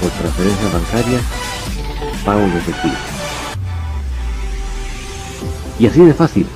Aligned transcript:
por 0.00 0.10
transferencia 0.10 0.68
bancaria, 0.72 1.20
pagos 2.24 2.52
de 2.52 2.58
efectivo. 2.58 2.94
Y 5.78 5.86
así 5.86 6.00
de 6.00 6.14
fácil, 6.14 6.46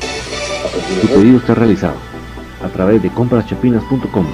tu 1.01 1.09
pedido 1.09 1.39
está 1.39 1.55
realizado 1.55 1.97
a 2.65 2.69
través 2.69 3.03
de 3.03 3.11
compraschapinas.com, 3.11 4.27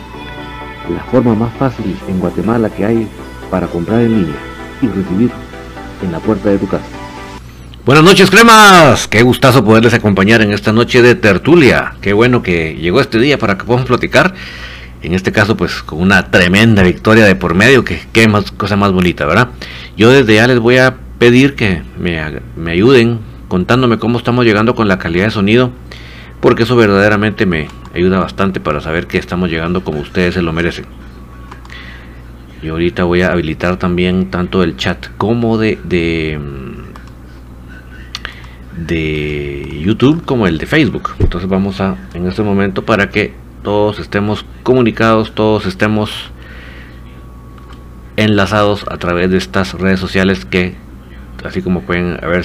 la 0.95 1.05
forma 1.05 1.35
más 1.35 1.55
fácil 1.55 1.97
en 2.09 2.21
Guatemala 2.21 2.71
que 2.71 2.85
hay 2.85 3.09
para 3.51 3.67
comprar 3.67 4.01
en 4.01 4.21
línea 4.21 4.37
y 4.83 4.87
recibir 4.89 5.31
en 6.03 6.12
la 6.12 6.19
puerta 6.21 6.51
de 6.51 6.59
tu 6.59 6.69
casa. 6.69 6.85
Buenas 7.85 8.05
noches, 8.05 8.31
cremas. 8.31 9.06
Qué 9.09 9.23
gustazo 9.23 9.62
poderles 9.62 9.93
acompañar 9.93 10.41
en 10.41 10.53
esta 10.53 10.73
noche 10.73 11.03
de 11.03 11.15
tertulia. 11.15 11.95
Qué 12.01 12.15
bueno 12.15 12.43
que 12.43 12.77
llegó 12.77 13.01
este 13.01 13.19
día 13.19 13.39
para 13.39 13.59
que 13.59 13.65
podamos 13.65 13.87
platicar 13.87 14.35
en 15.06 15.15
este 15.15 15.33
caso 15.33 15.56
pues 15.56 15.83
con 15.83 16.01
una 16.01 16.31
tremenda 16.31 16.83
victoria 16.83 17.25
de 17.25 17.35
por 17.35 17.55
medio, 17.55 17.85
que 17.85 18.01
qué 18.12 18.31
cosa 18.56 18.77
más 18.77 18.93
bonita, 18.93 19.27
¿verdad? 19.27 19.49
Yo 19.97 20.11
desde 20.11 20.35
ya 20.35 20.47
les 20.47 20.59
voy 20.59 20.79
a 20.79 20.97
pedir 21.19 21.55
que 21.55 21.83
me, 21.99 22.21
ayuden 22.71 23.21
contándome 23.49 23.99
cómo 23.99 24.19
estamos 24.19 24.45
llegando 24.45 24.75
con 24.75 24.89
la 24.89 24.99
calidad 24.99 25.27
de 25.27 25.31
sonido, 25.31 25.71
porque 26.41 26.65
eso 26.65 26.77
verdaderamente 26.77 27.47
me 27.47 27.69
ayuda 27.95 28.19
bastante 28.19 28.61
para 28.61 28.81
saber 28.81 29.06
que 29.06 29.19
estamos 29.19 29.51
llegando 29.51 29.85
como 29.85 30.01
ustedes 30.01 30.35
se 30.35 30.43
lo 30.43 30.53
merecen. 30.53 30.87
Y 32.62 32.69
ahorita 32.69 33.05
voy 33.05 33.23
a 33.23 33.33
habilitar 33.33 33.77
también 33.77 34.31
tanto 34.31 34.62
el 34.62 34.77
chat 34.77 35.09
como 35.19 35.59
de 35.59 35.79
YouTube 39.83 40.25
como 40.25 40.47
el 40.47 40.56
de 40.56 40.67
Facebook. 40.67 41.11
Entonces 41.19 41.49
vamos 41.49 41.81
a 41.83 41.97
en 42.15 42.27
este 42.27 42.43
momento 42.43 42.85
para 42.85 43.11
que 43.11 43.44
todos 43.65 43.99
estemos 43.99 44.45
comunicados, 44.63 45.35
todos 45.35 45.67
estemos 45.67 46.31
enlazados 48.17 48.85
a 48.89 48.99
través 48.99 49.31
de 49.31 49.39
estas 49.39 49.75
redes 49.75 49.99
sociales 49.99 50.45
que 50.45 50.77
así 51.43 51.63
como 51.63 51.81
pueden 51.81 52.23
haber 52.23 52.45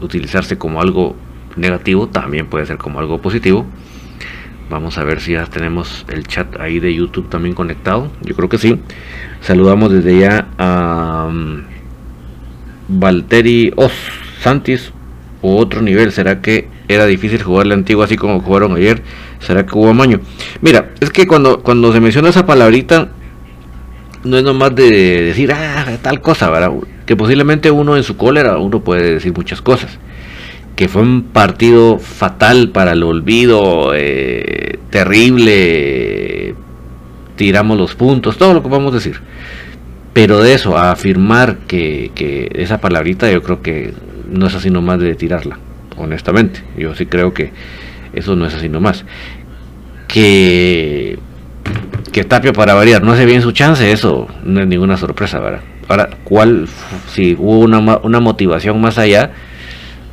utilizarse 0.00 0.56
como 0.56 0.80
algo 0.80 1.16
negativo, 1.56 2.08
también 2.08 2.46
puede 2.46 2.66
ser 2.66 2.76
como 2.76 3.00
algo 3.00 3.20
positivo. 3.20 3.66
Vamos 4.70 4.98
a 4.98 5.04
ver 5.04 5.20
si 5.20 5.32
ya 5.32 5.46
tenemos 5.46 6.06
el 6.08 6.26
chat 6.28 6.60
ahí 6.60 6.78
de 6.78 6.94
YouTube 6.94 7.28
también 7.28 7.54
conectado. 7.54 8.10
Yo 8.22 8.36
creo 8.36 8.48
que 8.48 8.58
sí. 8.58 8.80
Saludamos 9.40 9.90
desde 9.90 10.20
ya 10.20 10.46
a 10.58 11.26
um, 11.28 11.62
Valteri 12.88 13.72
Os 13.74 13.92
Santis 14.40 14.92
o 15.42 15.56
otro 15.56 15.82
nivel. 15.82 16.12
¿Será 16.12 16.40
que 16.40 16.68
era 16.86 17.06
difícil 17.06 17.42
jugar 17.42 17.66
la 17.66 17.74
antigua 17.74 18.04
así 18.04 18.16
como 18.16 18.40
jugaron 18.40 18.76
ayer? 18.76 19.02
¿Será 19.40 19.64
que 19.64 19.76
hubo 19.76 19.88
amaño? 19.88 20.20
Mira, 20.60 20.90
es 21.00 21.10
que 21.10 21.26
cuando, 21.26 21.62
cuando 21.62 21.92
se 21.92 22.00
menciona 22.00 22.28
esa 22.28 22.46
palabrita, 22.46 23.08
no 24.24 24.36
es 24.36 24.44
nomás 24.44 24.74
de 24.74 25.22
decir, 25.22 25.52
ah, 25.52 25.86
tal 26.02 26.20
cosa, 26.20 26.50
¿verdad? 26.50 26.72
Que 27.06 27.16
posiblemente 27.16 27.70
uno 27.70 27.96
en 27.96 28.02
su 28.02 28.16
cólera, 28.16 28.58
uno 28.58 28.80
puede 28.80 29.14
decir 29.14 29.32
muchas 29.34 29.62
cosas. 29.62 29.98
Que 30.76 30.88
fue 30.88 31.02
un 31.02 31.22
partido 31.24 31.98
fatal 31.98 32.70
para 32.70 32.92
el 32.92 33.02
olvido, 33.02 33.92
eh, 33.94 34.78
terrible, 34.90 36.54
tiramos 37.36 37.78
los 37.78 37.94
puntos, 37.94 38.36
todo 38.36 38.54
lo 38.54 38.62
que 38.62 38.74
a 38.74 38.90
decir. 38.90 39.20
Pero 40.12 40.40
de 40.40 40.54
eso, 40.54 40.76
a 40.76 40.90
afirmar 40.90 41.58
que, 41.66 42.10
que 42.14 42.50
esa 42.54 42.80
palabrita, 42.80 43.30
yo 43.30 43.42
creo 43.42 43.62
que 43.62 43.94
no 44.28 44.46
es 44.46 44.54
así 44.54 44.70
nomás 44.70 45.00
de 45.00 45.14
tirarla, 45.14 45.58
honestamente. 45.96 46.62
Yo 46.76 46.94
sí 46.94 47.06
creo 47.06 47.32
que 47.32 47.52
eso 48.12 48.36
no 48.36 48.46
es 48.46 48.54
así 48.54 48.68
nomás. 48.68 49.04
Que, 50.08 51.18
que 52.12 52.24
Tapia 52.24 52.52
para 52.52 52.74
variar 52.74 53.02
no 53.02 53.12
hace 53.12 53.26
bien 53.26 53.42
su 53.42 53.52
chance, 53.52 53.92
eso 53.92 54.28
no 54.44 54.60
es 54.60 54.66
ninguna 54.66 54.96
sorpresa, 54.96 55.38
¿verdad? 55.40 55.60
Ahora, 55.88 56.10
¿cuál, 56.24 56.68
si 57.08 57.34
hubo 57.34 57.58
una, 57.58 57.98
una 57.98 58.20
motivación 58.20 58.80
más 58.80 58.98
allá, 58.98 59.32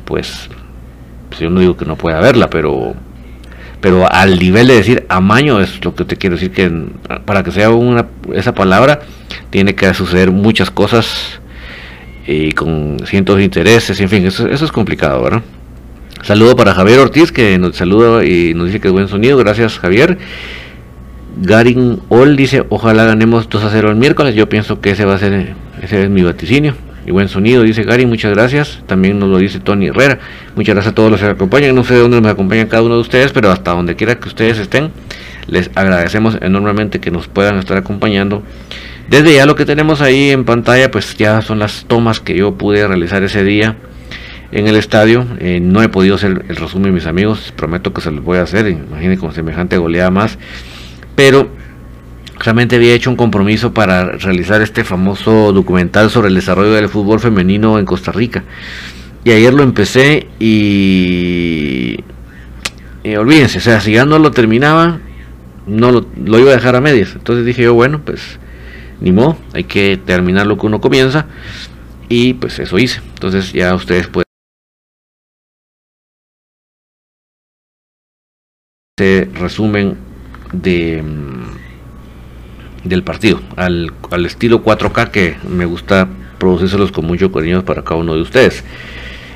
pues, 0.04 0.48
pues, 1.28 1.40
yo 1.40 1.50
no 1.50 1.60
digo 1.60 1.76
que 1.76 1.84
no 1.84 1.96
pueda 1.96 2.18
haberla, 2.18 2.50
pero 2.50 2.94
pero 3.80 4.10
al 4.10 4.38
nivel 4.38 4.66
de 4.66 4.74
decir 4.74 5.06
amaño 5.08 5.60
es 5.60 5.84
lo 5.84 5.94
que 5.94 6.04
te 6.04 6.16
quiero 6.16 6.34
decir 6.34 6.50
que 6.50 6.68
para 7.24 7.44
que 7.44 7.52
sea 7.52 7.70
una 7.70 8.06
esa 8.34 8.54
palabra 8.54 9.00
tiene 9.50 9.74
que 9.74 9.92
suceder 9.94 10.32
muchas 10.32 10.70
cosas 10.70 11.40
y 12.26 12.52
con 12.52 12.98
cientos 13.06 13.36
de 13.36 13.44
intereses 13.44 14.00
en 14.00 14.08
fin 14.08 14.26
eso, 14.26 14.48
eso 14.48 14.64
es 14.64 14.72
complicado 14.72 15.22
verdad 15.22 15.42
Saludo 16.22 16.56
para 16.56 16.74
Javier 16.74 16.98
Ortiz 16.98 17.32
que 17.32 17.58
nos 17.58 17.76
saluda 17.76 18.24
y 18.24 18.52
nos 18.52 18.66
dice 18.66 18.80
que 18.80 18.88
es 18.88 18.92
buen 18.92 19.08
sonido. 19.08 19.38
Gracias 19.38 19.78
Javier. 19.78 20.18
Garin 21.40 22.00
Ol 22.08 22.36
dice, 22.36 22.64
ojalá 22.68 23.04
ganemos 23.04 23.48
2 23.48 23.64
a 23.64 23.70
0 23.70 23.90
el 23.90 23.96
miércoles. 23.96 24.34
Yo 24.34 24.48
pienso 24.48 24.80
que 24.80 24.90
ese 24.90 25.04
va 25.04 25.14
a 25.14 25.18
ser, 25.18 25.54
ese 25.80 26.02
es 26.02 26.10
mi 26.10 26.22
vaticinio. 26.22 26.74
Y 27.06 27.10
buen 27.12 27.28
sonido, 27.28 27.62
dice 27.62 27.84
Garin, 27.84 28.08
muchas 28.08 28.32
gracias. 28.32 28.82
También 28.86 29.18
nos 29.18 29.30
lo 29.30 29.38
dice 29.38 29.60
Tony 29.60 29.86
Herrera. 29.86 30.18
Muchas 30.56 30.74
gracias 30.74 30.92
a 30.92 30.94
todos 30.94 31.10
los 31.10 31.20
que 31.20 31.26
acompañan. 31.26 31.74
No 31.74 31.84
sé 31.84 31.94
de 31.94 32.00
dónde 32.00 32.20
nos 32.20 32.30
acompañan 32.32 32.66
cada 32.66 32.82
uno 32.82 32.96
de 32.96 33.00
ustedes, 33.00 33.32
pero 33.32 33.50
hasta 33.50 33.70
donde 33.70 33.96
quiera 33.96 34.18
que 34.18 34.28
ustedes 34.28 34.58
estén, 34.58 34.90
les 35.46 35.70
agradecemos 35.74 36.36
enormemente 36.42 37.00
que 37.00 37.10
nos 37.10 37.28
puedan 37.28 37.58
estar 37.58 37.78
acompañando. 37.78 38.42
Desde 39.08 39.32
ya 39.32 39.46
lo 39.46 39.54
que 39.54 39.64
tenemos 39.64 40.02
ahí 40.02 40.30
en 40.30 40.44
pantalla, 40.44 40.90
pues 40.90 41.16
ya 41.16 41.40
son 41.40 41.60
las 41.60 41.86
tomas 41.86 42.20
que 42.20 42.36
yo 42.36 42.58
pude 42.58 42.86
realizar 42.86 43.22
ese 43.22 43.42
día 43.42 43.76
en 44.52 44.66
el 44.66 44.76
estadio. 44.76 45.26
Eh, 45.38 45.60
no 45.60 45.82
he 45.82 45.88
podido 45.88 46.14
hacer 46.14 46.44
el 46.48 46.56
resumen, 46.56 46.94
mis 46.94 47.06
amigos. 47.06 47.52
Prometo 47.56 47.92
que 47.92 48.00
se 48.00 48.10
los 48.10 48.24
voy 48.24 48.38
a 48.38 48.42
hacer. 48.42 48.68
Imaginen 48.68 49.18
con 49.18 49.32
semejante 49.32 49.76
goleada 49.78 50.10
más. 50.10 50.38
Pero 51.14 51.48
realmente 52.38 52.76
había 52.76 52.94
hecho 52.94 53.10
un 53.10 53.16
compromiso 53.16 53.74
para 53.74 54.12
realizar 54.12 54.62
este 54.62 54.84
famoso 54.84 55.52
documental 55.52 56.10
sobre 56.10 56.28
el 56.28 56.34
desarrollo 56.34 56.72
del 56.72 56.88
fútbol 56.88 57.20
femenino 57.20 57.78
en 57.78 57.84
Costa 57.84 58.12
Rica. 58.12 58.44
Y 59.24 59.32
ayer 59.32 59.52
lo 59.52 59.62
empecé 59.62 60.28
y, 60.38 62.02
olvídense, 63.18 63.58
o 63.58 63.60
sea, 63.60 63.80
si 63.80 63.92
ya 63.92 64.04
no 64.04 64.18
lo 64.18 64.30
terminaba, 64.30 65.00
no 65.66 65.90
lo, 65.90 66.38
iba 66.38 66.50
a 66.52 66.54
dejar 66.54 66.76
a 66.76 66.80
medias. 66.80 67.12
Entonces 67.14 67.44
dije 67.44 67.62
yo, 67.64 67.74
bueno, 67.74 68.00
pues 68.04 68.38
ni 69.00 69.12
modo, 69.12 69.36
hay 69.52 69.64
que 69.64 69.96
terminar 70.02 70.46
lo 70.46 70.56
que 70.56 70.66
uno 70.66 70.80
comienza. 70.80 71.26
Y 72.08 72.34
pues 72.34 72.58
eso 72.58 72.78
hice. 72.78 73.00
Entonces 73.14 73.52
ya 73.52 73.74
ustedes 73.74 74.06
pueden 74.06 74.27
resumen 79.34 79.96
de, 80.52 81.02
del 82.84 83.02
partido, 83.02 83.40
al, 83.56 83.92
al 84.10 84.26
estilo 84.26 84.62
4K 84.62 85.10
que 85.10 85.36
me 85.48 85.64
gusta 85.66 86.08
producírselos 86.38 86.92
con 86.92 87.04
mucho 87.04 87.30
cariño 87.32 87.64
para 87.64 87.82
cada 87.82 88.00
uno 88.00 88.14
de 88.14 88.22
ustedes. 88.22 88.64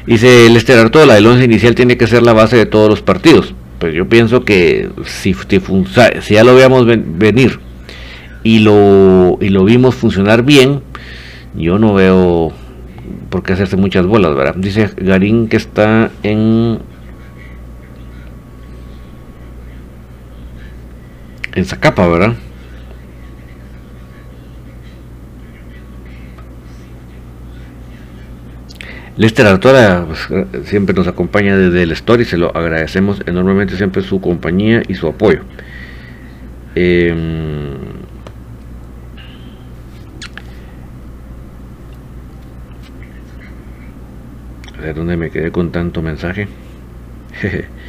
Dice 0.07 0.49
Lester 0.50 0.78
Artola, 0.78 1.16
el 1.16 1.26
11 1.26 1.45
inicial 1.45 1.75
tiene 1.75 1.97
que 1.97 2.07
ser 2.07 2.23
la 2.23 2.33
base 2.33 2.57
de 2.57 2.66
todos 2.66 2.88
los 2.88 3.02
partidos. 3.02 3.54
Pues 3.78 3.95
yo 3.95 4.09
pienso 4.09 4.45
que 4.45 4.88
si, 5.04 5.35
si 5.35 6.35
ya 6.35 6.45
lo 6.45 6.54
veamos 6.54 6.87
venir 6.87 7.61
y 8.42 8.61
lo, 8.61 9.38
y 9.40 9.49
lo 9.49 9.64
vimos 9.64 9.95
funcionar 9.95 10.45
bien, 10.45 10.81
yo 11.54 11.78
no 11.78 11.95
veo 11.95 12.52
por 13.28 13.42
qué 13.42 13.52
hacerse 13.52 13.76
muchas 13.76 14.07
bolas, 14.07 14.35
¿verdad? 14.35 14.54
Dice 14.57 14.90
Garín 14.97 15.49
que 15.49 15.57
está 15.57 16.11
en 16.23 16.78
en 21.54 21.64
Zacapa, 21.64 22.06
¿verdad? 22.09 22.35
Lester 29.16 29.47
Artola 29.47 30.06
pues, 30.06 30.28
siempre 30.66 30.94
nos 30.94 31.06
acompaña 31.06 31.56
desde 31.56 31.82
el 31.82 31.92
Story, 31.92 32.25
se 32.25 32.38
lo 32.38 32.56
agradecemos 32.56 33.23
enormemente 33.26 33.76
siempre 33.76 34.02
su 34.02 34.21
compañía 34.21 34.82
y 34.88 34.94
su 34.94 35.06
apoyo. 35.06 35.40
Ver 36.75 37.14
dónde 44.94 45.16
me 45.16 45.30
quedé 45.30 45.52
con 45.52 45.71
tanto 45.71 46.02
mensaje. 46.02 46.49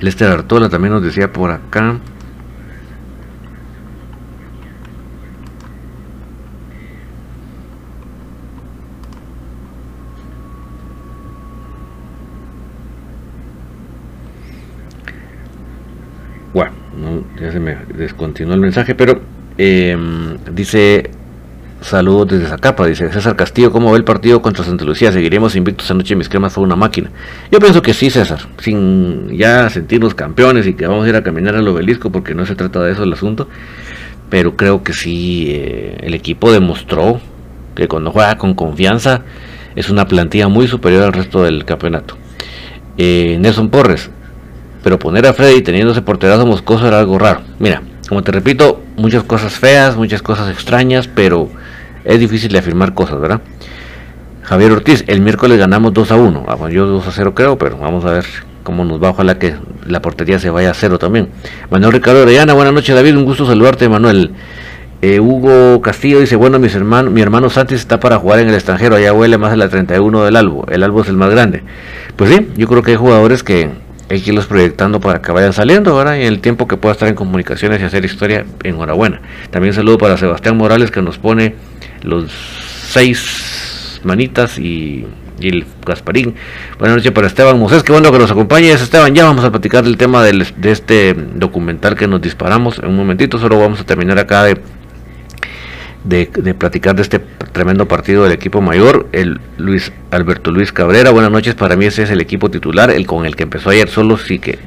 Lester 0.00 0.30
Artola 0.30 0.68
también 0.68 0.94
nos 0.94 1.02
decía 1.02 1.32
por 1.32 1.50
acá. 1.50 1.98
Bueno, 16.54 16.72
ya 17.40 17.52
se 17.52 17.60
me 17.60 17.76
descontinuó 17.96 18.54
el 18.54 18.60
mensaje, 18.60 18.94
pero 18.94 19.20
em, 19.58 20.38
dice 20.52 21.10
saludos 21.80 22.28
desde 22.28 22.46
Zacapa, 22.46 22.86
dice 22.86 23.10
César 23.10 23.36
Castillo, 23.36 23.70
¿cómo 23.70 23.92
ve 23.92 23.98
el 23.98 24.04
partido 24.04 24.42
contra 24.42 24.64
Santa 24.64 24.84
Lucía? 24.84 25.12
Seguiremos 25.12 25.56
invictos 25.56 25.90
anoche, 25.90 26.16
mis 26.16 26.28
cremas 26.28 26.52
fue 26.52 26.64
una 26.64 26.76
máquina. 26.76 27.10
Yo 27.50 27.58
pienso 27.58 27.82
que 27.82 27.94
sí, 27.94 28.10
César, 28.10 28.40
sin 28.58 29.36
ya 29.36 29.70
sentirnos 29.70 30.14
campeones 30.14 30.66
y 30.66 30.74
que 30.74 30.86
vamos 30.86 31.06
a 31.06 31.08
ir 31.08 31.16
a 31.16 31.22
caminar 31.22 31.54
al 31.56 31.66
obelisco, 31.68 32.10
porque 32.10 32.34
no 32.34 32.46
se 32.46 32.54
trata 32.54 32.80
de 32.80 32.92
eso 32.92 33.04
el 33.04 33.12
asunto, 33.12 33.48
pero 34.28 34.56
creo 34.56 34.82
que 34.82 34.92
sí, 34.92 35.46
eh, 35.48 35.98
el 36.02 36.14
equipo 36.14 36.52
demostró 36.52 37.20
que 37.74 37.88
cuando 37.88 38.10
juega 38.10 38.36
con 38.36 38.54
confianza 38.54 39.22
es 39.76 39.90
una 39.90 40.06
plantilla 40.06 40.48
muy 40.48 40.66
superior 40.66 41.04
al 41.04 41.12
resto 41.12 41.44
del 41.44 41.64
campeonato. 41.64 42.16
Eh, 42.96 43.38
Nelson 43.40 43.70
Porres, 43.70 44.10
pero 44.82 44.98
poner 44.98 45.26
a 45.26 45.32
Freddy 45.32 45.62
teniéndose 45.62 46.02
porterazo 46.02 46.46
moscoso 46.46 46.88
era 46.88 46.98
algo 46.98 47.18
raro. 47.18 47.42
Mira, 47.58 47.82
como 48.08 48.22
te 48.22 48.32
repito, 48.32 48.82
muchas 48.96 49.22
cosas 49.24 49.52
feas, 49.58 49.96
muchas 49.96 50.22
cosas 50.22 50.50
extrañas, 50.50 51.08
pero 51.08 51.48
es 52.04 52.18
difícil 52.18 52.50
de 52.50 52.58
afirmar 52.58 52.94
cosas, 52.94 53.20
¿verdad? 53.20 53.40
Javier 54.42 54.72
Ortiz, 54.72 55.04
el 55.08 55.20
miércoles 55.20 55.58
ganamos 55.58 55.92
2 55.92 56.10
a 56.10 56.16
1. 56.16 56.46
Ah, 56.48 56.70
yo 56.70 56.86
2 56.86 57.06
a 57.06 57.12
0 57.12 57.34
creo, 57.34 57.58
pero 57.58 57.76
vamos 57.76 58.06
a 58.06 58.12
ver 58.12 58.24
cómo 58.62 58.84
nos 58.84 59.02
va. 59.02 59.10
Ojalá 59.10 59.38
que 59.38 59.56
la 59.86 60.00
portería 60.00 60.38
se 60.38 60.48
vaya 60.48 60.70
a 60.70 60.74
cero 60.74 60.98
también. 60.98 61.28
Manuel 61.70 61.92
Ricardo 61.92 62.22
Orellana, 62.22 62.54
buenas 62.54 62.72
noches 62.72 62.94
David, 62.94 63.16
un 63.16 63.26
gusto 63.26 63.46
saludarte 63.46 63.88
Manuel. 63.90 64.32
Eh, 65.00 65.20
Hugo 65.20 65.80
Castillo 65.80 66.18
dice, 66.18 66.34
bueno, 66.34 66.58
mi 66.58 67.20
hermano 67.20 67.50
Santis 67.50 67.78
está 67.80 68.00
para 68.00 68.18
jugar 68.18 68.40
en 68.40 68.48
el 68.48 68.54
extranjero, 68.54 68.96
allá 68.96 69.12
huele 69.12 69.38
más 69.38 69.52
de 69.52 69.58
la 69.58 69.68
31 69.68 70.24
del 70.24 70.34
Albo, 70.34 70.66
el 70.68 70.82
Albo 70.82 71.02
es 71.02 71.08
el 71.08 71.16
más 71.16 71.30
grande. 71.30 71.62
Pues 72.16 72.34
sí, 72.34 72.48
yo 72.56 72.66
creo 72.66 72.82
que 72.82 72.90
hay 72.92 72.96
jugadores 72.96 73.44
que 73.44 73.70
hay 74.10 74.20
que 74.20 74.30
irlos 74.30 74.46
proyectando 74.46 75.00
para 75.00 75.20
que 75.20 75.32
vayan 75.32 75.52
saliendo, 75.52 75.94
¿verdad? 75.96 76.16
Y 76.16 76.22
en 76.22 76.28
el 76.28 76.40
tiempo 76.40 76.66
que 76.66 76.76
pueda 76.76 76.92
estar 76.92 77.08
en 77.08 77.14
comunicaciones 77.14 77.80
y 77.80 77.84
hacer 77.84 78.04
historia, 78.04 78.46
enhorabuena. 78.62 79.20
También 79.50 79.74
saludo 79.74 79.98
para 79.98 80.16
Sebastián 80.16 80.56
Morales 80.56 80.90
que 80.90 81.02
nos 81.02 81.18
pone 81.18 81.54
los 82.02 82.32
seis 82.88 84.00
manitas 84.04 84.58
y, 84.58 85.06
el 85.40 85.66
Gasparín. 85.86 86.34
Buenas 86.80 86.96
noches 86.96 87.12
para 87.12 87.28
Esteban 87.28 87.60
Moses, 87.60 87.84
qué 87.84 87.92
bueno 87.92 88.10
que 88.10 88.18
nos 88.18 88.30
acompañe. 88.30 88.72
Esteban, 88.72 89.14
ya 89.14 89.24
vamos 89.24 89.44
a 89.44 89.52
platicar 89.52 89.84
del 89.84 89.96
tema 89.96 90.24
de 90.24 90.44
este 90.64 91.14
documental 91.14 91.94
que 91.94 92.08
nos 92.08 92.20
disparamos 92.20 92.80
en 92.80 92.88
un 92.88 92.96
momentito, 92.96 93.38
solo 93.38 93.60
vamos 93.60 93.80
a 93.80 93.84
terminar 93.84 94.18
acá 94.18 94.42
de 94.42 94.60
de, 96.08 96.54
platicar 96.54 96.96
de 96.96 97.02
este 97.02 97.18
tremendo 97.52 97.86
partido 97.86 98.24
del 98.24 98.32
equipo 98.32 98.62
mayor, 98.62 99.08
el 99.12 99.40
Luis 99.58 99.92
Alberto 100.10 100.50
Luis 100.50 100.72
Cabrera. 100.72 101.10
Buenas 101.10 101.30
noches, 101.30 101.54
para 101.54 101.76
mí 101.76 101.84
ese 101.84 102.04
es 102.04 102.10
el 102.10 102.20
equipo 102.20 102.50
titular, 102.50 102.90
el 102.90 103.06
con 103.06 103.26
el 103.26 103.36
que 103.36 103.42
empezó 103.42 103.70
ayer, 103.70 103.88
solo 103.88 104.16
sí 104.16 104.38
que, 104.38 104.58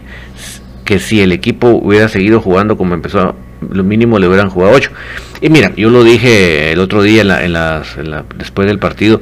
que 0.85 0.99
si 0.99 1.21
el 1.21 1.31
equipo 1.31 1.69
hubiera 1.69 2.07
seguido 2.09 2.41
jugando 2.41 2.77
como 2.77 2.93
empezó, 2.93 3.35
lo 3.67 3.83
mínimo 3.83 4.19
le 4.19 4.27
hubieran 4.27 4.49
jugado 4.49 4.75
8. 4.75 4.91
Y 5.41 5.49
mira, 5.49 5.73
yo 5.75 5.89
lo 5.89 6.03
dije 6.03 6.71
el 6.71 6.79
otro 6.79 7.01
día 7.01 7.21
en 7.21 7.53
las, 7.53 7.95
después 8.37 8.67
del 8.67 8.77
partido, 8.77 9.21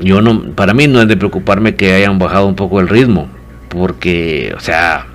yo 0.00 0.20
no, 0.20 0.54
para 0.56 0.74
mí 0.74 0.88
no 0.88 1.00
es 1.00 1.06
de 1.06 1.16
preocuparme 1.16 1.76
que 1.76 1.94
hayan 1.94 2.18
bajado 2.18 2.46
un 2.46 2.56
poco 2.56 2.80
el 2.80 2.88
ritmo, 2.88 3.28
porque, 3.68 4.52
o 4.56 4.60
sea, 4.60 5.06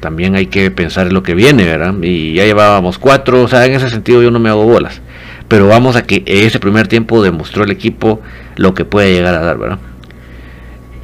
también 0.00 0.34
hay 0.34 0.46
que 0.46 0.72
pensar 0.72 1.06
en 1.06 1.14
lo 1.14 1.22
que 1.22 1.34
viene, 1.34 1.64
¿verdad? 1.66 1.94
Y 2.02 2.32
ya 2.32 2.44
llevábamos 2.44 2.98
cuatro, 2.98 3.42
o 3.42 3.48
sea, 3.48 3.64
en 3.66 3.74
ese 3.74 3.90
sentido 3.90 4.24
yo 4.24 4.32
no 4.32 4.40
me 4.40 4.48
hago 4.48 4.64
bolas 4.64 5.00
pero 5.50 5.66
vamos 5.66 5.96
a 5.96 6.04
que 6.04 6.22
ese 6.26 6.60
primer 6.60 6.86
tiempo 6.86 7.24
demostró 7.24 7.64
el 7.64 7.72
equipo 7.72 8.20
lo 8.54 8.72
que 8.72 8.84
puede 8.84 9.12
llegar 9.12 9.34
a 9.34 9.40
dar, 9.40 9.58
¿verdad? 9.58 9.78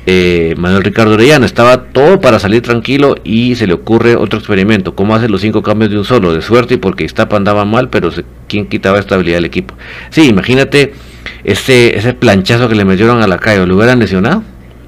Eh, 0.07 0.55
Manuel 0.57 0.85
Ricardo 0.85 1.15
Orellana 1.15 1.47
estaba 1.47 1.87
todo 1.87 2.21
para 2.21 2.39
salir 2.39 2.63
tranquilo 2.63 3.17
y 3.25 3.57
se 3.57 3.67
le 3.67 3.73
ocurre 3.73 4.15
otro 4.15 4.39
experimento, 4.39 4.95
cómo 4.95 5.17
hace 5.17 5.29
los 5.29 5.41
cinco 5.41 5.65
cambios 5.65 5.91
de 5.91 5.99
un 5.99 6.05
solo, 6.05 6.33
de 6.33 6.43
suerte 6.43 6.75
y 6.75 6.77
porque 6.77 7.03
Iztapa 7.03 7.37
andaba 7.37 7.65
mal, 7.65 7.89
pero 7.91 8.13
¿quién 8.47 8.69
quitaba 8.69 9.01
estabilidad 9.01 9.39
del 9.39 9.47
equipo? 9.47 9.75
Sí, 10.11 10.29
imagínate 10.29 10.95
ese, 11.43 11.99
ese 11.99 12.15
planchazo 12.15 12.69
que 12.69 12.77
le 12.77 12.85
metieron 12.85 13.21
a 13.23 13.27
la 13.27 13.39
calle, 13.39 13.67
¿lo 13.67 13.75
hubieran 13.75 13.99
lesionado? 13.99 14.45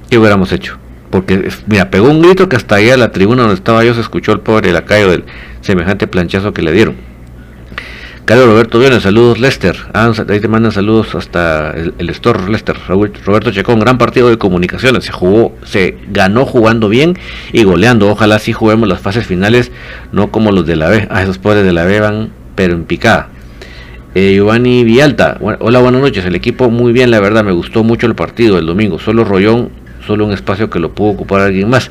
¿Qué 0.09 0.17
hubiéramos 0.17 0.53
hecho? 0.53 0.77
Porque, 1.09 1.49
mira, 1.67 1.89
pegó 1.89 2.09
un 2.09 2.21
grito 2.21 2.47
que 2.47 2.55
hasta 2.55 2.75
ahí 2.75 2.89
a 2.89 2.95
la 2.95 3.11
tribuna 3.11 3.41
donde 3.41 3.55
estaba 3.55 3.83
yo 3.83 3.93
se 3.93 3.99
escuchó 3.99 4.31
el 4.31 4.39
pobre 4.39 4.71
Lacayo 4.71 5.09
del 5.09 5.25
semejante 5.59 6.07
planchazo 6.07 6.53
que 6.53 6.61
le 6.61 6.71
dieron. 6.71 7.09
Carlos 8.29 8.45
Roberto 8.45 8.77
Viene, 8.77 8.99
saludos 8.99 9.39
Lester. 9.39 9.75
Ah, 9.91 10.11
ahí 10.29 10.39
te 10.39 10.47
mandan 10.47 10.71
saludos 10.71 11.15
hasta 11.15 11.71
el, 11.71 11.95
el 11.97 12.11
store 12.11 12.47
Lester. 12.47 12.77
Roberto 12.87 13.49
Checón, 13.49 13.79
gran 13.79 13.97
partido 13.97 14.29
de 14.29 14.37
comunicaciones. 14.37 15.05
Se 15.05 15.11
jugó, 15.11 15.55
se 15.63 15.97
ganó 16.11 16.45
jugando 16.45 16.89
bien 16.89 17.17
y 17.53 17.63
goleando. 17.63 18.07
Ojalá 18.07 18.37
sí 18.37 18.53
juguemos 18.53 18.87
las 18.87 18.99
fases 18.99 19.25
finales, 19.25 19.71
no 20.11 20.29
como 20.29 20.51
los 20.51 20.67
de 20.67 20.75
la 20.75 20.89
B. 20.89 21.07
Ah, 21.09 21.23
esos 21.23 21.39
pobres 21.39 21.65
de 21.65 21.73
la 21.73 21.85
B 21.85 22.01
van, 22.01 22.29
pero 22.53 22.75
en 22.75 22.83
picada. 22.83 23.29
Eh, 24.13 24.33
Giovanni 24.35 24.83
Vialta, 24.83 25.39
hola, 25.41 25.79
buenas 25.79 25.99
noches. 25.99 26.23
El 26.23 26.35
equipo 26.35 26.69
muy 26.69 26.93
bien, 26.93 27.09
la 27.09 27.19
verdad, 27.19 27.43
me 27.43 27.51
gustó 27.51 27.83
mucho 27.83 28.05
el 28.05 28.13
partido 28.13 28.59
el 28.59 28.67
domingo. 28.67 28.99
Solo 28.99 29.23
Rollón, 29.23 29.71
solo 30.05 30.27
un 30.27 30.33
espacio 30.33 30.69
que 30.69 30.77
lo 30.77 30.93
pudo 30.93 31.09
ocupar 31.13 31.41
alguien 31.41 31.67
más. 31.67 31.89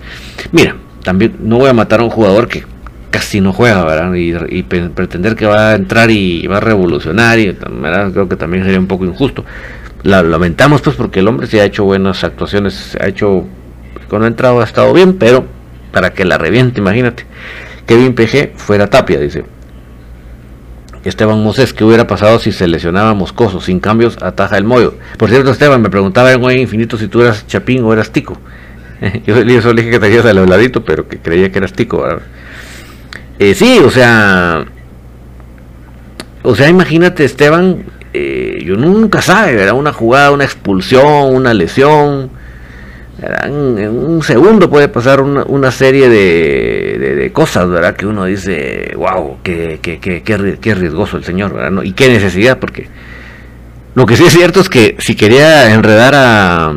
Mira, 0.53 0.77
también 1.03 1.35
no 1.41 1.59
voy 1.59 1.69
a 1.69 1.75
matar 1.75 1.99
a 1.99 2.05
un 2.05 2.11
jugador 2.11 2.47
que 2.47 2.65
casi 3.11 3.41
no 3.41 3.53
juega, 3.53 3.85
¿verdad? 3.85 4.13
Y, 4.15 4.63
pretender 4.63 5.35
que 5.37 5.47
va 5.47 5.71
a 5.71 5.75
entrar 5.75 6.11
y 6.11 6.47
va 6.47 6.59
a 6.59 6.61
revolucionar, 6.61 7.39
y 7.39 7.55
creo 7.55 8.29
que 8.29 8.37
también 8.37 8.65
sería 8.65 8.79
un 8.79 8.87
poco 8.87 9.05
injusto. 9.05 9.45
La 10.03 10.23
lamentamos 10.23 10.81
pues 10.81 10.97
porque 10.97 11.21
el 11.21 11.29
hombre 11.29 11.47
se 11.47 11.61
ha 11.61 11.65
hecho 11.65 11.85
buenas 11.85 12.23
actuaciones, 12.23 12.97
ha 13.01 13.09
hecho, 13.09 13.47
cuando 14.09 14.27
ha 14.27 14.29
entrado 14.29 14.61
ha 14.61 14.65
estado 14.65 14.93
bien, 14.93 15.15
pero 15.15 15.47
para 15.93 16.13
que 16.13 16.25
la 16.25 16.39
reviente, 16.39 16.81
imagínate. 16.81 17.25
Kevin 17.87 18.15
PG 18.15 18.53
fuera 18.57 18.89
Tapia, 18.89 19.19
dice. 19.19 19.45
Esteban 21.05 21.43
Moses, 21.43 21.73
¿qué 21.73 21.85
hubiera 21.85 22.07
pasado 22.07 22.39
si 22.39 22.53
se 22.53 22.69
lesionaba 22.69 23.15
Moscoso? 23.15 23.61
Sin 23.61 23.81
cambios, 23.81 24.19
ataja 24.21 24.59
el 24.59 24.65
mollo. 24.65 24.95
Por 25.17 25.31
cierto, 25.31 25.51
Esteban, 25.51 25.81
me 25.81 25.89
preguntaba 25.89 26.33
en 26.33 26.45
Hoy 26.45 26.61
Infinito 26.61 26.99
si 26.99 27.09
tú 27.09 27.23
eras 27.23 27.47
Chapín 27.47 27.83
o 27.85 27.93
eras 27.93 28.11
Tico. 28.11 28.39
yo, 29.27 29.63
solo 29.63 29.75
dije 29.75 29.91
que 29.91 29.99
tenías 30.01 30.27
al 30.27 30.39
habladito, 30.39 30.85
pero 30.85 31.09
que 31.09 31.19
creía 31.19 31.51
que 31.51 31.59
eras 31.59 31.73
Tico. 31.73 32.03
¿verdad? 32.03 32.23
Eh, 33.39 33.55
sí, 33.55 33.79
o 33.79 33.91
sea, 33.91 34.65
o 36.43 36.57
sea, 36.57 36.69
imagínate 36.69 37.25
Esteban, 37.25 37.85
eh, 38.13 38.63
yo 38.65 38.77
nunca 38.77 39.23
sabe, 39.23 39.55
¿verdad? 39.55 39.75
Una 39.75 39.93
jugada, 39.93 40.33
una 40.33 40.45
expulsión, 40.45 41.35
una 41.35 41.55
lesión, 41.55 42.31
En, 43.21 43.89
un 43.89 44.23
segundo 44.23 44.71
puede 44.71 44.89
pasar 44.89 45.21
una, 45.21 45.71
serie 45.71 46.09
de, 46.09 47.31
cosas, 47.33 47.69
¿verdad? 47.69 47.95
Que 47.95 48.07
uno 48.07 48.25
dice, 48.25 48.93
wow, 48.97 49.39
qué, 49.43 49.79
qué, 49.83 50.01
qué, 50.01 50.23
qué, 50.23 50.75
riesgoso 50.75 51.17
el 51.17 51.25
señor, 51.25 51.53
¿verdad? 51.55 51.83
Y 51.83 51.93
qué 51.93 52.09
necesidad, 52.09 52.59
porque 52.59 52.89
lo 53.95 54.07
que 54.07 54.17
sí 54.17 54.25
es 54.25 54.33
cierto 54.33 54.61
es 54.61 54.69
que 54.69 54.97
si 54.99 55.15
quería 55.15 55.73
enredar 55.75 56.15
a, 56.15 56.73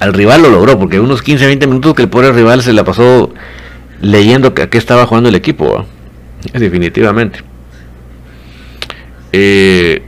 al 0.00 0.12
rival 0.14 0.42
lo 0.42 0.50
logró, 0.50 0.78
porque 0.78 1.00
unos 1.00 1.22
15, 1.22 1.46
20 1.46 1.66
minutos 1.66 1.94
que 1.94 2.02
el 2.02 2.08
pobre 2.08 2.32
rival 2.32 2.62
se 2.62 2.72
la 2.72 2.84
pasó 2.84 3.32
leyendo 4.00 4.54
que 4.54 4.62
aquí 4.62 4.78
estaba 4.78 5.06
jugando 5.06 5.28
el 5.28 5.34
equipo, 5.34 5.86
definitivamente. 6.52 7.40
Eh, 9.32 10.02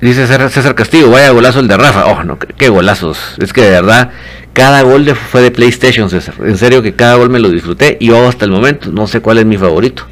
dice 0.00 0.26
César, 0.26 0.74
Castillo, 0.74 1.10
vaya 1.10 1.30
golazo 1.30 1.60
el 1.60 1.68
de 1.68 1.76
Rafa. 1.76 2.06
Oh, 2.06 2.24
no, 2.24 2.38
qué, 2.38 2.68
golazos. 2.68 3.34
Es 3.38 3.52
que 3.52 3.62
de 3.62 3.70
verdad, 3.70 4.10
cada 4.52 4.82
gol 4.82 5.04
de, 5.04 5.14
fue 5.14 5.42
de 5.42 5.50
PlayStation, 5.50 6.08
César. 6.10 6.34
En 6.40 6.56
serio 6.56 6.82
que 6.82 6.94
cada 6.94 7.16
gol 7.16 7.30
me 7.30 7.38
lo 7.38 7.50
disfruté. 7.50 7.96
Y 8.00 8.08
yo 8.08 8.28
hasta 8.28 8.44
el 8.44 8.50
momento 8.50 8.90
no 8.92 9.06
sé 9.06 9.20
cuál 9.20 9.38
es 9.38 9.46
mi 9.46 9.56
favorito. 9.56 10.06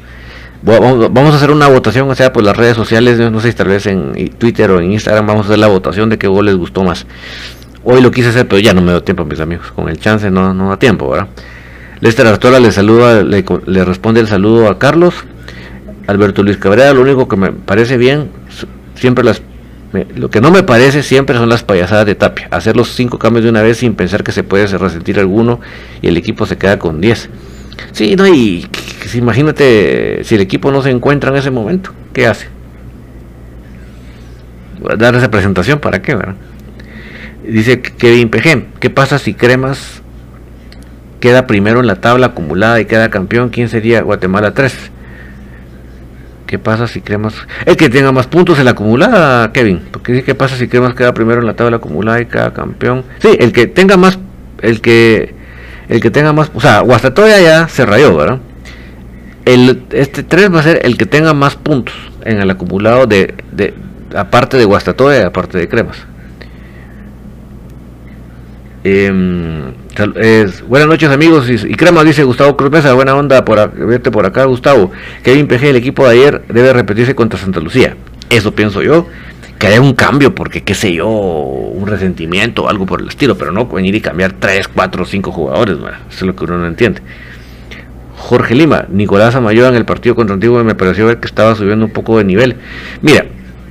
Vamos, 0.63 1.33
a 1.33 1.37
hacer 1.37 1.51
una 1.51 1.67
votación, 1.67 2.09
o 2.09 2.15
sea, 2.15 2.33
por 2.33 2.43
las 2.43 2.57
redes 2.57 2.75
sociales, 2.75 3.19
no 3.19 3.39
sé 3.39 3.51
si 3.51 3.57
tal 3.57 3.67
vez 3.67 3.85
en 3.85 4.13
Twitter 4.37 4.69
o 4.71 4.81
en 4.81 4.91
Instagram, 4.91 5.27
vamos 5.27 5.45
a 5.45 5.49
hacer 5.49 5.59
la 5.59 5.67
votación 5.67 6.09
de 6.09 6.17
qué 6.17 6.27
gol 6.27 6.47
les 6.47 6.55
gustó 6.55 6.83
más. 6.83 7.05
Hoy 7.89 8.01
lo 8.01 8.11
quise 8.11 8.27
hacer, 8.27 8.45
pero 8.49 8.59
ya 8.59 8.73
no 8.73 8.81
me 8.81 8.91
dio 8.91 9.01
tiempo, 9.01 9.23
mis 9.23 9.39
amigos. 9.39 9.71
Con 9.71 9.87
el 9.87 9.97
chance 9.97 10.29
no, 10.29 10.53
no 10.53 10.67
da 10.67 10.77
tiempo, 10.77 11.09
¿verdad? 11.09 11.29
Lester 12.01 12.27
Artola 12.27 12.59
le 12.59 12.73
saluda, 12.73 13.23
le, 13.23 13.45
le 13.65 13.85
responde 13.85 14.19
el 14.19 14.27
saludo 14.27 14.67
a 14.67 14.77
Carlos. 14.77 15.15
Alberto 16.05 16.43
Luis 16.43 16.57
Cabrera, 16.57 16.91
lo 16.91 16.99
único 16.99 17.29
que 17.29 17.37
me 17.37 17.53
parece 17.53 17.95
bien, 17.95 18.29
siempre 18.95 19.23
las 19.23 19.41
lo 20.17 20.29
que 20.29 20.41
no 20.41 20.51
me 20.51 20.63
parece 20.63 21.01
siempre 21.01 21.37
son 21.37 21.47
las 21.47 21.63
payasadas 21.63 22.05
de 22.05 22.15
Tapia. 22.15 22.49
Hacer 22.51 22.75
los 22.75 22.93
cinco 22.93 23.17
cambios 23.19 23.45
de 23.45 23.51
una 23.51 23.61
vez 23.61 23.77
sin 23.77 23.95
pensar 23.95 24.21
que 24.21 24.33
se 24.33 24.43
puede 24.43 24.67
resentir 24.67 25.17
alguno 25.17 25.61
y 26.01 26.07
el 26.07 26.17
equipo 26.17 26.45
se 26.45 26.57
queda 26.57 26.77
con 26.77 26.99
10. 26.99 27.29
Sí, 27.93 28.17
no, 28.17 28.27
y 28.27 28.67
imagínate 29.13 30.25
si 30.25 30.35
el 30.35 30.41
equipo 30.41 30.73
no 30.73 30.81
se 30.81 30.89
encuentra 30.89 31.29
en 31.31 31.37
ese 31.37 31.51
momento, 31.51 31.91
¿qué 32.11 32.27
hace? 32.27 32.49
Dar 34.97 35.15
esa 35.15 35.31
presentación, 35.31 35.79
¿para 35.79 36.01
qué? 36.01 36.15
Verdad? 36.15 36.35
Dice 37.47 37.81
Kevin 37.81 38.29
PG, 38.29 38.79
¿qué 38.81 38.89
pasa 38.89 39.17
si 39.19 39.33
Cremas 39.33 40.01
queda 41.21 41.47
primero 41.47 41.79
en 41.79 41.87
la 41.87 41.95
tabla 41.95 42.27
acumulada 42.27 42.81
y 42.81 42.85
queda 42.85 43.09
campeón? 43.09 43.49
¿Quién 43.49 43.69
sería 43.69 44.01
Guatemala 44.01 44.53
3? 44.53 44.91
¿Qué 46.45 46.59
pasa 46.59 46.87
si 46.87 46.99
Cremas... 46.99 47.35
El 47.65 47.77
que 47.77 47.89
tenga 47.89 48.11
más 48.11 48.27
puntos 48.27 48.59
en 48.59 48.65
la 48.65 48.71
acumulada, 48.71 49.53
Kevin. 49.53 49.81
Porque 49.91 50.23
¿qué 50.23 50.35
pasa 50.35 50.57
si 50.57 50.67
Cremas 50.67 50.93
queda 50.93 51.13
primero 51.13 51.39
en 51.39 51.47
la 51.47 51.55
tabla 51.55 51.77
acumulada 51.77 52.19
y 52.19 52.25
queda 52.25 52.51
campeón? 52.51 53.05
Sí, 53.19 53.29
el 53.39 53.53
que 53.53 53.67
tenga 53.67 53.95
más... 53.95 54.19
El 54.61 54.81
que... 54.81 55.33
El 55.87 56.01
que 56.01 56.11
tenga 56.11 56.33
más... 56.33 56.51
O 56.53 56.59
sea, 56.59 56.81
Guastatoya 56.81 57.39
ya 57.39 57.69
se 57.69 57.85
rayó, 57.85 58.15
¿verdad? 58.15 58.39
El, 59.45 59.83
este 59.91 60.23
3 60.23 60.53
va 60.53 60.59
a 60.59 60.63
ser 60.63 60.81
el 60.83 60.97
que 60.97 61.05
tenga 61.05 61.33
más 61.33 61.55
puntos 61.55 61.95
en 62.25 62.41
el 62.41 62.49
acumulado 62.49 63.07
de... 63.07 63.35
de 63.53 63.73
aparte 64.15 64.57
de 64.57 64.65
Guastatoya 64.65 65.21
y 65.21 65.23
aparte 65.23 65.57
de 65.57 65.69
Cremas. 65.69 65.97
Eh, 68.83 70.51
buenas 70.67 70.87
noches 70.87 71.09
amigos 71.09 71.49
y, 71.49 71.73
crema 71.73 72.03
dice 72.03 72.23
Gustavo 72.23 72.55
Cruz 72.55 72.71
Mesa, 72.71 72.93
buena 72.93 73.15
onda 73.15 73.43
por 73.43 73.73
verte 73.73 74.11
por 74.11 74.25
acá 74.25 74.45
Gustavo. 74.45 74.91
Kevin 75.23 75.47
PG, 75.47 75.63
el 75.69 75.75
equipo 75.75 76.07
de 76.07 76.11
ayer 76.11 76.43
debe 76.47 76.73
repetirse 76.73 77.15
contra 77.15 77.39
Santa 77.39 77.59
Lucía. 77.59 77.95
Eso 78.29 78.53
pienso 78.53 78.81
yo. 78.81 79.07
Que 79.57 79.65
haya 79.65 79.81
un 79.81 79.93
cambio, 79.93 80.35
porque 80.35 80.61
qué 80.61 80.75
sé 80.75 80.93
yo, 80.93 81.07
un 81.07 81.87
resentimiento 81.87 82.65
o 82.65 82.69
algo 82.69 82.85
por 82.85 83.01
el 83.01 83.07
estilo, 83.07 83.35
pero 83.39 83.51
no 83.51 83.65
venir 83.65 83.95
y 83.95 84.01
cambiar 84.01 84.33
3, 84.33 84.67
4, 84.67 85.03
5 85.03 85.31
jugadores, 85.31 85.77
eso 85.77 85.89
es 86.11 86.21
lo 86.21 86.35
que 86.35 86.43
uno 86.43 86.59
no 86.59 86.67
entiende. 86.67 87.01
Jorge 88.17 88.53
Lima, 88.53 88.85
Nicolás 88.89 89.33
Amayoa 89.33 89.69
en 89.69 89.75
el 89.75 89.85
partido 89.85 90.13
contra 90.13 90.35
Antiguo 90.35 90.63
me 90.63 90.75
pareció 90.75 91.07
ver 91.07 91.19
que 91.19 91.25
estaba 91.25 91.55
subiendo 91.55 91.85
un 91.85 91.91
poco 91.91 92.19
de 92.19 92.25
nivel. 92.25 92.57
Mira, 93.01 93.25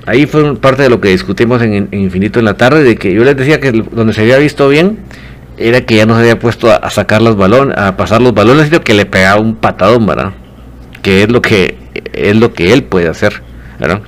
ahí 0.06 0.26
fue 0.26 0.56
parte 0.56 0.82
de 0.84 0.88
lo 0.88 1.00
que 1.00 1.08
discutimos 1.08 1.60
en, 1.62 1.88
Infinito 1.92 2.38
en 2.38 2.44
la 2.44 2.54
tarde, 2.54 2.82
de 2.82 2.96
que 2.96 3.12
yo 3.12 3.24
les 3.24 3.36
decía 3.36 3.60
que 3.60 3.72
donde 3.72 4.12
se 4.12 4.22
había 4.22 4.38
visto 4.38 4.68
bien 4.68 4.98
era 5.58 5.82
que 5.82 5.96
ya 5.96 6.06
no 6.06 6.14
se 6.14 6.20
había 6.20 6.38
puesto 6.38 6.70
a, 6.70 6.90
sacar 6.90 7.22
los 7.22 7.36
balones, 7.36 7.76
a 7.76 7.96
pasar 7.96 8.22
los 8.22 8.34
balones, 8.34 8.66
sino 8.66 8.80
que 8.80 8.94
le 8.94 9.06
pegaba 9.06 9.40
un 9.40 9.56
patadón, 9.56 10.06
¿verdad? 10.06 10.32
Que 11.02 11.22
es 11.22 11.30
lo 11.30 11.42
que 11.42 11.76
es 12.12 12.36
lo 12.36 12.52
que 12.52 12.72
él 12.72 12.84
puede 12.84 13.08
hacer, 13.08 13.42
¿verdad? 13.78 14.02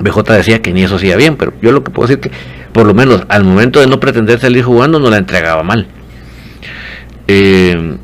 BJ 0.00 0.32
decía 0.32 0.62
que 0.62 0.72
ni 0.72 0.82
eso 0.82 0.96
hacía 0.96 1.16
bien, 1.16 1.36
pero 1.36 1.52
yo 1.60 1.72
lo 1.72 1.84
que 1.84 1.90
puedo 1.90 2.08
decir 2.08 2.20
que 2.20 2.30
por 2.72 2.86
lo 2.86 2.94
menos 2.94 3.24
al 3.28 3.44
momento 3.44 3.80
de 3.80 3.86
no 3.86 4.00
pretender 4.00 4.38
salir 4.38 4.64
jugando 4.64 4.98
no 4.98 5.10
la 5.10 5.18
entregaba 5.18 5.62
mal. 5.62 5.88
Eh, 7.26 7.96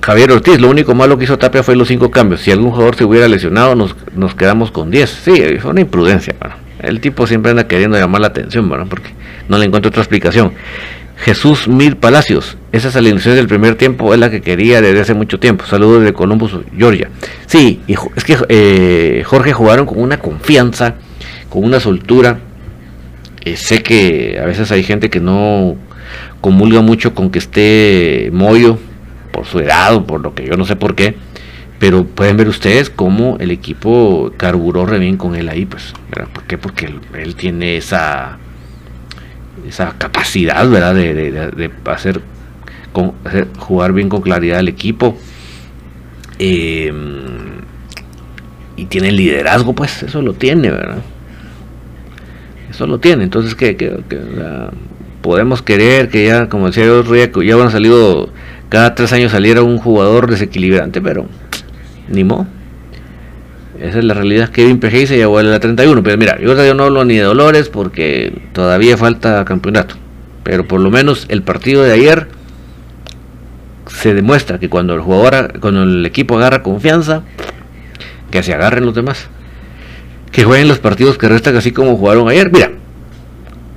Javier 0.00 0.32
Ortiz, 0.32 0.60
lo 0.60 0.68
único 0.68 0.94
malo 0.94 1.18
que 1.18 1.24
hizo 1.24 1.38
Tapia 1.38 1.62
fue 1.62 1.76
los 1.76 1.88
cinco 1.88 2.10
cambios. 2.10 2.40
Si 2.40 2.50
algún 2.50 2.70
jugador 2.70 2.96
se 2.96 3.04
hubiera 3.04 3.28
lesionado, 3.28 3.74
nos, 3.74 3.94
nos 4.14 4.34
quedamos 4.34 4.70
con 4.70 4.90
10. 4.90 5.10
Sí, 5.10 5.58
fue 5.60 5.70
una 5.70 5.80
imprudencia. 5.80 6.34
El 6.80 7.00
tipo 7.00 7.26
siempre 7.26 7.50
anda 7.50 7.66
queriendo 7.66 7.98
llamar 7.98 8.20
la 8.20 8.28
atención, 8.28 8.68
¿verdad? 8.68 8.86
porque 8.88 9.10
no 9.48 9.58
le 9.58 9.66
encuentro 9.66 9.88
otra 9.88 10.02
explicación. 10.02 10.52
Jesús 11.16 11.66
Mil 11.66 11.96
Palacios. 11.96 12.56
Esa 12.70 12.96
alineación 12.96 13.34
del 13.34 13.48
primer 13.48 13.74
tiempo 13.74 14.14
es 14.14 14.20
la 14.20 14.30
que 14.30 14.40
quería 14.40 14.80
desde 14.80 15.00
hace 15.00 15.14
mucho 15.14 15.40
tiempo. 15.40 15.66
Saludos 15.66 16.04
de 16.04 16.12
Columbus, 16.12 16.56
Georgia. 16.76 17.10
Sí, 17.46 17.80
es 17.88 18.24
que 18.24 18.36
eh, 18.48 19.22
Jorge 19.26 19.52
jugaron 19.52 19.84
con 19.84 20.00
una 20.00 20.18
confianza, 20.18 20.94
con 21.48 21.64
una 21.64 21.80
soltura. 21.80 22.38
Eh, 23.44 23.56
sé 23.56 23.82
que 23.82 24.38
a 24.40 24.46
veces 24.46 24.70
hay 24.70 24.84
gente 24.84 25.10
que 25.10 25.18
no 25.18 25.76
comulga 26.40 26.82
mucho 26.82 27.14
con 27.14 27.30
que 27.30 27.40
esté 27.40 28.30
Moyo 28.32 28.78
por 29.32 29.46
su 29.46 29.60
edad 29.60 29.94
o 29.94 30.06
por 30.06 30.20
lo 30.20 30.34
que 30.34 30.46
yo 30.46 30.56
no 30.56 30.64
sé 30.64 30.76
por 30.76 30.94
qué. 30.94 31.16
Pero 31.78 32.04
pueden 32.04 32.36
ver 32.36 32.48
ustedes 32.48 32.90
cómo 32.90 33.36
el 33.38 33.52
equipo 33.52 34.32
carburó 34.36 34.84
re 34.84 34.98
bien 34.98 35.16
con 35.16 35.36
él 35.36 35.48
ahí, 35.48 35.64
pues. 35.64 35.94
¿Por 36.32 36.44
qué? 36.44 36.58
Porque 36.58 36.92
él 37.14 37.36
tiene 37.36 37.76
esa 37.76 38.38
esa 39.66 39.94
capacidad, 39.98 40.68
¿verdad? 40.68 40.94
De, 40.94 41.70
hacer, 41.86 42.20
con, 42.92 43.12
jugar 43.58 43.92
bien 43.92 44.08
con 44.08 44.20
claridad 44.20 44.58
al 44.58 44.68
equipo. 44.68 45.16
Eh, 46.38 46.92
y 48.76 48.86
tiene 48.86 49.10
liderazgo, 49.10 49.74
pues 49.74 50.02
eso 50.02 50.22
lo 50.22 50.34
tiene, 50.34 50.70
¿verdad? 50.70 50.98
Eso 52.70 52.86
lo 52.86 52.98
tiene. 52.98 53.24
Entonces, 53.24 53.54
que, 53.54 54.02
podemos 55.20 55.62
querer 55.62 56.08
que 56.08 56.26
ya, 56.26 56.48
como 56.48 56.68
decía 56.68 56.84
yo, 56.84 57.42
ya 57.42 57.54
han 57.62 57.70
salido, 57.70 58.30
cada 58.68 58.94
tres 58.94 59.12
años 59.12 59.32
saliera 59.32 59.62
un 59.62 59.78
jugador 59.78 60.30
desequilibrante, 60.30 61.00
pero 61.00 61.26
ni 62.08 62.24
modo. 62.24 62.46
Esa 63.80 63.98
es 63.98 64.04
la 64.04 64.14
realidad. 64.14 64.50
Kevin 64.50 64.80
PG 64.80 65.06
se 65.06 65.16
llevó 65.16 65.38
a 65.38 65.42
la 65.42 65.60
31. 65.60 66.02
Pero 66.02 66.18
mira, 66.18 66.38
yo 66.40 66.74
no 66.74 66.84
hablo 66.84 67.04
ni 67.04 67.16
de 67.16 67.22
Dolores 67.22 67.68
porque 67.68 68.42
todavía 68.52 68.96
falta 68.96 69.44
campeonato. 69.44 69.94
Pero 70.42 70.66
por 70.66 70.80
lo 70.80 70.90
menos 70.90 71.26
el 71.28 71.42
partido 71.42 71.82
de 71.82 71.92
ayer 71.92 72.28
se 73.86 74.14
demuestra 74.14 74.58
que 74.58 74.68
cuando 74.68 74.94
el 74.94 75.00
jugador, 75.00 75.60
cuando 75.60 75.84
el 75.84 76.04
equipo 76.04 76.36
agarra 76.36 76.62
confianza, 76.62 77.22
que 78.30 78.42
se 78.42 78.52
agarren 78.52 78.84
los 78.84 78.94
demás. 78.94 79.28
Que 80.32 80.44
jueguen 80.44 80.68
los 80.68 80.78
partidos 80.78 81.16
que 81.16 81.28
restan 81.28 81.56
así 81.56 81.72
como 81.72 81.96
jugaron 81.96 82.28
ayer. 82.28 82.50
Mira, 82.52 82.72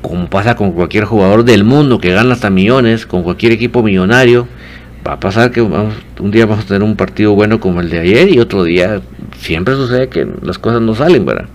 como 0.01 0.27
pasa 0.29 0.55
con 0.55 0.71
cualquier 0.71 1.05
jugador 1.05 1.45
del 1.45 1.63
mundo 1.63 1.99
que 1.99 2.11
gana 2.11 2.33
hasta 2.33 2.49
millones, 2.49 3.05
con 3.05 3.23
cualquier 3.23 3.51
equipo 3.51 3.83
millonario 3.83 4.47
va 5.05 5.13
a 5.13 5.19
pasar 5.19 5.51
que 5.51 5.61
un 5.61 6.31
día 6.31 6.45
vamos 6.45 6.65
a 6.65 6.67
tener 6.67 6.83
un 6.83 6.95
partido 6.95 7.33
bueno 7.33 7.59
como 7.59 7.81
el 7.81 7.89
de 7.89 7.99
ayer 7.99 8.33
y 8.33 8.39
otro 8.39 8.63
día 8.63 9.01
siempre 9.37 9.75
sucede 9.75 10.09
que 10.09 10.27
las 10.41 10.59
cosas 10.59 10.81
no 10.81 10.93
salen, 10.95 11.25
¿verdad? 11.25 11.45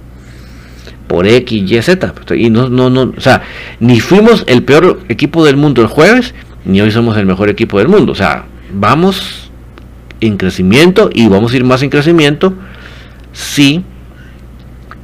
Por 1.06 1.26
X, 1.26 1.70
Y, 1.70 1.82
Z. 1.82 2.14
Y 2.34 2.50
no, 2.50 2.68
no, 2.68 2.90
no, 2.90 3.14
o 3.16 3.20
sea, 3.20 3.42
ni 3.78 4.00
fuimos 4.00 4.44
el 4.48 4.64
peor 4.64 5.00
equipo 5.08 5.44
del 5.44 5.56
mundo 5.56 5.82
el 5.82 5.88
jueves, 5.88 6.34
ni 6.64 6.80
hoy 6.80 6.90
somos 6.90 7.16
el 7.16 7.26
mejor 7.26 7.48
equipo 7.48 7.78
del 7.78 7.88
mundo. 7.88 8.12
O 8.12 8.16
sea, 8.16 8.46
vamos 8.72 9.50
en 10.20 10.36
crecimiento 10.36 11.10
y 11.12 11.28
vamos 11.28 11.52
a 11.52 11.56
ir 11.56 11.64
más 11.64 11.82
en 11.82 11.90
crecimiento 11.90 12.54
si 13.32 13.84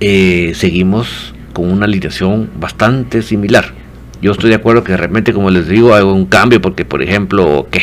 eh, 0.00 0.52
seguimos 0.56 1.34
con 1.52 1.70
una 1.70 1.84
alineación 1.84 2.50
bastante 2.58 3.22
similar. 3.22 3.72
Yo 4.20 4.32
estoy 4.32 4.50
de 4.50 4.56
acuerdo 4.56 4.82
que 4.82 4.96
realmente, 4.96 5.32
como 5.32 5.50
les 5.50 5.68
digo, 5.68 5.94
hago 5.94 6.12
un 6.12 6.26
cambio 6.26 6.60
porque, 6.60 6.84
por 6.84 7.02
ejemplo, 7.02 7.68
¿qué? 7.70 7.82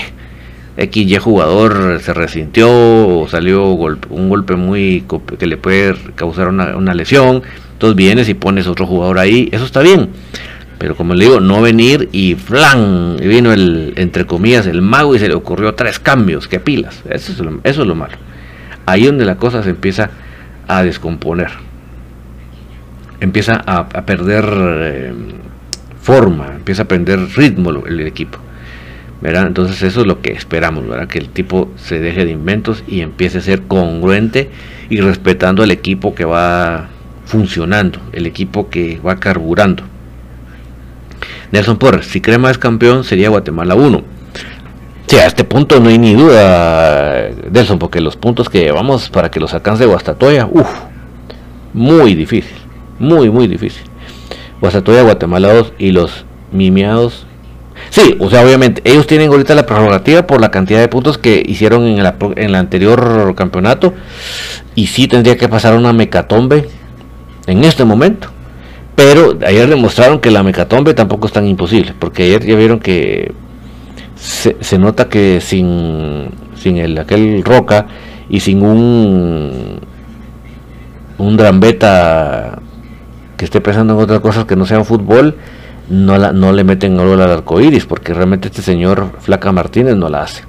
XY 0.80 1.18
jugador 1.18 2.00
se 2.02 2.14
resintió 2.14 2.70
o 2.70 3.28
salió 3.28 3.72
un 3.72 4.30
golpe 4.30 4.56
muy 4.56 5.04
que 5.38 5.48
le 5.48 5.58
puede 5.58 5.96
causar 6.16 6.48
una, 6.48 6.94
lesión, 6.94 7.44
entonces 7.74 7.96
vienes 7.96 8.30
y 8.30 8.34
pones 8.34 8.68
otro 8.68 8.86
jugador 8.86 9.20
ahí, 9.20 9.50
eso 9.52 9.66
está 9.66 9.82
bien. 9.82 10.10
Pero 10.78 10.96
como 10.96 11.14
le 11.14 11.26
digo, 11.26 11.42
no 11.42 11.62
venir 11.62 12.08
y 12.14 12.36
flan, 12.36 13.18
vino 13.18 13.52
el, 13.52 13.94
entre 13.98 14.26
comillas, 14.26 14.66
el 14.66 14.82
mago 14.82 15.14
y 15.14 15.20
se 15.20 15.28
le 15.28 15.34
ocurrió 15.34 15.76
tres 15.76 16.00
cambios, 16.00 16.48
que 16.48 16.62
pilas. 16.62 17.04
Eso 17.10 17.34
es 17.34 17.40
lo, 17.40 17.60
eso 17.64 17.82
es 17.82 17.88
lo 17.88 17.96
malo. 17.96 18.14
Ahí 18.86 19.06
donde 19.06 19.26
la 19.26 19.36
cosa 19.36 19.62
se 19.62 19.72
empieza 19.72 20.10
a 20.70 20.84
descomponer. 20.84 21.50
Empieza 23.20 23.62
a, 23.66 23.90
perder 24.06 24.46
eh, 24.48 25.14
forma, 26.02 26.54
empieza 26.56 26.84
a 26.84 26.86
perder 26.86 27.20
ritmo 27.36 27.72
el 27.86 28.00
equipo. 28.00 28.40
Entonces 29.22 29.82
eso 29.84 30.02
es 30.02 30.08
lo 30.08 30.22
que 30.22 30.32
esperamos, 30.32 30.88
¿verdad? 30.88 31.08
Que 31.08 31.20
el 31.20 31.30
tipo 31.30 31.70
se 31.76 32.00
deje 32.00 32.26
de 32.26 32.32
inventos 32.32 32.84
y 32.88 33.02
empiece 33.02 33.40
a 33.40 33.42
ser 33.42 33.64
congruente 33.64 34.50
y 34.90 35.02
respetando 35.02 35.62
al 35.62 35.72
equipo 35.72 36.16
que 36.16 36.26
va 36.26 36.88
funcionando, 37.26 38.00
el 38.14 38.26
equipo 38.26 38.70
que 38.70 39.00
va 39.06 39.20
carburando. 39.20 39.84
Nelson 41.52 41.78
Porres, 41.78 42.08
si 42.08 42.22
Crema 42.22 42.50
es 42.50 42.58
campeón 42.58 43.04
sería 43.04 43.30
Guatemala 43.30 43.76
1. 43.76 44.04
Sí, 45.08 45.18
a 45.18 45.26
este 45.26 45.44
punto 45.44 45.80
no 45.80 45.90
hay 45.90 45.98
ni 45.98 46.14
duda, 46.14 47.30
Delson, 47.50 47.80
porque 47.80 48.00
los 48.00 48.16
puntos 48.16 48.48
que 48.48 48.60
llevamos 48.60 49.10
para 49.10 49.32
que 49.32 49.40
los 49.40 49.54
alcance 49.54 49.86
Guastatoya, 49.86 50.48
uff, 50.52 50.70
muy 51.74 52.14
difícil, 52.14 52.56
muy, 53.00 53.30
muy 53.30 53.48
difícil. 53.48 53.84
Guastatoya, 54.62 55.02
Guatemala 55.02 55.54
2 55.54 55.74
y 55.80 55.92
los 55.92 56.26
mimiados. 56.52 57.26
Sí, 57.90 58.16
o 58.20 58.30
sea, 58.30 58.44
obviamente, 58.44 58.82
ellos 58.86 59.08
tienen 59.08 59.30
ahorita 59.30 59.56
la 59.56 59.66
prerrogativa 59.66 60.28
por 60.28 60.42
la 60.42 60.52
cantidad 60.52 60.80
de 60.80 60.88
puntos 60.88 61.18
que 61.18 61.42
hicieron 61.46 61.86
en, 61.86 62.00
en 62.00 62.38
el 62.38 62.56
anterior 62.56 63.34
campeonato. 63.36 63.94
Y 64.76 64.88
sí 64.88 65.08
tendría 65.08 65.38
que 65.38 65.50
pasar 65.50 65.76
una 65.76 65.94
mecatombe 65.94 66.70
en 67.48 67.64
este 67.64 67.84
momento. 67.84 68.30
Pero 68.96 69.38
ayer 69.46 69.68
demostraron 69.70 70.20
que 70.20 70.30
la 70.30 70.44
mecatombe 70.44 70.94
tampoco 70.94 71.28
es 71.28 71.34
tan 71.34 71.48
imposible, 71.48 71.94
porque 71.98 72.24
ayer 72.24 72.46
ya 72.46 72.56
vieron 72.56 72.80
que 72.80 73.34
se, 74.16 74.78
nota 74.78 75.08
que 75.08 75.40
sin, 75.42 76.30
sin 76.56 76.78
el, 76.78 76.98
aquel 76.98 77.44
Roca 77.44 77.88
y 78.30 78.42
sin 78.42 78.62
un 78.62 79.80
un 81.18 81.38
Drambeta 81.38 82.60
que 83.38 83.46
esté 83.46 83.62
pensando 83.62 83.94
en 83.94 84.00
otras 84.00 84.20
cosas 84.22 84.46
que 84.46 84.56
no 84.56 84.66
sean 84.66 84.86
fútbol, 84.86 85.38
no, 85.90 86.18
la, 86.18 86.32
no 86.32 86.52
le 86.52 86.64
meten 86.64 87.00
oro 87.00 87.14
al 87.14 87.32
arco 87.32 87.60
iris, 87.60 87.86
porque 87.86 88.14
realmente 88.14 88.48
este 88.48 88.62
señor 88.62 89.12
Flaca 89.20 89.52
Martínez 89.52 89.96
no 89.96 90.10
la 90.10 90.24
hace. 90.24 90.44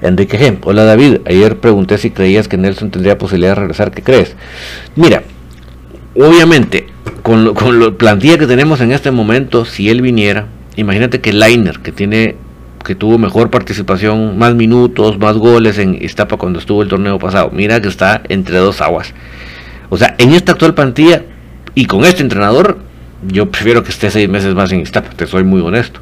Enrique 0.00 0.38
G. 0.38 0.58
Hola 0.62 0.84
David, 0.84 1.18
ayer 1.26 1.58
pregunté 1.58 1.98
si 1.98 2.10
creías 2.10 2.48
que 2.48 2.56
Nelson 2.56 2.90
tendría 2.90 3.18
posibilidad 3.18 3.50
de 3.50 3.60
regresar, 3.60 3.90
¿qué 3.90 4.02
crees? 4.02 4.36
Mira, 4.96 5.22
obviamente, 6.14 6.86
con, 7.22 7.54
con 7.54 7.80
la 7.80 7.90
plantilla 7.90 8.38
que 8.38 8.46
tenemos 8.46 8.80
en 8.80 8.92
este 8.92 9.10
momento, 9.10 9.64
si 9.64 9.90
él 9.90 10.02
viniera, 10.02 10.46
Imagínate 10.78 11.20
que 11.20 11.32
Lainer, 11.32 11.80
que 11.80 11.90
tiene 11.90 12.36
que 12.84 12.94
tuvo 12.94 13.18
mejor 13.18 13.50
participación, 13.50 14.38
más 14.38 14.54
minutos, 14.54 15.18
más 15.18 15.36
goles 15.36 15.76
en 15.76 16.00
Iztapa 16.00 16.36
cuando 16.36 16.60
estuvo 16.60 16.82
el 16.82 16.88
torneo 16.88 17.18
pasado. 17.18 17.50
Mira 17.52 17.82
que 17.82 17.88
está 17.88 18.22
entre 18.28 18.58
dos 18.58 18.80
aguas. 18.80 19.12
O 19.88 19.96
sea, 19.96 20.14
en 20.18 20.32
esta 20.34 20.52
actual 20.52 20.74
plantilla 20.74 21.24
y 21.74 21.86
con 21.86 22.04
este 22.04 22.22
entrenador, 22.22 22.78
yo 23.26 23.50
prefiero 23.50 23.82
que 23.82 23.90
esté 23.90 24.10
seis 24.10 24.28
meses 24.28 24.54
más 24.54 24.72
en 24.72 24.80
Iztapa, 24.80 25.10
te 25.10 25.26
soy 25.26 25.44
muy 25.44 25.60
honesto. 25.60 26.00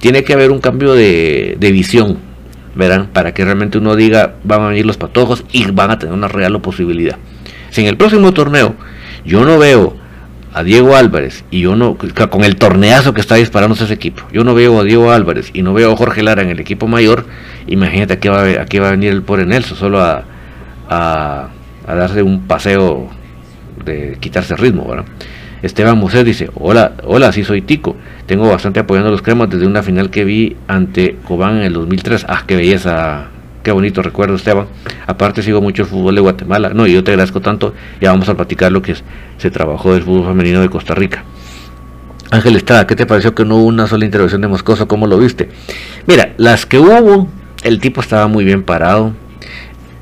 Tiene 0.00 0.24
que 0.24 0.32
haber 0.32 0.50
un 0.50 0.60
cambio 0.60 0.94
de, 0.94 1.56
de 1.58 1.72
visión, 1.72 2.18
verán, 2.74 3.08
para 3.08 3.34
que 3.34 3.44
realmente 3.44 3.78
uno 3.78 3.96
diga, 3.96 4.34
van 4.44 4.62
a 4.62 4.68
venir 4.68 4.86
los 4.86 4.96
patojos 4.96 5.44
y 5.52 5.70
van 5.70 5.90
a 5.90 5.98
tener 5.98 6.14
una 6.14 6.28
real 6.28 6.60
posibilidad. 6.60 7.16
Si 7.70 7.82
en 7.82 7.88
el 7.88 7.96
próximo 7.96 8.32
torneo 8.32 8.74
yo 9.24 9.44
no 9.44 9.58
veo 9.58 9.96
a 10.54 10.62
Diego 10.62 10.96
Álvarez 10.96 11.44
y 11.50 11.60
yo 11.60 11.76
no, 11.76 11.96
con 11.96 12.44
el 12.44 12.56
torneazo 12.56 13.12
que 13.12 13.20
está 13.20 13.34
disparando 13.34 13.74
ese 13.74 13.92
equipo, 13.92 14.22
yo 14.32 14.44
no 14.44 14.54
veo 14.54 14.80
a 14.80 14.84
Diego 14.84 15.12
Álvarez 15.12 15.50
y 15.52 15.62
no 15.62 15.74
veo 15.74 15.92
a 15.92 15.96
Jorge 15.96 16.22
Lara 16.22 16.42
en 16.42 16.48
el 16.48 16.60
equipo 16.60 16.86
mayor, 16.86 17.26
imagínate 17.66 18.14
a 18.14 18.20
qué 18.20 18.30
va 18.30 18.42
a, 18.42 18.64
va 18.64 18.88
a 18.88 18.90
venir 18.92 19.12
el 19.12 19.22
pobre 19.22 19.44
Nelson, 19.44 19.76
solo 19.76 20.00
a, 20.00 20.24
a, 20.88 21.48
darse 21.86 22.22
un 22.22 22.46
paseo 22.46 23.08
de 23.84 24.16
quitarse 24.20 24.56
ritmo, 24.56 24.88
¿verdad? 24.88 25.04
Esteban 25.62 25.98
Musset 25.98 26.24
dice, 26.24 26.50
hola, 26.54 26.92
hola, 27.04 27.32
sí 27.32 27.44
soy 27.44 27.62
Tico, 27.62 27.96
tengo 28.26 28.48
bastante 28.48 28.80
apoyando 28.80 29.08
a 29.08 29.12
los 29.12 29.22
cremas 29.22 29.50
desde 29.50 29.66
una 29.66 29.82
final 29.82 30.10
que 30.10 30.24
vi 30.24 30.56
ante 30.68 31.16
Cobán 31.26 31.56
en 31.56 31.62
el 31.62 31.72
2003, 31.72 32.26
ah, 32.28 32.44
qué 32.46 32.56
belleza 32.56 33.28
Qué 33.68 33.72
bonito 33.72 34.00
recuerdo, 34.00 34.34
Esteban. 34.34 34.66
Aparte, 35.06 35.42
sigo 35.42 35.60
mucho 35.60 35.82
el 35.82 35.88
fútbol 35.88 36.14
de 36.14 36.22
Guatemala. 36.22 36.70
No, 36.70 36.86
y 36.86 36.94
yo 36.94 37.04
te 37.04 37.10
agradezco 37.10 37.42
tanto. 37.42 37.74
Ya 38.00 38.10
vamos 38.10 38.28
a 38.30 38.34
platicar 38.34 38.72
lo 38.72 38.80
que 38.80 38.94
se 39.36 39.50
trabajó 39.50 39.92
del 39.92 40.04
fútbol 40.04 40.28
femenino 40.28 40.62
de 40.62 40.70
Costa 40.70 40.94
Rica. 40.94 41.24
Ángel 42.30 42.56
Estrada, 42.56 42.86
¿qué 42.86 42.96
te 42.96 43.04
pareció 43.04 43.34
que 43.34 43.44
no 43.44 43.56
hubo 43.56 43.66
una 43.66 43.86
sola 43.86 44.06
intervención 44.06 44.40
de 44.40 44.48
Moscoso? 44.48 44.88
¿Cómo 44.88 45.06
lo 45.06 45.18
viste? 45.18 45.50
Mira, 46.06 46.32
las 46.38 46.66
que 46.66 46.78
hubo, 46.78 47.28
el 47.62 47.80
tipo 47.80 48.00
estaba 48.00 48.26
muy 48.26 48.44
bien 48.44 48.62
parado. 48.62 49.12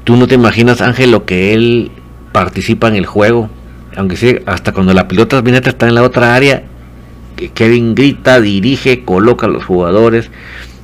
Tú 0.05 0.17
no 0.17 0.29
te 0.29 0.37
imaginas, 0.37 0.81
Ángel, 0.81 1.11
lo 1.11 1.25
que 1.25 1.53
él 1.53 1.91
participa 2.33 2.87
en 2.87 2.97
el 2.97 3.07
juego. 3.07 3.51
Aunque 3.97 4.17
sí, 4.17 4.39
hasta 4.47 4.73
cuando 4.73 4.93
la 4.93 5.09
pelota 5.09 5.43
está 5.65 5.89
en 5.89 5.95
la 5.95 6.03
otra 6.03 6.35
área, 6.35 6.63
Kevin 7.55 7.95
grita, 7.95 8.41
dirige, 8.41 9.05
coloca 9.05 9.47
a 9.47 9.49
los 9.49 9.65
jugadores. 9.65 10.31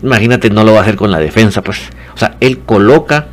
Imagínate, 0.02 0.50
no 0.50 0.64
lo 0.64 0.72
va 0.72 0.80
a 0.80 0.82
hacer 0.82 0.96
con 0.96 1.10
la 1.10 1.18
defensa, 1.18 1.62
pues. 1.62 1.78
O 2.14 2.18
sea, 2.18 2.36
él 2.40 2.58
coloca 2.58 3.28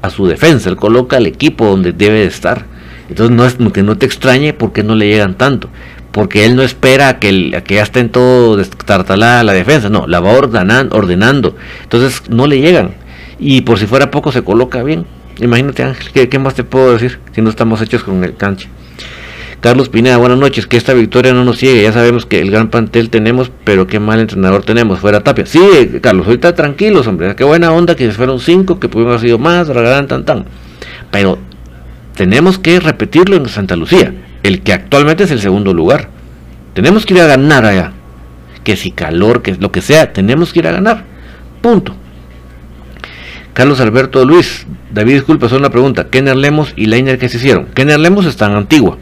a 0.00 0.10
su 0.10 0.26
defensa, 0.26 0.68
él 0.68 0.76
coloca 0.76 1.16
al 1.16 1.26
equipo 1.26 1.66
donde 1.66 1.92
debe 1.92 2.20
de 2.20 2.26
estar. 2.26 2.66
Entonces 3.08 3.36
no 3.36 3.44
es 3.44 3.56
que 3.72 3.82
no 3.82 3.96
te 3.96 4.06
extrañe 4.06 4.52
porque 4.52 4.82
no 4.82 4.94
le 4.94 5.08
llegan 5.08 5.34
tanto. 5.34 5.68
Porque 6.12 6.44
él 6.44 6.56
no 6.56 6.62
espera 6.62 7.08
a 7.08 7.18
que, 7.18 7.62
que 7.64 7.74
ya 7.76 7.82
estén 7.82 8.10
todo 8.10 8.56
destartalada 8.56 9.44
la 9.44 9.52
defensa. 9.52 9.88
No, 9.88 10.06
la 10.06 10.20
va 10.20 10.32
ordenando. 10.32 11.56
Entonces 11.82 12.22
no 12.28 12.46
le 12.46 12.60
llegan. 12.60 12.92
Y 13.38 13.62
por 13.62 13.78
si 13.78 13.86
fuera 13.86 14.10
poco 14.10 14.32
se 14.32 14.42
coloca 14.42 14.82
bien. 14.82 15.06
Imagínate 15.38 15.82
Ángel, 15.82 16.10
¿qué, 16.12 16.28
¿qué, 16.28 16.38
más 16.38 16.54
te 16.54 16.64
puedo 16.64 16.92
decir 16.92 17.18
si 17.32 17.42
no 17.42 17.50
estamos 17.50 17.80
hechos 17.80 18.02
con 18.02 18.24
el 18.24 18.36
cancha? 18.36 18.68
Carlos 19.60 19.88
Pineda, 19.88 20.18
buenas 20.18 20.38
noches. 20.38 20.66
Que 20.66 20.76
esta 20.76 20.94
victoria 20.94 21.32
no 21.32 21.44
nos 21.44 21.60
llegue. 21.60 21.82
Ya 21.82 21.92
sabemos 21.92 22.26
que 22.26 22.40
el 22.40 22.50
gran 22.50 22.68
pantel 22.68 23.10
tenemos, 23.10 23.50
pero 23.64 23.88
qué 23.88 23.98
mal 23.98 24.20
entrenador 24.20 24.62
tenemos. 24.62 25.00
Fuera 25.00 25.24
Tapia. 25.24 25.46
Sí, 25.46 25.98
Carlos, 26.00 26.26
ahorita 26.26 26.54
tranquilos, 26.54 27.08
hombre. 27.08 27.34
Qué 27.34 27.42
buena 27.42 27.72
onda 27.72 27.96
que 27.96 28.08
fueron 28.12 28.38
cinco, 28.38 28.78
que 28.78 28.88
pudimos 28.88 29.10
haber 29.10 29.22
sido 29.22 29.38
más, 29.38 29.66
tan, 30.06 30.24
tan. 30.24 30.44
Pero 31.10 31.38
tenemos 32.14 32.58
que 32.58 32.78
repetirlo 32.78 33.36
en 33.36 33.48
Santa 33.48 33.74
Lucía, 33.74 34.14
el 34.44 34.62
que 34.62 34.72
actualmente 34.72 35.24
es 35.24 35.30
el 35.32 35.40
segundo 35.40 35.74
lugar. 35.74 36.08
Tenemos 36.74 37.04
que 37.04 37.14
ir 37.14 37.20
a 37.20 37.26
ganar 37.26 37.64
allá. 37.64 37.92
Que 38.62 38.76
si 38.76 38.92
calor, 38.92 39.42
que 39.42 39.56
lo 39.56 39.72
que 39.72 39.82
sea, 39.82 40.12
tenemos 40.12 40.52
que 40.52 40.60
ir 40.60 40.68
a 40.68 40.72
ganar. 40.72 41.04
Punto. 41.62 41.96
Carlos 43.58 43.80
Alberto 43.80 44.24
Luis, 44.24 44.68
David, 44.94 45.14
disculpa, 45.14 45.48
solo 45.48 45.58
una 45.58 45.70
pregunta. 45.70 46.06
Kenner 46.10 46.36
Lemos 46.36 46.72
y 46.76 46.86
Leiner, 46.86 47.18
¿qué 47.18 47.28
se 47.28 47.38
hicieron? 47.38 47.66
Kenner 47.74 47.98
Lemos 47.98 48.24
está 48.24 48.46
en 48.46 48.52
Antigua 48.52 48.98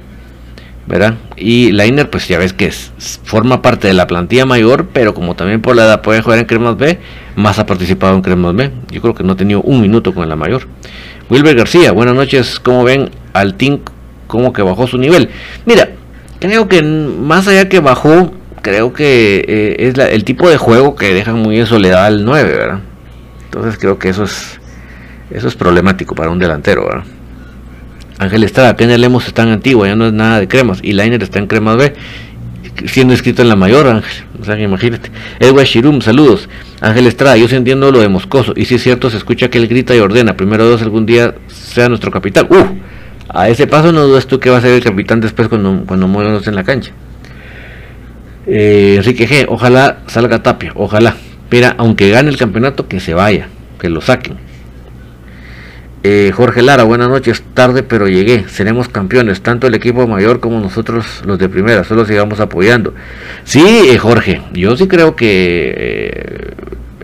¿verdad? 0.87 1.17
Y 1.37 1.73
Lainer, 1.73 2.09
pues 2.09 2.27
ya 2.27 2.39
ves 2.39 2.55
que 2.55 2.65
es, 2.65 2.91
forma 3.23 3.61
parte 3.61 3.87
de 3.87 3.93
la 3.93 4.07
plantilla 4.07 4.47
mayor, 4.47 4.87
pero 4.95 5.13
como 5.13 5.37
también 5.37 5.61
por 5.61 5.77
la 5.77 5.85
edad 5.85 6.01
puede 6.01 6.23
jugar 6.23 6.39
en 6.39 6.47
Cremas 6.47 6.79
B, 6.79 6.99
más 7.35 7.59
ha 7.59 7.67
participado 7.67 8.15
en 8.15 8.23
Cremas 8.23 8.57
B. 8.57 8.71
Yo 8.91 9.03
creo 9.03 9.15
que 9.15 9.25
no 9.25 9.35
ha 9.35 9.37
tenido 9.37 9.61
un 9.61 9.83
minuto 9.83 10.15
con 10.15 10.27
la 10.27 10.37
mayor. 10.37 10.69
Wilber 11.29 11.55
García, 11.55 11.93
buenas 11.93 12.15
noches. 12.15 12.59
¿Cómo 12.59 12.83
ven 12.83 13.11
al 13.35 13.57
team? 13.57 13.81
¿Cómo 14.27 14.55
que 14.55 14.63
bajó 14.63 14.87
su 14.87 14.97
nivel? 14.97 15.29
Mira, 15.67 15.91
creo 16.39 16.67
que 16.67 16.81
más 16.81 17.47
allá 17.47 17.69
que 17.69 17.81
bajó, 17.81 18.33
creo 18.63 18.95
que 18.95 19.45
eh, 19.47 19.77
es 19.81 19.99
el 19.99 20.25
tipo 20.25 20.49
de 20.49 20.57
juego 20.57 20.97
que 20.97 21.13
deja 21.13 21.35
muy 21.35 21.59
en 21.59 21.67
soledad 21.67 22.07
al 22.07 22.25
9, 22.25 22.57
¿verdad? 22.57 22.81
Entonces 23.57 23.81
creo 23.81 23.99
que 23.99 24.11
eso 24.11 24.25
es, 24.25 24.61
eso 25.31 25.49
es 25.49 25.57
problemático 25.57 26.15
para 26.15 26.29
un 26.29 26.39
delantero, 26.39 26.85
¿verdad? 26.85 27.05
Ángel 28.19 28.45
Estrada, 28.45 28.77
Kenia 28.77 28.99
Lemos 28.99 29.27
está 29.27 29.45
en 29.45 29.49
Antigua, 29.49 29.89
ya 29.89 29.97
no 29.97 30.09
es 30.09 30.13
nada 30.13 30.41
de 30.41 30.47
cremas. 30.47 30.81
Y 30.83 30.93
Liner 30.93 31.23
está 31.23 31.39
en 31.39 31.47
Cremas 31.47 31.79
B, 31.79 31.95
siendo 32.85 33.15
escrito 33.15 33.41
en 33.41 33.49
la 33.49 33.57
mayor, 33.57 33.87
Ángel. 33.87 34.27
O 34.39 34.45
sea, 34.45 34.61
imagínate. 34.61 35.11
Edward 35.41 35.65
Shirum, 35.65 36.03
saludos. 36.03 36.51
Ángel 36.83 37.07
Estrada, 37.07 37.39
yo 37.39 37.49
sí 37.49 37.57
entiendo 37.57 37.91
lo 37.91 38.01
de 38.01 38.11
Moscoso. 38.11 38.53
Y 38.55 38.67
si 38.67 38.75
es 38.75 38.83
cierto, 38.83 39.09
se 39.09 39.17
escucha 39.17 39.49
que 39.49 39.57
él 39.57 39.69
grita 39.69 39.97
y 39.97 40.01
ordena. 40.01 40.37
Primero 40.37 40.69
Dios 40.69 40.83
algún 40.83 41.07
día 41.07 41.35
sea 41.49 41.89
nuestro 41.89 42.11
capitán. 42.11 42.49
¡Uh! 42.51 42.77
A 43.31 43.49
ese 43.49 43.67
paso 43.67 43.91
no 43.91 44.03
dudas 44.03 44.27
tú 44.27 44.39
que 44.39 44.51
va 44.51 44.59
a 44.59 44.61
ser 44.61 44.73
el 44.73 44.85
capitán 44.85 45.23
después 45.23 45.49
cuando, 45.49 45.83
cuando 45.87 46.43
en 46.47 46.55
la 46.55 46.63
cancha. 46.63 46.93
Eh, 48.47 48.97
Enrique 48.99 49.27
G, 49.27 49.47
ojalá 49.49 50.01
salga 50.09 50.43
Tapia, 50.43 50.73
ojalá. 50.75 51.17
Pero 51.57 51.73
aunque 51.79 52.11
gane 52.11 52.29
el 52.29 52.37
campeonato, 52.37 52.87
que 52.87 53.01
se 53.01 53.15
vaya, 53.15 53.49
que 53.81 53.89
lo 53.89 54.03
saquen. 54.03 54.37
Eh, 56.03 56.31
Jorge 56.35 56.61
Lara, 56.61 56.83
buenas 56.83 57.09
noches, 57.09 57.43
tarde 57.55 57.83
pero 57.83 58.09
llegué, 58.09 58.47
seremos 58.47 58.91
campeones, 58.91 59.41
tanto 59.41 59.67
el 59.67 59.75
equipo 59.75 60.07
mayor 60.07 60.41
como 60.41 60.61
nosotros 60.61 61.23
los 61.25 61.39
de 61.39 61.49
primera, 61.49 61.83
solo 61.83 62.05
sigamos 62.05 62.41
apoyando. 62.41 62.93
Sí, 63.45 63.65
eh, 63.89 63.97
Jorge, 63.97 64.43
yo 64.53 64.77
sí 64.77 64.87
creo 64.87 65.17
que 65.17 65.73
eh, 65.79 66.55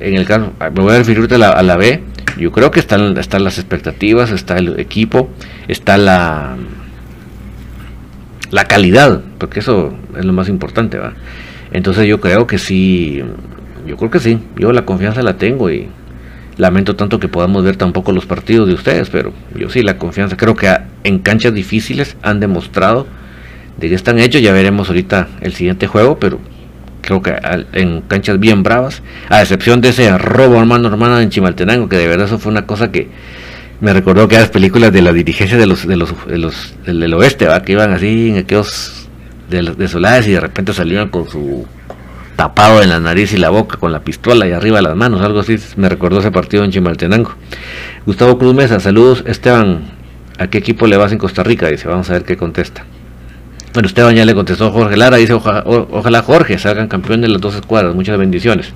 en 0.01 0.17
el 0.17 0.27
caso, 0.27 0.53
me 0.61 0.83
voy 0.83 0.97
a 0.97 0.99
referirte 0.99 1.37
a 1.37 1.39
la, 1.39 1.49
a 1.49 1.63
la 1.63 1.79
B, 1.79 2.03
yo 2.37 2.53
creo 2.53 2.71
que 2.71 2.81
están, 2.81 3.17
están 3.17 3.45
las 3.45 3.57
expectativas, 3.57 4.31
está 4.33 4.59
el 4.59 4.79
equipo, 4.79 5.31
está 5.67 5.97
la, 5.97 6.57
la 8.51 8.65
calidad, 8.67 9.23
porque 9.39 9.61
eso 9.61 9.95
es 10.15 10.27
lo 10.27 10.35
más 10.35 10.51
importante, 10.51 10.99
¿va? 10.99 11.15
Entonces 11.73 12.07
yo 12.07 12.21
creo 12.21 12.47
que 12.47 12.59
sí, 12.59 13.23
yo 13.87 13.97
creo 13.97 14.11
que 14.11 14.21
sí, 14.21 14.39
yo 14.57 14.73
la 14.73 14.85
confianza 14.85 15.23
la 15.23 15.37
tengo 15.37 15.71
y 15.71 15.89
Lamento 16.59 16.97
tanto 16.97 17.19
que 17.19 17.29
podamos 17.29 17.65
ver 17.65 17.77
tampoco 17.77 18.13
los 18.13 18.27
partidos 18.27 18.69
de 18.69 18.75
ustedes, 18.75 19.09
pero 19.09 19.33
yo 19.55 19.71
sí 19.71 19.83
la 19.83 19.97
confianza. 19.97 20.37
Creo 20.37 20.55
que 20.55 20.71
en 21.03 21.19
canchas 21.19 21.55
difíciles 21.55 22.17
han 22.23 22.41
demostrado 22.41 23.07
de 23.79 23.89
que 23.89 23.95
están 23.95 24.19
hechos. 24.19 24.43
Ya 24.43 24.53
veremos 24.53 24.89
ahorita 24.89 25.29
el 25.41 25.55
siguiente 25.55 25.87
juego, 25.87 26.19
pero 26.19 26.41
creo 27.01 27.23
que 27.23 27.35
en 27.73 28.03
canchas 28.03 28.39
bien 28.39 28.63
bravas, 28.63 29.03
a 29.31 29.41
excepción 29.41 29.81
de 29.81 29.89
ese 29.89 30.17
robo 30.19 30.59
hermano 30.61 30.89
hermano 30.89 31.19
en 31.21 31.31
Chimaltenango, 31.31 31.89
que 31.89 31.97
de 31.97 32.07
verdad 32.07 32.27
eso 32.27 32.39
fue 32.39 32.53
una 32.53 32.67
cosa 32.67 32.93
que 32.93 33.09
me 33.81 33.93
recordó 33.95 34.29
que 34.29 34.37
las 34.37 34.51
películas 34.51 34.93
de 34.93 35.03
la 35.03 35.13
dirigencia 35.13 35.57
de 35.57 35.67
los 35.67 35.89
de 35.89 35.97
los, 35.97 36.15
de 36.27 36.39
los 36.39 36.75
del, 36.85 37.15
oeste, 37.15 37.47
¿va? 37.47 37.63
que 37.63 37.73
iban 37.73 37.93
así 37.93 38.29
en 38.31 38.37
aquellos 38.37 39.09
de, 39.49 39.63
desolados 39.77 40.29
y 40.29 40.33
de 40.33 40.41
repente 40.41 40.75
salían 40.75 41.09
con 41.09 41.29
su 41.29 41.67
tapado 42.37 42.83
en 42.83 42.89
la 42.89 43.01
nariz 43.01 43.33
y 43.33 43.37
la 43.37 43.51
boca 43.51 43.77
con 43.77 43.93
la 43.93 44.01
pistola 44.01 44.47
y 44.47 44.53
arriba 44.53 44.83
las 44.83 44.97
manos, 44.97 45.21
algo 45.21 45.41
así. 45.41 45.57
Me 45.77 45.89
recordó 45.89 46.21
ese 46.21 46.31
partido 46.31 46.65
en 46.65 46.71
Chimaltenango. 46.71 47.33
Gustavo 48.07 48.39
Cruz 48.39 48.55
Mesa, 48.55 48.81
saludos. 48.81 49.25
Esteban, 49.27 49.83
¿a 50.39 50.49
qué 50.49 50.59
equipo 50.59 50.87
le 50.87 50.97
vas 50.97 51.13
en 51.13 51.19
Costa 51.19 51.43
Rica? 51.43 51.69
Dice, 51.69 51.89
vamos 51.89 52.09
a 52.11 52.15
ver 52.15 52.25
qué 52.25 52.37
contesta. 52.37 52.85
Bueno, 53.73 53.87
Esteban 53.87 54.15
ya 54.15 54.25
le 54.25 54.35
contestó 54.35 54.71
Jorge 54.71 54.97
Lara, 54.97 55.17
dice, 55.17 55.33
ojalá 55.33 56.23
Jorge 56.23 56.59
salgan 56.59 56.89
campeón 56.89 57.23
de 57.23 57.29
las 57.29 57.41
dos 57.41 57.55
escuadras, 57.55 57.95
muchas 57.95 58.19
bendiciones. 58.19 58.73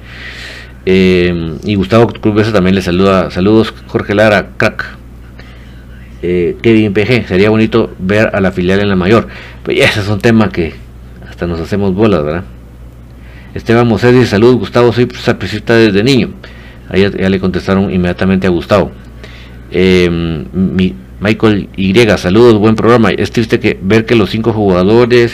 Eh, 0.87 1.59
y 1.65 1.75
Gustavo 1.75 2.07
Cruz 2.07 2.35
Mesa 2.35 2.53
también 2.53 2.75
le 2.75 2.81
saluda, 2.81 3.31
saludos 3.31 3.75
Jorge 3.89 4.15
Lara, 4.15 4.51
crack. 4.57 4.87
Eh, 6.23 6.57
Kevin 6.63 6.95
PG, 6.95 7.29
sería 7.29 7.51
bonito 7.51 7.95
ver 7.99 8.31
a 8.35 8.41
la 8.41 8.53
filial 8.53 8.81
en 8.81 8.89
la 8.89 8.97
mayor. 8.97 9.29
Pues 9.65 9.79
ese 9.79 10.01
es 10.01 10.09
un 10.09 10.21
tema 10.21 10.49
que 10.49 10.75
hasta 11.29 11.47
nos 11.47 11.61
hacemos 11.61 11.95
bolas, 11.95 12.25
¿verdad? 12.25 12.45
Esteban 13.57 13.89
Mosés 13.89 14.13
dice, 14.13 14.27
saludos 14.27 14.57
Gustavo, 14.57 14.93
soy 14.93 15.09
sapricista 15.19 15.75
desde 15.75 16.05
niño. 16.05 16.29
Ahí 16.91 17.01
ya, 17.01 17.29
le 17.31 17.41
contestaron 17.41 17.91
inmediatamente 17.91 18.47
a 18.47 18.51
Gustavo. 18.51 18.93
Eh, 19.71 20.45
Michael 21.21 21.71
Y, 21.75 21.95
saludos, 22.19 22.59
buen 22.59 22.77
programa. 22.77 23.11
Es 23.13 23.31
triste 23.31 23.59
que 23.59 23.79
ver 23.81 24.05
que 24.05 24.15
los 24.15 24.29
cinco 24.29 24.53
jugadores 24.53 25.33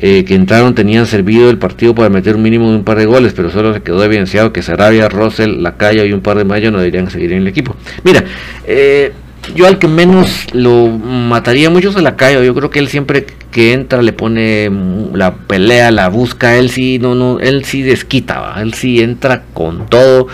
eh, 0.00 0.24
que 0.24 0.36
entraron 0.36 0.76
tenían 0.76 1.06
servido 1.06 1.50
el 1.50 1.58
partido 1.58 1.92
para 1.92 2.08
meter 2.08 2.36
un 2.36 2.42
mínimo 2.42 2.70
de 2.70 2.76
un 2.76 2.84
par 2.84 2.96
de 2.96 3.06
goles, 3.06 3.32
pero 3.34 3.50
solo 3.50 3.74
se 3.74 3.82
quedó 3.82 4.04
evidenciado 4.04 4.52
que 4.52 4.62
Sarabia, 4.62 5.08
Russell, 5.08 5.60
Lacayo 5.60 6.04
y 6.04 6.12
un 6.12 6.20
par 6.20 6.38
de 6.38 6.44
Mayo 6.44 6.70
no 6.70 6.78
deberían 6.78 7.10
seguir 7.10 7.32
en 7.32 7.38
el 7.38 7.48
equipo. 7.48 7.74
Mira, 8.04 8.24
eh, 8.64 9.12
yo 9.54 9.66
al 9.66 9.78
que 9.78 9.88
menos 9.88 10.46
lo 10.52 10.88
mataría 10.88 11.70
mucho 11.70 11.90
es 11.90 11.96
a 11.96 12.02
Lacayo. 12.02 12.42
Yo 12.42 12.54
creo 12.54 12.70
que 12.70 12.78
él 12.78 12.88
siempre 12.88 13.26
que 13.50 13.72
entra 13.72 14.02
le 14.02 14.12
pone 14.12 14.70
la 15.14 15.34
pelea, 15.34 15.90
la 15.90 16.08
busca. 16.08 16.56
Él 16.56 16.70
sí, 16.70 16.98
no, 16.98 17.14
no, 17.14 17.38
él 17.40 17.64
sí 17.64 17.82
desquita, 17.82 18.54
él 18.60 18.74
sí 18.74 19.00
entra 19.00 19.42
con 19.54 19.86
todo. 19.86 20.28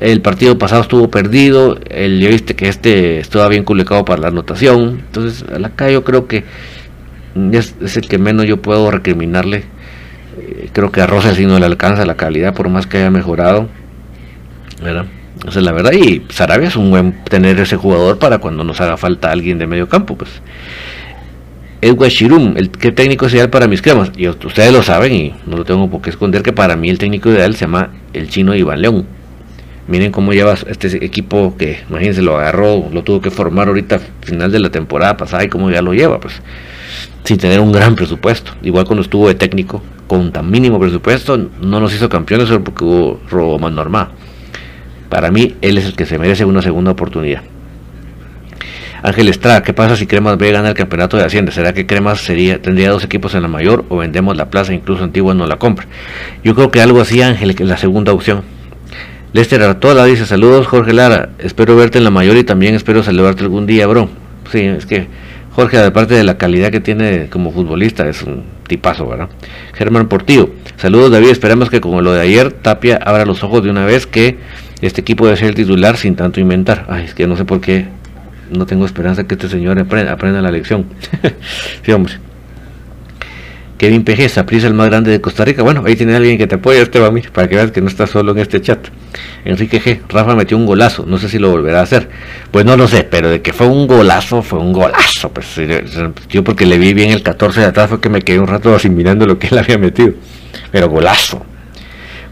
El 0.00 0.20
partido 0.20 0.58
pasado 0.58 0.82
estuvo 0.82 1.10
perdido. 1.10 1.78
El, 1.88 2.20
ya 2.20 2.28
viste 2.28 2.54
que 2.54 2.68
este 2.68 3.18
estaba 3.18 3.48
bien 3.48 3.64
publicado 3.64 4.04
para 4.04 4.22
la 4.22 4.28
anotación. 4.28 5.02
Entonces, 5.06 5.44
acá 5.64 5.90
yo 5.90 6.04
creo 6.04 6.26
que 6.26 6.44
es, 7.52 7.96
el 7.96 8.08
que 8.08 8.18
menos 8.18 8.46
yo 8.46 8.58
puedo 8.58 8.90
recriminarle. 8.90 9.64
Eh, 10.38 10.68
creo 10.72 10.92
que 10.92 11.00
a 11.00 11.06
Rosa 11.06 11.34
sí 11.34 11.46
no 11.46 11.58
le 11.58 11.66
alcanza 11.66 12.04
la 12.04 12.16
calidad, 12.16 12.54
por 12.54 12.68
más 12.68 12.86
que 12.86 12.98
haya 12.98 13.10
mejorado. 13.10 13.68
¿verdad? 14.82 15.06
Esa 15.46 15.58
es 15.58 15.64
la 15.64 15.72
verdad. 15.72 15.92
Y 15.92 16.22
Sarabia 16.30 16.68
es 16.68 16.76
un 16.76 16.90
buen 16.90 17.24
tener 17.24 17.58
ese 17.60 17.76
jugador 17.76 18.18
para 18.18 18.38
cuando 18.38 18.64
nos 18.64 18.80
haga 18.80 18.96
falta 18.96 19.30
alguien 19.30 19.58
de 19.58 19.66
medio 19.66 19.88
campo. 19.88 20.16
Pues. 20.16 20.30
Edward 21.80 22.10
Shirum, 22.10 22.56
el 22.56 22.70
que 22.70 22.92
técnico 22.92 23.26
es 23.26 23.34
ideal 23.34 23.50
para 23.50 23.66
mis 23.66 23.82
cremas. 23.82 24.10
Y 24.16 24.28
ustedes 24.28 24.72
lo 24.72 24.82
saben 24.82 25.12
y 25.12 25.34
no 25.46 25.56
lo 25.56 25.64
tengo 25.64 25.90
por 25.90 26.00
qué 26.00 26.10
esconder 26.10 26.42
que 26.42 26.52
para 26.52 26.76
mí 26.76 26.88
el 26.88 26.98
técnico 26.98 27.30
ideal 27.30 27.54
se 27.54 27.66
llama 27.66 27.90
el 28.12 28.28
chino 28.28 28.54
Iván 28.54 28.80
León 28.80 29.06
Miren 29.88 30.10
cómo 30.10 30.32
lleva 30.32 30.54
este 30.66 31.04
equipo 31.04 31.54
que, 31.56 31.84
imagínense, 31.88 32.20
lo 32.20 32.36
agarró, 32.36 32.88
lo 32.92 33.04
tuvo 33.04 33.20
que 33.20 33.30
formar 33.30 33.68
ahorita 33.68 34.00
final 34.22 34.50
de 34.50 34.58
la 34.58 34.70
temporada 34.70 35.16
pasada 35.16 35.44
y 35.44 35.48
cómo 35.48 35.70
ya 35.70 35.80
lo 35.80 35.94
lleva, 35.94 36.18
pues, 36.18 36.42
sin 37.22 37.38
tener 37.38 37.60
un 37.60 37.70
gran 37.70 37.94
presupuesto. 37.94 38.50
Igual 38.62 38.84
cuando 38.84 39.02
estuvo 39.02 39.28
de 39.28 39.36
técnico, 39.36 39.82
con 40.08 40.32
tan 40.32 40.50
mínimo 40.50 40.80
presupuesto, 40.80 41.36
no 41.36 41.80
nos 41.80 41.94
hizo 41.94 42.08
campeones 42.08 42.48
solo 42.48 42.64
porque 42.64 42.84
hubo 42.84 43.58
más 43.60 43.72
normal. 43.72 44.08
Para 45.08 45.30
mí, 45.30 45.56
él 45.60 45.78
es 45.78 45.86
el 45.86 45.94
que 45.94 46.06
se 46.06 46.18
merece 46.18 46.44
una 46.44 46.62
segunda 46.62 46.90
oportunidad. 46.92 47.42
Ángel 49.02 49.28
Estrada, 49.28 49.62
¿qué 49.62 49.72
pasa 49.72 49.94
si 49.94 50.06
Cremas 50.06 50.36
B 50.36 50.50
gana 50.50 50.70
el 50.70 50.74
campeonato 50.74 51.16
de 51.16 51.24
Hacienda? 51.24 51.52
¿Será 51.52 51.72
que 51.72 51.86
Cremas 51.86 52.20
sería, 52.20 52.60
tendría 52.60 52.90
dos 52.90 53.04
equipos 53.04 53.34
en 53.34 53.42
la 53.42 53.48
mayor 53.48 53.84
o 53.88 53.98
vendemos 53.98 54.36
la 54.36 54.50
plaza, 54.50 54.74
incluso 54.74 55.04
Antigua 55.04 55.34
no 55.34 55.46
la 55.46 55.56
compra? 55.56 55.86
Yo 56.42 56.54
creo 56.54 56.70
que 56.70 56.80
algo 56.80 57.00
así, 57.00 57.22
Ángel, 57.22 57.54
que 57.54 57.62
es 57.62 57.68
la 57.68 57.76
segunda 57.76 58.12
opción 58.12 58.42
Lester 59.36 59.62
Artola 59.62 60.06
dice, 60.06 60.24
saludos 60.24 60.66
Jorge 60.66 60.94
Lara, 60.94 61.28
espero 61.38 61.76
verte 61.76 61.98
en 61.98 62.04
la 62.04 62.10
mayor 62.10 62.38
y 62.38 62.44
también 62.44 62.74
espero 62.74 63.02
saludarte 63.02 63.42
algún 63.42 63.66
día, 63.66 63.86
bro. 63.86 64.08
Sí, 64.50 64.60
es 64.60 64.86
que 64.86 65.08
Jorge, 65.52 65.78
aparte 65.78 66.14
de 66.14 66.24
la 66.24 66.38
calidad 66.38 66.70
que 66.70 66.80
tiene 66.80 67.28
como 67.28 67.52
futbolista, 67.52 68.08
es 68.08 68.22
un 68.22 68.44
tipazo, 68.66 69.06
¿verdad? 69.06 69.28
Germán 69.74 70.08
Portillo, 70.08 70.48
saludos 70.78 71.10
David, 71.10 71.28
esperamos 71.28 71.68
que 71.68 71.82
como 71.82 72.00
lo 72.00 72.14
de 72.14 72.22
ayer, 72.22 72.50
Tapia 72.50 72.96
abra 72.96 73.26
los 73.26 73.44
ojos 73.44 73.62
de 73.62 73.68
una 73.68 73.84
vez 73.84 74.06
que 74.06 74.38
este 74.80 75.00
equipo 75.00 75.24
debe 75.24 75.36
ser 75.36 75.48
el 75.48 75.54
titular 75.54 75.96
sin 75.96 76.16
tanto 76.16 76.40
inventar. 76.40 76.86
Ay, 76.88 77.04
es 77.04 77.14
que 77.14 77.26
no 77.26 77.36
sé 77.36 77.44
por 77.44 77.60
qué 77.60 77.86
no 78.50 78.66
tengo 78.66 78.84
esperanza 78.84 79.24
que 79.24 79.34
este 79.34 79.48
señor 79.48 79.78
aprenda, 79.78 80.42
la 80.42 80.50
lección. 80.50 80.86
sí, 81.82 81.92
hombre. 81.92 82.14
Kevin 83.78 84.04
PG, 84.04 84.30
Saprisa 84.30 84.66
el 84.68 84.74
más 84.74 84.88
grande 84.88 85.10
de 85.10 85.20
Costa 85.20 85.44
Rica. 85.44 85.62
Bueno, 85.62 85.82
ahí 85.84 85.96
tiene 85.96 86.16
alguien 86.16 86.38
que 86.38 86.46
te 86.46 86.54
apoya, 86.54 86.80
Esteban, 86.80 87.20
para 87.32 87.46
que 87.46 87.56
veas 87.56 87.72
que 87.72 87.82
no 87.82 87.88
estás 87.88 88.08
solo 88.08 88.32
en 88.32 88.38
este 88.38 88.62
chat. 88.62 88.88
Enrique 89.44 89.82
G, 89.82 90.00
Rafa 90.08 90.34
metió 90.34 90.56
un 90.56 90.64
golazo, 90.64 91.04
no 91.06 91.18
sé 91.18 91.28
si 91.28 91.38
lo 91.38 91.50
volverá 91.50 91.80
a 91.80 91.82
hacer. 91.82 92.08
Pues 92.50 92.64
no 92.64 92.76
lo 92.76 92.88
sé, 92.88 93.04
pero 93.04 93.28
de 93.28 93.42
que 93.42 93.52
fue 93.52 93.66
un 93.66 93.86
golazo, 93.86 94.42
fue 94.42 94.58
un 94.60 94.72
golazo. 94.72 95.30
Pues 95.30 95.60
yo 96.30 96.42
porque 96.42 96.64
le 96.64 96.78
vi 96.78 96.94
bien 96.94 97.10
el 97.10 97.22
14 97.22 97.60
de 97.60 97.66
atrás 97.66 97.90
fue 97.90 98.00
que 98.00 98.08
me 98.08 98.22
quedé 98.22 98.38
un 98.38 98.46
rato 98.46 98.74
así 98.74 98.88
mirando 98.88 99.26
lo 99.26 99.38
que 99.38 99.48
él 99.48 99.58
había 99.58 99.76
metido. 99.76 100.14
Pero 100.70 100.88
golazo. 100.88 101.44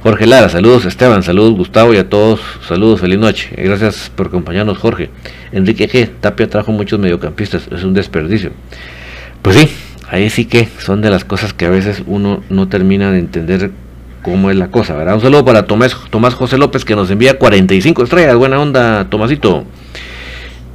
Jorge 0.05 0.27
Lara, 0.27 0.51
saludos 0.51 0.85
Esteban, 0.85 1.23
saludos 1.23 1.55
Gustavo 1.55 1.95
y 1.95 1.97
a 1.97 2.11
todos, 2.11 2.39
saludos, 2.69 3.01
feliz 3.01 3.19
noche. 3.19 3.49
Gracias 3.57 4.13
por 4.15 4.27
acompañarnos, 4.27 4.77
Jorge. 4.77 5.09
Enrique 5.51 5.89
G, 5.89 6.11
Tapia 6.21 6.47
trajo 6.47 6.73
muchos 6.73 6.99
mediocampistas, 6.99 7.69
es 7.73 7.85
un 7.85 7.95
desperdicio. 7.95 8.51
Pues 9.41 9.57
sí, 9.57 9.71
ahí 10.11 10.29
sí 10.29 10.45
que 10.45 10.69
son 10.79 11.01
de 11.01 11.09
las 11.09 11.25
cosas 11.25 11.55
que 11.55 11.65
a 11.65 11.71
veces 11.71 12.03
uno 12.07 12.43
no 12.51 12.69
termina 12.69 13.13
de 13.13 13.19
entender 13.19 13.71
cómo 14.21 14.51
es 14.51 14.57
la 14.59 14.71
cosa, 14.71 14.95
¿verdad? 14.95 15.15
Un 15.15 15.23
saludo 15.23 15.43
para 15.43 15.65
Tomás, 15.65 15.97
Tomás 16.11 16.35
José 16.35 16.59
López 16.59 16.85
que 16.85 16.95
nos 16.95 17.11
envía 17.11 17.39
45 17.39 18.05
estrellas, 18.05 18.37
buena 18.37 18.61
onda, 18.61 19.09
Tomasito. 19.09 19.65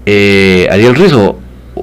Eh, 0.08 0.68
Ariel 0.72 0.96
Rizo, 0.96 1.38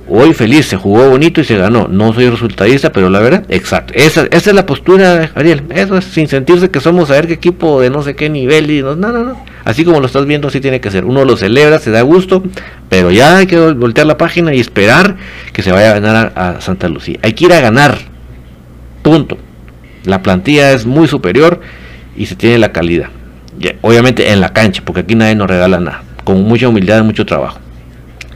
hoy 0.08 0.34
feliz, 0.34 0.66
se 0.66 0.76
jugó 0.76 1.10
bonito 1.10 1.40
y 1.40 1.44
se 1.44 1.56
ganó. 1.56 1.88
No 1.88 2.12
soy 2.12 2.28
resultadista, 2.28 2.92
pero 2.92 3.10
la 3.10 3.20
verdad, 3.20 3.44
exacto. 3.48 3.92
Esa, 3.94 4.26
esa 4.30 4.50
es 4.50 4.54
la 4.54 4.66
postura, 4.66 5.30
Ariel. 5.34 5.62
Eso 5.70 5.96
es 5.96 6.04
sin 6.04 6.28
sentirse 6.28 6.70
que 6.70 6.80
somos 6.80 7.10
a 7.10 7.14
ver 7.14 7.26
qué 7.26 7.34
equipo 7.34 7.80
de 7.80 7.90
no 7.90 8.02
sé 8.02 8.14
qué 8.14 8.28
nivel 8.28 8.70
y 8.70 8.82
no, 8.82 8.96
no, 8.96 9.12
no. 9.12 9.44
Así 9.64 9.84
como 9.84 10.00
lo 10.00 10.06
estás 10.06 10.26
viendo, 10.26 10.48
así 10.48 10.60
tiene 10.60 10.80
que 10.80 10.90
ser. 10.90 11.04
Uno 11.04 11.24
lo 11.24 11.36
celebra, 11.36 11.78
se 11.78 11.90
da 11.90 12.02
gusto, 12.02 12.42
pero 12.88 13.10
ya 13.10 13.38
hay 13.38 13.46
que 13.46 13.58
voltear 13.58 14.06
la 14.06 14.16
página 14.16 14.54
y 14.54 14.60
esperar 14.60 15.16
que 15.52 15.62
se 15.62 15.72
vaya 15.72 15.90
a 15.90 16.00
ganar 16.00 16.32
a, 16.36 16.60
Santa 16.60 16.88
Lucía. 16.88 17.18
Hay 17.22 17.32
que 17.32 17.46
ir 17.46 17.52
a 17.52 17.60
ganar. 17.60 17.98
Punto. 19.02 19.38
La 20.04 20.22
plantilla 20.22 20.72
es 20.72 20.86
muy 20.86 21.08
superior 21.08 21.60
y 22.16 22.26
se 22.26 22.36
tiene 22.36 22.58
la 22.58 22.72
calidad. 22.72 23.08
obviamente 23.82 24.30
en 24.30 24.40
la 24.40 24.52
cancha, 24.52 24.82
porque 24.84 25.00
aquí 25.00 25.14
nadie 25.14 25.34
nos 25.34 25.48
regala 25.48 25.80
nada. 25.80 26.02
Con 26.22 26.42
mucha 26.42 26.68
humildad 26.68 27.00
y 27.00 27.02
mucho 27.02 27.26
trabajo. 27.26 27.58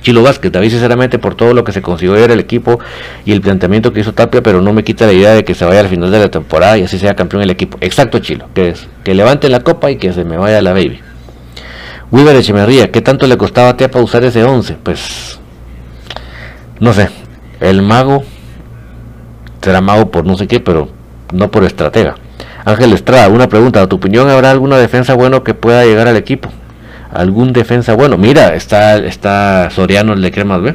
Chilo 0.03 0.23
Vázquez, 0.23 0.51
David 0.51 0.71
sinceramente 0.71 1.19
por 1.19 1.35
todo 1.35 1.53
lo 1.53 1.63
que 1.63 1.73
se 1.73 1.83
consiguió 1.83 2.15
ver 2.15 2.31
el 2.31 2.41
equipo 2.41 2.79
y 3.25 3.33
el 3.33 3.41
planteamiento 3.41 3.93
que 3.93 4.01
hizo 4.01 4.15
Tapia, 4.15 4.43
pero 4.43 4.63
no 4.63 4.73
me 4.73 4.83
quita 4.83 5.07
la 5.07 5.13
idea 5.13 5.33
de 5.33 5.45
que 5.45 5.55
se 5.55 5.65
vaya 5.65 5.81
al 5.81 5.89
final 5.89 6.11
de 6.11 6.19
la 6.19 6.31
temporada 6.31 6.79
y 6.79 6.85
así 6.85 6.99
sea 6.99 7.15
campeón 7.15 7.43
el 7.43 7.51
equipo. 7.51 7.77
Exacto, 7.81 8.19
Chilo, 8.19 8.47
que 8.55 8.71
es 8.71 8.89
que 9.05 9.15
levante 9.15 9.49
la 9.49 9.61
copa 9.61 9.91
y 9.91 9.97
que 9.97 10.13
se 10.13 10.25
me 10.25 10.37
vaya 10.37 10.63
la 10.63 10.73
baby. 10.73 11.01
Weaver 12.11 12.37
Echemerría, 12.37 12.91
¿qué 12.91 13.03
tanto 13.03 13.27
le 13.27 13.37
costaba 13.37 13.69
a 13.69 13.77
Tepa 13.77 14.01
usar 14.01 14.25
ese 14.25 14.43
11? 14.43 14.79
Pues 14.83 15.39
no 16.81 16.93
sé, 16.93 17.09
el 17.61 17.83
mago 17.83 18.25
será 19.61 19.81
mago 19.81 20.11
por 20.11 20.25
no 20.25 20.37
sé 20.37 20.49
qué, 20.49 20.61
pero 20.61 20.89
no 21.33 21.51
por 21.51 21.65
estratega. 21.65 22.17
Ángel 22.65 22.93
Estrada, 22.93 23.29
una 23.29 23.49
pregunta, 23.49 23.83
¿a 23.83 23.87
tu 23.87 23.97
opinión 23.97 24.29
habrá 24.29 24.51
alguna 24.51 24.79
defensa 24.79 25.15
bueno 25.15 25.45
que 25.45 25.55
pueda 25.55 25.85
llegar 25.85 26.09
al 26.09 26.17
equipo? 26.17 26.51
Algún 27.13 27.53
defensa 27.53 27.95
bueno. 27.95 28.17
Mira, 28.17 28.55
está, 28.55 28.97
está 28.99 29.71
Soriano 29.71 30.13
el 30.13 30.23
de 30.23 30.31
Cremas 30.31 30.63
B, 30.63 30.75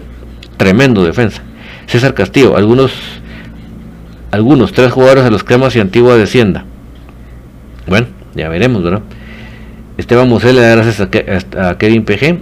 tremendo 0.58 1.04
defensa. 1.04 1.42
César 1.88 2.14
Castillo, 2.14 2.58
algunos, 2.58 2.92
algunos, 4.32 4.72
tres 4.74 4.92
jugadores 4.92 5.24
de 5.24 5.32
los 5.32 5.44
Cremas 5.44 5.76
y 5.76 5.80
Antigua 5.80 6.16
de 6.16 6.64
Bueno, 7.88 8.08
ya 8.34 8.50
veremos, 8.50 8.84
¿verdad? 8.84 9.02
Esteban 9.98 10.28
Musel 10.28 10.58
gracias 10.58 11.00
a, 11.00 11.78
Kevin 11.78 12.04
PG. 12.04 12.40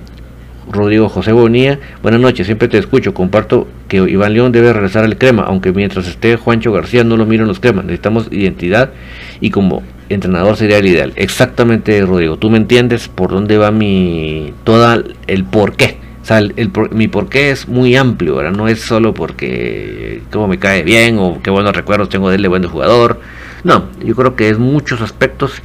Rodrigo 0.73 1.07
José 1.07 1.31
Bonía, 1.31 1.79
buenas 2.01 2.19
noches, 2.19 2.45
siempre 2.45 2.67
te 2.67 2.77
escucho, 2.77 3.13
comparto 3.13 3.67
que 3.87 3.97
Iván 3.97 4.33
León 4.33 4.51
debe 4.51 4.73
regresar 4.73 5.03
al 5.03 5.17
crema, 5.17 5.43
aunque 5.43 5.71
mientras 5.71 6.07
esté 6.07 6.35
Juancho 6.35 6.71
García 6.71 7.03
no 7.03 7.15
lo 7.15 7.25
miro 7.25 7.43
en 7.43 7.47
los 7.47 7.59
cremas, 7.59 7.85
necesitamos 7.85 8.27
identidad 8.31 8.91
y 9.39 9.51
como 9.51 9.83
entrenador 10.09 10.57
sería 10.57 10.77
el 10.79 10.87
ideal. 10.87 11.13
Exactamente, 11.15 12.01
Rodrigo. 12.01 12.37
Tú 12.37 12.49
me 12.49 12.57
entiendes 12.57 13.07
por 13.07 13.31
dónde 13.31 13.57
va 13.57 13.71
mi. 13.71 14.53
toda 14.63 15.01
el 15.27 15.43
por 15.45 15.75
qué. 15.75 15.97
O 16.21 16.25
sea, 16.25 16.39
el, 16.39 16.71
mi 16.91 17.07
por 17.07 17.27
qué 17.29 17.51
es 17.51 17.67
muy 17.67 17.95
amplio, 17.95 18.37
¿verdad? 18.37 18.53
No 18.53 18.67
es 18.67 18.79
solo 18.79 19.13
porque 19.13 20.21
cómo 20.31 20.47
me 20.47 20.57
cae 20.57 20.83
bien 20.83 21.17
o 21.19 21.41
qué 21.43 21.49
buenos 21.49 21.75
recuerdos 21.75 22.09
tengo 22.09 22.29
de 22.29 22.37
él 22.37 22.41
de 22.41 22.47
buen 22.47 22.63
jugador. 22.63 23.19
No, 23.63 23.85
yo 24.03 24.15
creo 24.15 24.35
que 24.35 24.49
es 24.49 24.57
muchos 24.57 25.01
aspectos 25.01 25.61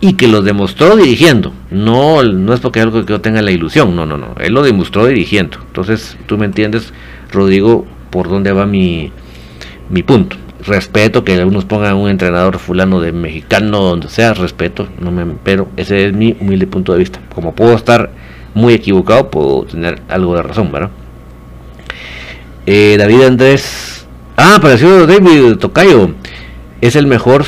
y 0.00 0.14
que 0.14 0.28
los 0.28 0.44
demostró 0.44 0.96
dirigiendo. 0.96 1.52
No, 1.70 2.22
no 2.22 2.54
es 2.54 2.60
porque 2.60 2.80
algo 2.80 3.04
que 3.04 3.12
yo 3.12 3.20
tenga 3.20 3.42
la 3.42 3.50
ilusión, 3.50 3.96
no, 3.96 4.06
no, 4.06 4.16
no. 4.16 4.34
Él 4.40 4.54
lo 4.54 4.62
demostró 4.62 5.06
dirigiendo. 5.06 5.58
Entonces, 5.66 6.16
tú 6.26 6.38
me 6.38 6.46
entiendes, 6.46 6.92
Rodrigo, 7.32 7.86
por 8.10 8.28
dónde 8.28 8.52
va 8.52 8.66
mi, 8.66 9.12
mi 9.90 10.02
punto. 10.02 10.36
respeto 10.66 11.24
que 11.24 11.34
algunos 11.34 11.64
pongan 11.64 11.96
un 11.96 12.10
entrenador 12.10 12.58
fulano 12.58 13.00
de 13.00 13.12
mexicano, 13.12 13.80
donde 13.80 14.08
sea, 14.08 14.34
respeto, 14.34 14.88
no 15.00 15.10
me, 15.10 15.24
pero 15.42 15.68
ese 15.76 16.06
es 16.06 16.12
mi 16.12 16.36
humilde 16.40 16.66
punto 16.66 16.92
de 16.92 16.98
vista. 16.98 17.20
Como 17.34 17.54
puedo 17.54 17.74
estar 17.74 18.10
muy 18.54 18.74
equivocado, 18.74 19.30
puedo 19.30 19.64
tener 19.64 20.02
algo 20.08 20.34
de 20.36 20.42
razón, 20.42 20.70
¿verdad? 20.72 20.90
Eh, 22.66 22.96
David 22.98 23.22
Andrés, 23.22 24.06
ah, 24.36 24.56
apareció 24.56 25.06
David 25.06 25.56
Tocayo, 25.56 26.10
es 26.80 26.96
el 26.96 27.06
mejor 27.06 27.44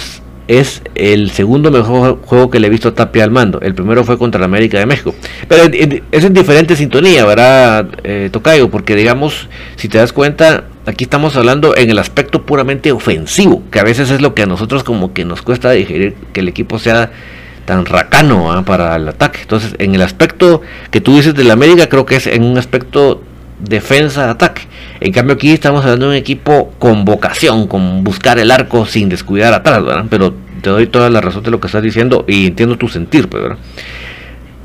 es 0.51 0.83
el 0.97 1.31
segundo 1.31 1.71
mejor 1.71 2.19
juego 2.25 2.51
que 2.51 2.59
le 2.59 2.67
he 2.67 2.71
visto 2.71 2.89
a 2.89 2.95
Tapia 2.95 3.23
al 3.23 3.31
mando. 3.31 3.61
El 3.61 3.73
primero 3.73 4.03
fue 4.03 4.19
contra 4.19 4.41
la 4.41 4.47
América 4.47 4.81
de 4.81 4.87
México. 4.87 5.15
Pero 5.47 5.71
es 6.11 6.25
en 6.25 6.35
diferente 6.35 6.75
sintonía, 6.75 7.25
¿verdad, 7.25 7.87
eh, 8.03 8.31
Tocayo? 8.33 8.69
Porque 8.69 8.97
digamos, 8.97 9.49
si 9.77 9.89
te 9.89 9.99
das 9.99 10.13
cuenta, 10.13 10.65
aquí 10.87 11.05
estamos 11.05 11.37
hablando 11.37 11.77
en 11.77 11.89
el 11.89 12.01
aspecto 12.01 12.47
puramente 12.47 12.91
ofensivo, 12.91 13.63
que 13.71 13.79
a 13.79 13.85
veces 13.85 14.11
es 14.11 14.21
lo 14.21 14.35
que 14.35 14.43
a 14.43 14.47
nosotros 14.47 14.83
como 14.83 15.13
que 15.13 15.25
nos 15.25 15.41
cuesta 15.43 15.71
digerir 15.71 16.17
que 16.33 16.41
el 16.41 16.49
equipo 16.49 16.81
sea 16.81 17.13
tan 17.65 17.87
racano 17.87 18.51
¿ah? 18.51 18.65
para 18.65 18.97
el 18.97 19.09
ataque. 19.09 19.43
Entonces, 19.43 19.77
en 19.79 19.95
el 19.95 20.03
aspecto 20.03 20.63
que 20.91 21.01
tú 21.01 21.15
dices 21.15 21.37
de 21.37 21.45
la 21.45 21.53
América, 21.53 21.89
creo 21.89 22.07
que 22.07 22.17
es 22.17 22.27
en 22.27 22.43
un 22.43 22.59
aspecto 22.59 23.23
defensa-ataque. 23.61 24.63
En 25.01 25.13
cambio 25.13 25.35
aquí 25.35 25.51
estamos 25.51 25.83
hablando 25.83 26.07
de 26.07 26.11
un 26.13 26.17
equipo 26.17 26.75
con 26.79 27.07
vocación, 27.07 27.67
con 27.67 28.05
buscar 28.05 28.39
el 28.39 28.51
arco 28.51 28.85
sin 28.85 29.09
descuidar 29.09 29.55
atrás, 29.55 29.83
¿verdad? 29.83 30.05
Pero 30.11 30.35
te 30.61 30.69
doy 30.69 30.87
toda 30.87 31.09
la 31.09 31.23
razón 31.23 31.43
de 31.43 31.51
lo 31.51 31.59
que 31.59 31.69
estás 31.69 31.83
diciendo 31.83 32.25
y 32.29 32.49
entiendo 32.49 32.77
tu 32.77 32.89
sentir, 32.89 33.29
pues, 33.29 33.43
¿verdad? 33.43 33.59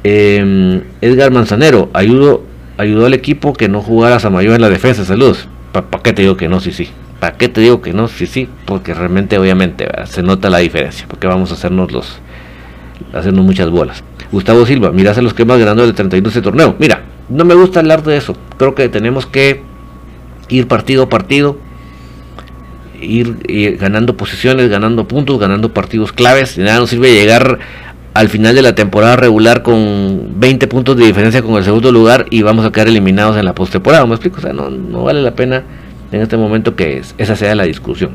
Em, 0.03 0.81
Edgar 1.01 1.31
Manzanero, 1.31 1.89
ayudó, 1.93 2.43
ayudó 2.77 3.05
al 3.05 3.13
equipo 3.13 3.53
que 3.53 3.69
no 3.69 3.81
jugara 3.81 4.19
Samayo 4.19 4.53
en 4.53 4.61
la 4.61 4.69
defensa, 4.69 5.05
saludos. 5.05 5.47
¿Para 5.71 6.03
qué 6.03 6.11
te 6.11 6.21
digo 6.21 6.35
que 6.35 6.49
no? 6.49 6.59
Sí, 6.59 6.71
sí. 6.71 6.89
¿Para 7.19 7.37
qué 7.37 7.47
te 7.47 7.61
digo 7.61 7.81
que 7.81 7.93
no? 7.93 8.07
Sí, 8.07 8.27
sí. 8.27 8.47
Porque 8.65 8.93
realmente, 8.93 9.37
obviamente, 9.37 9.87
se 10.05 10.21
nota 10.21 10.49
la 10.49 10.59
diferencia. 10.59 11.05
Porque 11.07 11.27
vamos 11.27 11.51
a 11.51 11.55
hacernos 11.55 11.91
los 11.91 12.19
hacernos 13.13 13.43
muchas 13.45 13.69
bolas. 13.69 14.03
Gustavo 14.31 14.65
Silva, 14.65 14.91
mirás 14.91 15.17
a 15.17 15.21
los 15.21 15.33
que 15.33 15.45
más 15.45 15.59
ganando 15.59 15.83
el 15.83 15.93
31 15.93 16.23
de 16.23 16.29
ese 16.29 16.41
torneo. 16.41 16.75
Mira, 16.79 17.03
no 17.29 17.45
me 17.45 17.55
gusta 17.55 17.79
hablar 17.79 18.03
de 18.03 18.17
eso. 18.17 18.35
Creo 18.57 18.75
que 18.75 18.89
tenemos 18.89 19.25
que 19.25 19.63
ir 20.49 20.67
partido 20.67 21.03
a 21.03 21.09
partido, 21.09 21.57
ir, 23.01 23.77
ganando 23.77 24.17
posiciones, 24.17 24.69
ganando 24.69 25.07
puntos, 25.07 25.39
ganando 25.39 25.73
partidos 25.73 26.11
claves. 26.11 26.57
Nada 26.57 26.79
nos 26.79 26.89
sirve 26.89 27.13
llegar 27.13 27.59
al 28.13 28.29
final 28.29 28.55
de 28.55 28.61
la 28.61 28.75
temporada 28.75 29.15
regular 29.15 29.61
con 29.61 30.39
20 30.39 30.67
puntos 30.67 30.97
de 30.97 31.05
diferencia 31.05 31.41
con 31.41 31.55
el 31.55 31.63
segundo 31.63 31.91
lugar 31.91 32.25
y 32.29 32.41
vamos 32.41 32.65
a 32.65 32.71
quedar 32.71 32.87
eliminados 32.87 33.37
en 33.37 33.45
la 33.45 33.53
postemporada. 33.53 34.05
¿Me 34.05 34.13
explico? 34.13 34.37
O 34.37 34.41
sea, 34.41 34.53
no, 34.53 34.69
no 34.69 35.03
vale 35.03 35.21
la 35.21 35.35
pena 35.35 35.63
en 36.11 36.21
este 36.21 36.37
momento 36.37 36.75
que 36.75 37.01
esa 37.17 37.35
sea 37.35 37.55
la 37.55 37.63
discusión. 37.63 38.11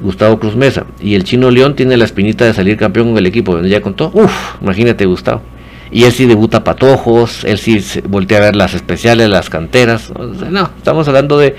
Gustavo 0.00 0.38
Cruz 0.38 0.56
Mesa. 0.56 0.86
Y 1.00 1.14
el 1.14 1.24
chino 1.24 1.50
León 1.50 1.74
tiene 1.74 1.96
la 1.96 2.04
espinita 2.04 2.44
de 2.44 2.54
salir 2.54 2.76
campeón 2.76 3.08
con 3.08 3.18
el 3.18 3.26
equipo. 3.26 3.60
Ya 3.62 3.80
contó. 3.80 4.10
Uf, 4.14 4.60
imagínate, 4.60 5.06
Gustavo. 5.06 5.42
Y 5.90 6.04
él 6.04 6.12
sí 6.12 6.26
debuta 6.26 6.64
patojos, 6.64 7.44
él 7.44 7.58
sí 7.58 7.82
voltea 8.08 8.38
a 8.38 8.40
ver 8.42 8.56
las 8.56 8.74
especiales, 8.74 9.28
las 9.28 9.50
canteras. 9.50 10.12
No, 10.50 10.70
estamos 10.76 11.06
hablando 11.08 11.38
de 11.38 11.56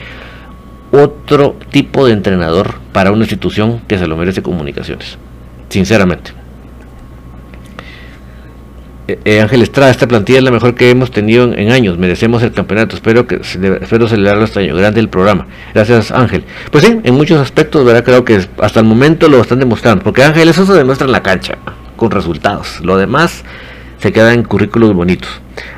otro 0.92 1.56
tipo 1.72 2.06
de 2.06 2.14
entrenador 2.14 2.76
para 2.94 3.12
una 3.12 3.22
institución 3.22 3.82
que 3.88 3.98
se 3.98 4.08
lo 4.08 4.18
merece 4.18 4.42
comunicaciones. 4.42 5.18
Sinceramente. 5.70 6.32
Eh, 9.08 9.20
eh, 9.24 9.42
Ángel 9.42 9.62
Estrada, 9.62 9.90
esta 9.90 10.06
plantilla 10.08 10.40
es 10.40 10.44
la 10.44 10.52
mejor 10.52 10.76
que 10.76 10.90
hemos 10.90 11.12
tenido 11.12 11.54
en, 11.54 11.72
años. 11.72 11.98
Merecemos 11.98 12.44
el 12.44 12.52
campeonato. 12.52 12.96
Espero 12.96 13.26
que 13.26 13.36
espero 13.36 14.08
celebrarlo 14.08 14.44
este 14.44 14.60
año. 14.60 14.76
Grande 14.76 15.00
el 15.00 15.10
programa. 15.10 15.48
Gracias, 15.74 16.12
Ángel. 16.12 16.44
Pues 16.72 16.84
sí, 16.84 17.00
en 17.04 17.14
muchos 17.16 17.40
aspectos, 17.40 17.86
¿verdad? 17.86 18.04
Creo 18.04 18.26
que 18.26 18.46
hasta 18.60 18.80
el 18.80 18.86
momento 18.86 19.30
lo 19.30 19.42
están 19.42 19.60
demostrando. 19.60 20.04
Porque 20.04 20.24
Ángel, 20.24 20.50
eso 20.50 20.66
se 20.66 20.74
demuestra 20.74 21.06
en 21.06 21.14
la 21.14 21.24
cancha, 21.24 21.58
con 21.96 22.12
resultados. 22.12 22.82
Lo 22.82 22.98
demás 22.98 23.46
se 24.00 24.12
queda 24.12 24.34
en 24.34 24.44
currículos 24.44 24.94
bonitos. 24.94 25.30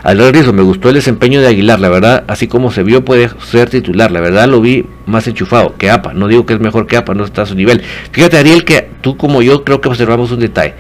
Al 0.04 0.34
Rizzo, 0.34 0.54
me 0.54 0.62
gustó 0.62 0.90
el 0.90 0.96
desempeño 0.96 1.42
de 1.42 1.48
Aguilar, 1.48 1.80
la 1.80 1.90
verdad, 1.90 2.24
así 2.28 2.48
como 2.48 2.72
se 2.72 2.84
vio 2.84 3.06
puede 3.06 3.30
ser 3.46 3.70
titular, 3.70 4.12
la 4.12 4.20
verdad 4.20 4.48
lo 4.48 4.60
vi 4.60 4.86
más 5.06 5.28
enchufado 5.28 5.76
que 5.78 5.90
APA, 5.90 6.14
no 6.14 6.28
digo 6.28 6.46
que 6.46 6.54
es 6.54 6.60
mejor 6.60 6.88
que 6.88 6.98
APA, 6.98 7.14
no 7.14 7.24
está 7.24 7.44
a 7.44 7.46
su 7.46 7.56
nivel. 7.56 7.82
Fíjate 8.12 8.38
Ariel 8.38 8.66
que 8.66 8.90
tú 9.02 9.16
como 9.18 9.42
yo 9.42 9.64
creo 9.64 9.80
que 9.82 9.90
observamos 9.90 10.32
un 10.32 10.40
detalle. 10.40 10.74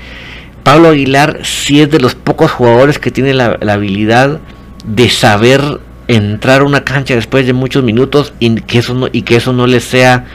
Pablo 0.64 0.90
Aguilar 0.90 1.40
sí 1.44 1.82
es 1.82 1.90
de 1.90 2.00
los 2.00 2.16
pocos 2.16 2.52
jugadores 2.52 3.00
que 3.00 3.12
tiene 3.12 3.34
la, 3.34 3.58
habilidad 3.68 4.40
de 4.86 5.10
saber 5.10 5.62
entrar 6.08 6.62
a 6.62 6.66
una 6.66 6.84
cancha 6.84 7.16
después 7.16 7.46
de 7.46 7.54
muchos 7.54 7.84
minutos 7.84 8.34
y 8.40 8.56
que 8.62 8.80
eso 8.80 8.94
no, 8.94 9.08
y 9.12 9.22
que 9.22 9.38
eso 9.38 9.54
no 9.54 9.68
le 9.68 9.80
sea 9.80 10.26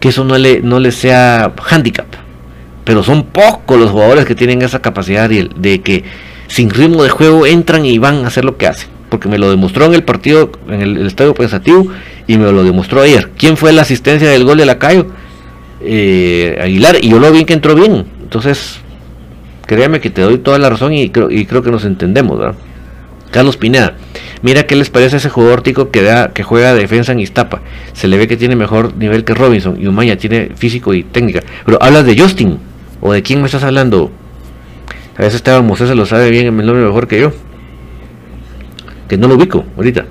que 0.00 0.08
eso 0.08 0.24
no 0.24 0.36
le, 0.36 0.60
no 0.60 0.78
le 0.78 0.92
sea 0.92 1.52
handicap 1.68 2.06
pero 2.86 3.02
son 3.02 3.24
pocos 3.24 3.78
los 3.78 3.90
jugadores 3.90 4.24
que 4.26 4.36
tienen 4.36 4.62
esa 4.62 4.80
capacidad 4.80 5.28
de, 5.28 5.80
que 5.80 6.04
sin 6.46 6.70
ritmo 6.70 7.02
de 7.02 7.10
juego 7.10 7.44
entran 7.44 7.84
y 7.84 7.98
van 7.98 8.24
a 8.24 8.28
hacer 8.28 8.44
lo 8.44 8.56
que 8.56 8.68
hacen. 8.68 8.88
Porque 9.08 9.28
me 9.28 9.38
lo 9.38 9.50
demostró 9.50 9.86
en 9.86 9.94
el 9.94 10.04
partido, 10.04 10.52
en 10.68 10.80
el, 10.80 11.04
estadio 11.04 11.34
pensativo, 11.34 11.88
y 12.28 12.38
me 12.38 12.50
lo 12.52 12.62
demostró 12.62 13.02
ayer. 13.02 13.30
¿Quién 13.36 13.56
fue 13.56 13.72
la 13.72 13.82
asistencia 13.82 14.30
del 14.30 14.44
gol 14.44 14.58
de 14.58 14.66
Lacayo? 14.66 15.08
Eh, 15.80 16.60
Aguilar, 16.62 16.98
y 17.02 17.08
yo 17.08 17.18
lo 17.18 17.32
vi 17.32 17.44
que 17.44 17.54
entró 17.54 17.74
bien. 17.74 18.06
Entonces, 18.22 18.78
créame 19.66 20.00
que 20.00 20.10
te 20.10 20.22
doy 20.22 20.38
toda 20.38 20.60
la 20.60 20.70
razón 20.70 20.92
y 20.92 21.10
creo, 21.10 21.62
que 21.62 21.70
nos 21.72 21.84
entendemos, 21.84 22.38
¿verdad? 22.38 22.54
Carlos 23.32 23.56
Pineda, 23.56 23.94
mira 24.42 24.64
qué 24.68 24.76
les 24.76 24.90
parece 24.90 25.16
ese 25.16 25.28
jugador 25.28 25.62
tico 25.62 25.90
que 25.90 26.42
juega 26.44 26.72
defensa 26.72 27.10
en 27.10 27.18
Iztapa. 27.18 27.62
Se 27.94 28.06
le 28.06 28.16
ve 28.16 28.28
que 28.28 28.36
tiene 28.36 28.54
mejor 28.54 28.96
nivel 28.96 29.24
que 29.24 29.34
Robinson 29.34 29.76
y 29.80 29.88
Umaña 29.88 30.14
tiene 30.16 30.52
físico 30.54 30.94
y 30.94 31.02
técnica. 31.02 31.42
Pero 31.64 31.82
hablas 31.82 32.06
de 32.06 32.16
Justin. 32.16 32.75
¿O 33.00 33.12
de 33.12 33.22
quién 33.22 33.40
me 33.40 33.46
estás 33.46 33.64
hablando? 33.64 34.10
A 35.16 35.22
veces 35.22 35.36
Esteban 35.36 35.66
Mosés 35.66 35.88
se 35.88 35.94
lo 35.94 36.06
sabe 36.06 36.30
bien 36.30 36.46
el 36.46 36.66
nombre 36.66 36.84
mejor 36.84 37.08
que 37.08 37.20
yo. 37.20 37.32
Que 39.08 39.16
no 39.16 39.28
lo 39.28 39.36
ubico 39.36 39.64
ahorita. 39.76 40.04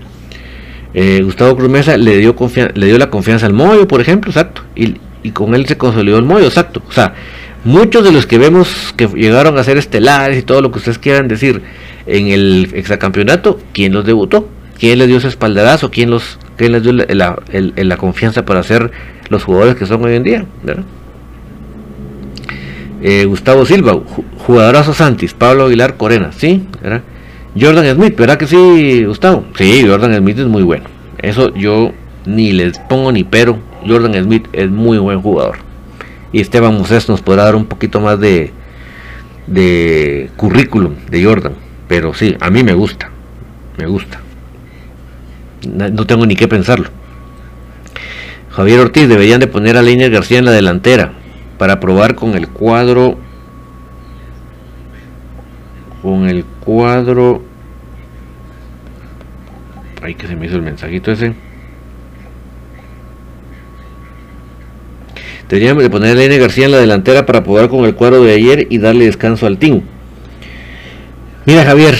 Eh, 0.93 1.21
Gustavo 1.23 1.55
Cruz 1.57 1.69
le 1.69 2.17
dio, 2.17 2.35
le 2.73 2.85
dio 2.85 2.97
la 2.97 3.09
confianza 3.09 3.45
al 3.45 3.53
Moyo, 3.53 3.87
por 3.87 4.01
ejemplo, 4.01 4.31
exacto. 4.31 4.61
Y, 4.75 4.95
con 5.31 5.55
él 5.55 5.65
se 5.65 5.77
consolidó 5.77 6.17
el 6.17 6.23
Moyo, 6.23 6.45
exacto. 6.45 6.81
O 6.87 6.91
sea, 6.91 7.13
muchos 7.63 8.03
de 8.03 8.11
los 8.11 8.25
que 8.25 8.37
vemos 8.37 8.93
que 8.95 9.07
llegaron 9.07 9.57
a 9.57 9.63
ser 9.63 9.77
estelares 9.77 10.39
y 10.39 10.41
todo 10.41 10.61
lo 10.61 10.71
que 10.71 10.77
ustedes 10.77 10.97
quieran 10.97 11.27
decir 11.27 11.63
en 12.05 12.27
el 12.27 12.71
exacampeonato, 12.73 13.59
¿quién 13.73 13.91
los 13.91 14.05
debutó? 14.05 14.47
¿Quién 14.79 14.99
les 14.99 15.07
dio 15.07 15.17
ese 15.17 15.27
espaldarazo? 15.27 15.91
¿Quién, 15.91 16.09
los, 16.09 16.39
quién 16.57 16.71
les 16.71 16.83
dio 16.83 16.93
la 16.93 17.97
confianza 17.97 18.45
para 18.45 18.63
ser 18.63 18.91
los 19.29 19.43
jugadores 19.43 19.75
que 19.75 19.85
son 19.85 20.03
hoy 20.05 20.15
en 20.15 20.23
día? 20.23 20.45
¿verdad? 20.63 20.83
Eh, 23.07 23.25
Gustavo 23.25 23.67
Silva, 23.67 23.99
jugadorazo 24.47 24.91
Santis, 24.91 25.35
Pablo 25.35 25.65
Aguilar 25.65 25.95
Corena, 25.95 26.31
¿sí? 26.31 26.65
Jordan 27.55 27.93
Smith, 27.93 28.17
¿verdad 28.17 28.39
que 28.39 28.47
sí, 28.47 29.03
Gustavo? 29.05 29.45
Sí, 29.55 29.85
Jordan 29.87 30.15
Smith 30.15 30.39
es 30.39 30.47
muy 30.47 30.63
bueno. 30.63 30.85
Eso 31.19 31.53
yo 31.53 31.91
ni 32.25 32.51
les 32.51 32.79
pongo 32.79 33.11
ni 33.11 33.23
pero. 33.23 33.59
Jordan 33.87 34.15
Smith 34.23 34.47
es 34.53 34.71
muy 34.71 34.97
buen 34.97 35.21
jugador. 35.21 35.57
Y 36.31 36.41
Esteban 36.41 36.79
Moses 36.79 37.07
nos 37.07 37.21
podrá 37.21 37.43
dar 37.43 37.55
un 37.55 37.65
poquito 37.65 37.99
más 37.99 38.19
de, 38.19 38.51
de 39.45 40.31
currículum 40.35 40.95
de 41.07 41.23
Jordan. 41.23 41.53
Pero 41.87 42.15
sí, 42.15 42.35
a 42.39 42.49
mí 42.49 42.63
me 42.63 42.73
gusta. 42.73 43.11
Me 43.77 43.85
gusta. 43.85 44.19
No 45.69 46.07
tengo 46.07 46.25
ni 46.25 46.35
que 46.35 46.47
pensarlo. 46.47 46.89
Javier 48.49 48.79
Ortiz, 48.79 49.07
deberían 49.07 49.41
de 49.41 49.45
poner 49.45 49.77
a 49.77 49.83
Leiner 49.83 50.09
García 50.09 50.39
en 50.39 50.45
la 50.45 50.51
delantera 50.51 51.11
para 51.57 51.79
probar 51.79 52.15
con 52.15 52.35
el 52.35 52.47
cuadro 52.47 53.17
con 56.01 56.27
el 56.27 56.45
cuadro 56.45 57.41
ay 60.01 60.15
que 60.15 60.27
se 60.27 60.35
me 60.35 60.45
hizo 60.45 60.55
el 60.55 60.61
mensajito 60.61 61.11
ese 61.11 61.33
Teníamos 65.47 65.83
de 65.83 65.91
poner 65.91 66.17
a 66.17 66.23
N. 66.23 66.37
García 66.39 66.65
en 66.65 66.71
la 66.71 66.79
delantera 66.79 67.25
para 67.25 67.43
probar 67.43 67.69
con 67.69 67.85
el 67.85 67.93
cuadro 67.93 68.23
de 68.23 68.33
ayer 68.33 68.65
y 68.69 68.79
darle 68.79 69.05
descanso 69.05 69.45
al 69.45 69.59
team. 69.59 69.83
Mira 71.45 71.63
Javier, 71.63 71.95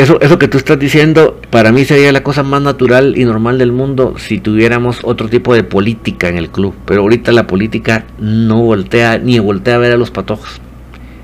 eso, 0.00 0.20
eso 0.20 0.38
que 0.38 0.48
tú 0.48 0.58
estás 0.58 0.78
diciendo, 0.78 1.40
para 1.50 1.72
mí 1.72 1.84
sería 1.84 2.12
la 2.12 2.22
cosa 2.22 2.42
más 2.42 2.60
natural 2.60 3.14
y 3.16 3.24
normal 3.24 3.58
del 3.58 3.72
mundo 3.72 4.14
si 4.18 4.38
tuviéramos 4.38 5.00
otro 5.02 5.28
tipo 5.28 5.54
de 5.54 5.64
política 5.64 6.28
en 6.28 6.36
el 6.36 6.50
club. 6.50 6.74
Pero 6.84 7.02
ahorita 7.02 7.32
la 7.32 7.46
política 7.46 8.04
no 8.18 8.62
voltea, 8.62 9.18
ni 9.18 9.38
voltea 9.38 9.76
a 9.76 9.78
ver 9.78 9.92
a 9.92 9.96
los 9.96 10.10
patojos. 10.10 10.60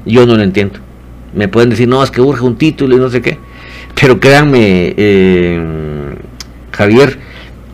Yo 0.07 0.27
no 0.27 0.37
lo 0.37 0.43
entiendo. 0.43 0.79
Me 1.35 1.49
pueden 1.49 1.71
decir, 1.71 1.89
no, 1.89 2.03
es 2.03 2.11
que 2.11 2.21
urge 2.21 2.45
un 2.45 2.57
título 2.57 2.97
y 2.97 2.99
no 2.99 3.11
sé 3.11 3.21
qué. 3.21 3.39
Pero 4.01 4.19
créanme, 4.21 4.95
eh, 4.97 6.15
Javier, 6.73 7.19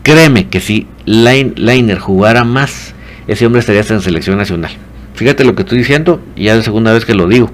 créeme 0.03 0.49
que 0.49 0.59
si 0.59 0.87
Lainer 1.05 1.99
jugara 1.99 2.43
más, 2.43 2.93
ese 3.27 3.45
hombre 3.45 3.59
estaría 3.59 3.81
en 3.81 4.01
selección 4.01 4.37
nacional. 4.37 4.71
Fíjate 5.13 5.43
lo 5.43 5.55
que 5.55 5.61
estoy 5.61 5.77
diciendo, 5.77 6.21
ya 6.35 6.51
es 6.51 6.57
la 6.59 6.63
segunda 6.63 6.93
vez 6.93 7.05
que 7.05 7.13
lo 7.13 7.27
digo 7.27 7.51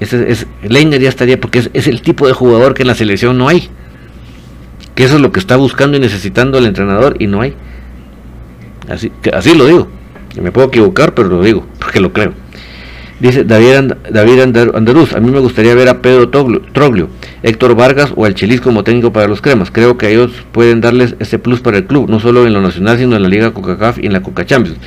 ese, 0.00 0.30
es, 0.30 0.46
Leiner 0.62 1.00
ya 1.00 1.08
estaría 1.08 1.40
porque 1.40 1.68
es, 1.72 1.86
el 1.86 2.02
tipo 2.02 2.26
de 2.26 2.32
jugador 2.32 2.74
que 2.74 2.82
en 2.82 2.88
la 2.88 2.94
selección 2.94 3.38
no 3.38 3.48
hay. 3.48 3.68
Que 4.94 5.04
eso 5.04 5.16
es 5.16 5.20
lo 5.20 5.32
que 5.32 5.40
está 5.40 5.56
buscando 5.56 5.96
y 5.96 6.00
necesitando 6.00 6.58
el 6.58 6.66
entrenador 6.66 7.16
y 7.18 7.26
no 7.26 7.40
hay. 7.40 7.54
Así, 8.88 9.12
así 9.32 9.54
lo 9.54 9.66
digo. 9.66 9.88
Me 10.40 10.52
puedo 10.52 10.68
equivocar, 10.68 11.14
pero 11.14 11.28
lo 11.28 11.42
digo, 11.42 11.66
porque 11.78 12.00
lo 12.00 12.12
creo. 12.12 12.32
Dice 13.20 13.42
David, 13.42 13.94
David 14.10 14.40
Andaluz, 14.74 15.12
a 15.12 15.18
mí 15.18 15.32
me 15.32 15.40
gustaría 15.40 15.74
ver 15.74 15.88
a 15.88 16.00
Pedro 16.00 16.28
Troglio, 16.28 17.08
Héctor 17.42 17.74
Vargas 17.74 18.12
o 18.14 18.24
al 18.24 18.36
Chelis 18.36 18.60
como 18.60 18.84
técnico 18.84 19.12
para 19.12 19.26
los 19.26 19.40
cremas. 19.40 19.72
Creo 19.72 19.98
que 19.98 20.08
ellos 20.08 20.30
pueden 20.52 20.80
darles 20.80 21.16
ese 21.18 21.40
plus 21.40 21.60
para 21.60 21.78
el 21.78 21.86
club, 21.86 22.08
no 22.08 22.20
solo 22.20 22.46
en 22.46 22.52
lo 22.52 22.60
nacional, 22.60 22.96
sino 22.96 23.16
en 23.16 23.22
la 23.22 23.28
Liga 23.28 23.52
Coca-Caf 23.52 23.98
y 23.98 24.06
en 24.06 24.12
la 24.12 24.22
Coca 24.22 24.46
Champions. 24.46 24.78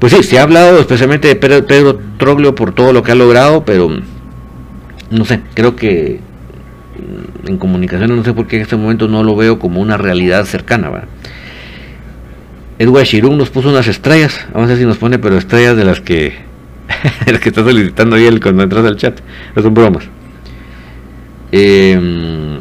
Pues 0.00 0.12
sí, 0.12 0.24
se 0.24 0.40
ha 0.40 0.42
hablado 0.42 0.80
especialmente 0.80 1.28
de 1.28 1.36
Pedro, 1.36 2.00
Troglio 2.18 2.56
por 2.56 2.74
todo 2.74 2.92
lo 2.92 3.04
que 3.04 3.12
ha 3.12 3.14
logrado, 3.14 3.64
pero 3.64 3.88
no 5.10 5.24
sé, 5.24 5.40
creo 5.54 5.76
que 5.76 6.20
en 7.46 7.58
comunicación 7.58 8.14
no 8.14 8.24
sé 8.24 8.32
por 8.32 8.46
qué 8.46 8.56
en 8.56 8.62
este 8.62 8.76
momento 8.76 9.08
no 9.08 9.22
lo 9.22 9.36
veo 9.36 9.58
como 9.58 9.80
una 9.80 9.96
realidad 9.96 10.44
cercana. 10.44 10.90
¿verdad? 10.90 11.08
Edward 12.78 13.04
Shirun 13.04 13.38
nos 13.38 13.50
puso 13.50 13.70
unas 13.70 13.88
estrellas, 13.88 14.46
vamos 14.52 14.66
a 14.66 14.72
ver 14.72 14.78
si 14.78 14.84
nos 14.84 14.98
pone, 14.98 15.18
pero 15.18 15.36
estrellas 15.36 15.76
de 15.76 15.84
las 15.84 16.00
que 16.00 16.34
el 17.26 17.40
que 17.40 17.48
está 17.48 17.64
solicitando 17.64 18.16
ahí 18.16 18.40
cuando 18.40 18.62
entras 18.62 18.84
al 18.84 18.96
chat. 18.96 19.20
No 19.54 19.62
son 19.62 19.74
bromas. 19.74 20.04
Em, 21.50 22.58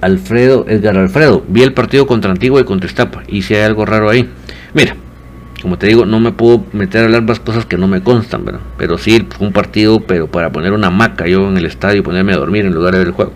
Alfredo, 0.00 0.64
Edgar 0.68 0.96
Alfredo, 0.96 1.44
vi 1.48 1.62
el 1.62 1.72
partido 1.72 2.06
contra 2.06 2.30
Antigua 2.30 2.60
y 2.60 2.64
contra 2.64 2.88
Estapa 2.88 3.22
y 3.26 3.42
si 3.42 3.54
hay 3.54 3.62
algo 3.62 3.84
raro 3.84 4.10
ahí. 4.10 4.28
Mira, 4.74 4.96
como 5.62 5.76
te 5.76 5.88
digo, 5.88 6.06
no 6.06 6.20
me 6.20 6.32
puedo 6.32 6.64
meter 6.72 7.02
a 7.02 7.04
hablar 7.06 7.22
más 7.22 7.40
cosas 7.40 7.66
que 7.66 7.76
no 7.76 7.88
me 7.88 8.02
constan, 8.02 8.44
¿verdad? 8.44 8.60
Pero 8.76 8.96
sí, 8.96 9.26
fue 9.36 9.46
un 9.46 9.52
partido, 9.52 10.00
pero 10.00 10.30
para 10.30 10.52
poner 10.52 10.72
una 10.72 10.90
maca 10.90 11.26
yo 11.26 11.48
en 11.48 11.56
el 11.56 11.66
estadio 11.66 12.00
y 12.00 12.02
ponerme 12.02 12.32
a 12.32 12.36
dormir 12.36 12.64
en 12.64 12.72
lugar 12.72 12.92
de 12.92 12.98
ver 12.98 13.08
el 13.08 13.14
juego. 13.14 13.32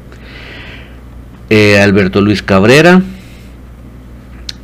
Eh, 1.50 1.80
Alberto 1.80 2.20
Luis 2.20 2.42
Cabrera, 2.42 3.02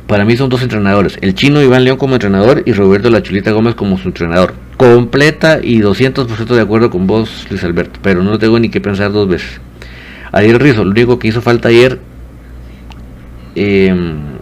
para 0.07 0.25
mí 0.25 0.35
son 0.37 0.49
dos 0.49 0.63
entrenadores, 0.63 1.17
el 1.21 1.35
chino 1.35 1.61
Iván 1.61 1.83
León 1.83 1.97
como 1.97 2.15
entrenador 2.15 2.63
y 2.65 2.71
Roberto 2.71 3.09
La 3.09 3.21
Chulita 3.21 3.51
Gómez 3.51 3.75
como 3.75 3.97
su 3.97 4.07
entrenador. 4.07 4.53
Completa 4.77 5.59
y 5.61 5.81
200% 5.81 6.45
de 6.45 6.61
acuerdo 6.61 6.89
con 6.89 7.05
vos, 7.05 7.45
Luis 7.49 7.63
Alberto, 7.65 7.99
pero 8.01 8.23
no 8.23 8.39
tengo 8.39 8.57
ni 8.57 8.69
que 8.69 8.79
pensar 8.79 9.11
dos 9.11 9.27
veces. 9.27 9.59
Ayer 10.31 10.61
Rizzo, 10.61 10.85
lo 10.85 10.91
único 10.91 11.19
que 11.19 11.27
hizo 11.27 11.41
falta 11.41 11.69
ayer 11.69 11.99
em, 13.55 14.38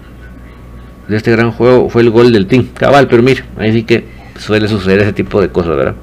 de 1.08 1.18
este 1.18 1.32
gran 1.32 1.52
juego 1.52 1.90
fue 1.90 2.02
el 2.02 2.10
gol 2.10 2.32
del 2.32 2.48
team. 2.48 2.68
Cabal, 2.74 3.08
pero 3.08 3.24
mira, 3.24 3.46
ahí 3.58 3.72
sí 3.74 3.84
que 3.84 4.06
suele 4.38 4.68
suceder 4.68 5.00
ese 5.00 5.14
tipo 5.14 5.42
de 5.42 5.50
cosas, 5.50 5.76
¿verdad? 5.76 5.96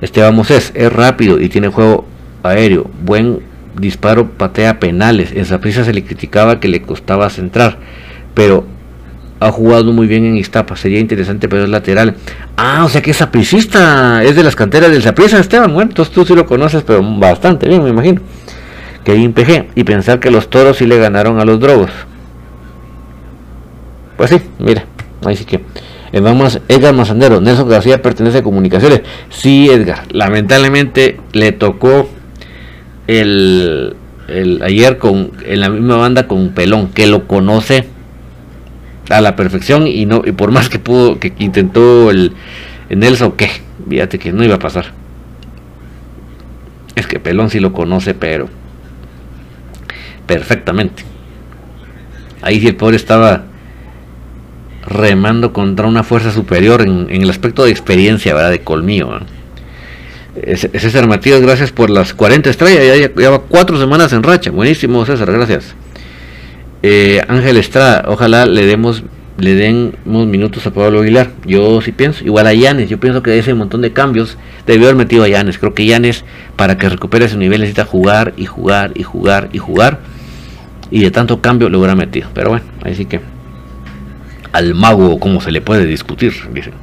Esteban 0.00 0.34
Moses 0.34 0.72
es 0.74 0.92
rápido 0.92 1.40
y 1.40 1.48
tiene 1.48 1.68
juego 1.68 2.06
aéreo, 2.42 2.90
buen 3.04 3.40
disparo, 3.78 4.28
patea 4.30 4.80
penales. 4.80 5.32
En 5.32 5.60
prisa 5.60 5.84
se 5.84 5.92
le 5.92 6.04
criticaba 6.04 6.58
que 6.58 6.68
le 6.68 6.82
costaba 6.82 7.30
centrar 7.30 7.78
pero 8.34 8.64
ha 9.40 9.50
jugado 9.50 9.92
muy 9.92 10.06
bien 10.06 10.24
en 10.24 10.36
Iztapa, 10.36 10.76
sería 10.76 11.00
interesante 11.00 11.48
pero 11.48 11.64
es 11.64 11.68
lateral. 11.68 12.14
Ah, 12.56 12.84
o 12.84 12.88
sea 12.88 13.02
que 13.02 13.10
es 13.10 13.16
sapricista, 13.16 14.22
es 14.22 14.36
de 14.36 14.44
las 14.44 14.54
canteras 14.54 14.90
del 14.90 15.02
Saprissa, 15.02 15.40
Esteban, 15.40 15.72
bueno, 15.72 15.90
entonces 15.90 16.14
tú 16.14 16.24
sí 16.24 16.34
lo 16.34 16.46
conoces, 16.46 16.82
pero 16.82 17.02
bastante 17.18 17.68
bien, 17.68 17.82
me 17.82 17.90
imagino. 17.90 18.20
Que 19.04 19.14
PG, 19.14 19.70
y 19.74 19.82
pensar 19.82 20.20
que 20.20 20.30
los 20.30 20.48
toros 20.48 20.76
sí 20.76 20.86
le 20.86 20.96
ganaron 20.98 21.40
a 21.40 21.44
los 21.44 21.58
drogos. 21.58 21.90
Pues 24.22 24.30
sí, 24.30 24.40
mira, 24.60 24.84
ahí 25.24 25.34
sí 25.34 25.44
que. 25.44 25.62
Vamos, 26.20 26.60
Edgar 26.68 26.94
Mazandero, 26.94 27.40
Nelson 27.40 27.68
García 27.68 28.00
pertenece 28.02 28.38
a 28.38 28.42
comunicaciones. 28.44 29.00
Sí, 29.30 29.68
Edgar, 29.68 30.04
lamentablemente 30.12 31.18
le 31.32 31.50
tocó 31.50 32.08
el 33.08 33.96
ayer 34.62 34.98
con 34.98 35.32
en 35.44 35.58
la 35.58 35.70
misma 35.70 35.96
banda 35.96 36.28
con 36.28 36.50
Pelón, 36.50 36.92
que 36.92 37.08
lo 37.08 37.26
conoce 37.26 37.88
a 39.10 39.20
la 39.20 39.34
perfección 39.34 39.88
y 39.88 40.06
no 40.06 40.22
y 40.24 40.30
por 40.30 40.52
más 40.52 40.68
que 40.68 40.78
pudo 40.78 41.18
que 41.18 41.32
intentó 41.40 42.08
el, 42.12 42.32
Nelson 42.90 43.32
que 43.32 43.50
fíjate 43.88 44.20
que 44.20 44.32
no 44.32 44.44
iba 44.44 44.54
a 44.54 44.60
pasar 44.60 44.92
es 46.94 47.08
que 47.08 47.18
Pelón 47.18 47.50
sí 47.50 47.58
lo 47.58 47.72
conoce 47.72 48.14
pero 48.14 48.48
perfectamente 50.28 51.02
ahí 52.40 52.60
sí 52.60 52.68
el 52.68 52.76
pobre 52.76 52.94
estaba 52.94 53.46
remando 54.92 55.52
contra 55.52 55.86
una 55.86 56.02
fuerza 56.02 56.32
superior 56.32 56.82
en, 56.82 57.08
el 57.10 57.30
aspecto 57.30 57.64
de 57.64 57.70
experiencia 57.70 58.34
verdad 58.34 58.50
de 58.50 58.60
colmillo 58.60 59.20
César 60.46 61.06
Matías, 61.06 61.42
gracias 61.42 61.72
por 61.72 61.90
las 61.90 62.14
40 62.14 62.48
estrellas. 62.48 62.98
Ya 62.98 63.14
lleva 63.14 63.40
cuatro 63.40 63.78
semanas 63.78 64.14
en 64.14 64.22
racha. 64.22 64.50
Buenísimo, 64.50 65.04
César, 65.04 65.30
gracias. 65.30 65.74
Eh, 66.82 67.20
Ángel 67.28 67.58
Estrada, 67.58 68.04
ojalá 68.08 68.46
le 68.46 68.64
demos 68.64 69.04
le 69.38 69.54
den 69.54 69.94
minutos 70.04 70.66
a 70.66 70.72
Pablo 70.72 71.00
Aguilar. 71.00 71.30
Yo 71.44 71.80
sí 71.80 71.92
pienso, 71.92 72.24
igual 72.24 72.46
a 72.46 72.54
Yanes, 72.54 72.88
yo 72.88 72.98
pienso 73.00 73.22
que 73.22 73.38
ese 73.38 73.54
montón 73.54 73.82
de 73.82 73.92
cambios 73.92 74.36
debió 74.66 74.86
haber 74.86 74.96
metido 74.96 75.24
a 75.24 75.28
Yanes. 75.28 75.58
Creo 75.58 75.74
que 75.74 75.86
Yanes, 75.86 76.24
para 76.56 76.78
que 76.78 76.88
recupere 76.88 77.24
ese 77.24 77.36
nivel, 77.36 77.60
necesita 77.60 77.84
jugar 77.84 78.34
y 78.36 78.46
jugar 78.46 78.92
y 78.94 79.02
jugar 79.02 79.48
y 79.52 79.58
jugar. 79.58 80.00
Y 80.90 81.00
de 81.00 81.10
tanto 81.10 81.40
cambio 81.40 81.68
lo 81.68 81.78
hubiera 81.78 81.94
metido. 81.94 82.28
Pero 82.34 82.50
bueno, 82.50 82.64
ahí 82.82 82.94
sí 82.94 83.06
que 83.06 83.20
al 84.52 84.74
mago, 84.74 85.18
como 85.18 85.40
se 85.40 85.50
le 85.50 85.60
puede 85.60 85.86
discutir, 85.86 86.32
dicen. 86.52 86.74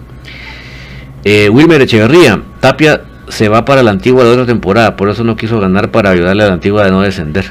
Eh, 1.24 1.49
Wilmer 1.49 1.82
Echeverría, 1.82 2.41
Tapia 2.59 3.01
se 3.28 3.49
va 3.49 3.65
para 3.65 3.84
la 3.84 3.91
antigua 3.91 4.24
de 4.24 4.32
otra 4.32 4.45
temporada, 4.45 4.95
por 4.95 5.09
eso 5.09 5.24
no 5.24 5.36
quiso 5.36 5.59
ganar 5.59 5.91
para 5.91 6.09
ayudarle 6.09 6.43
a 6.43 6.47
la 6.47 6.53
antigua 6.53 6.84
de 6.84 6.91
no 6.91 7.01
descender. 7.01 7.45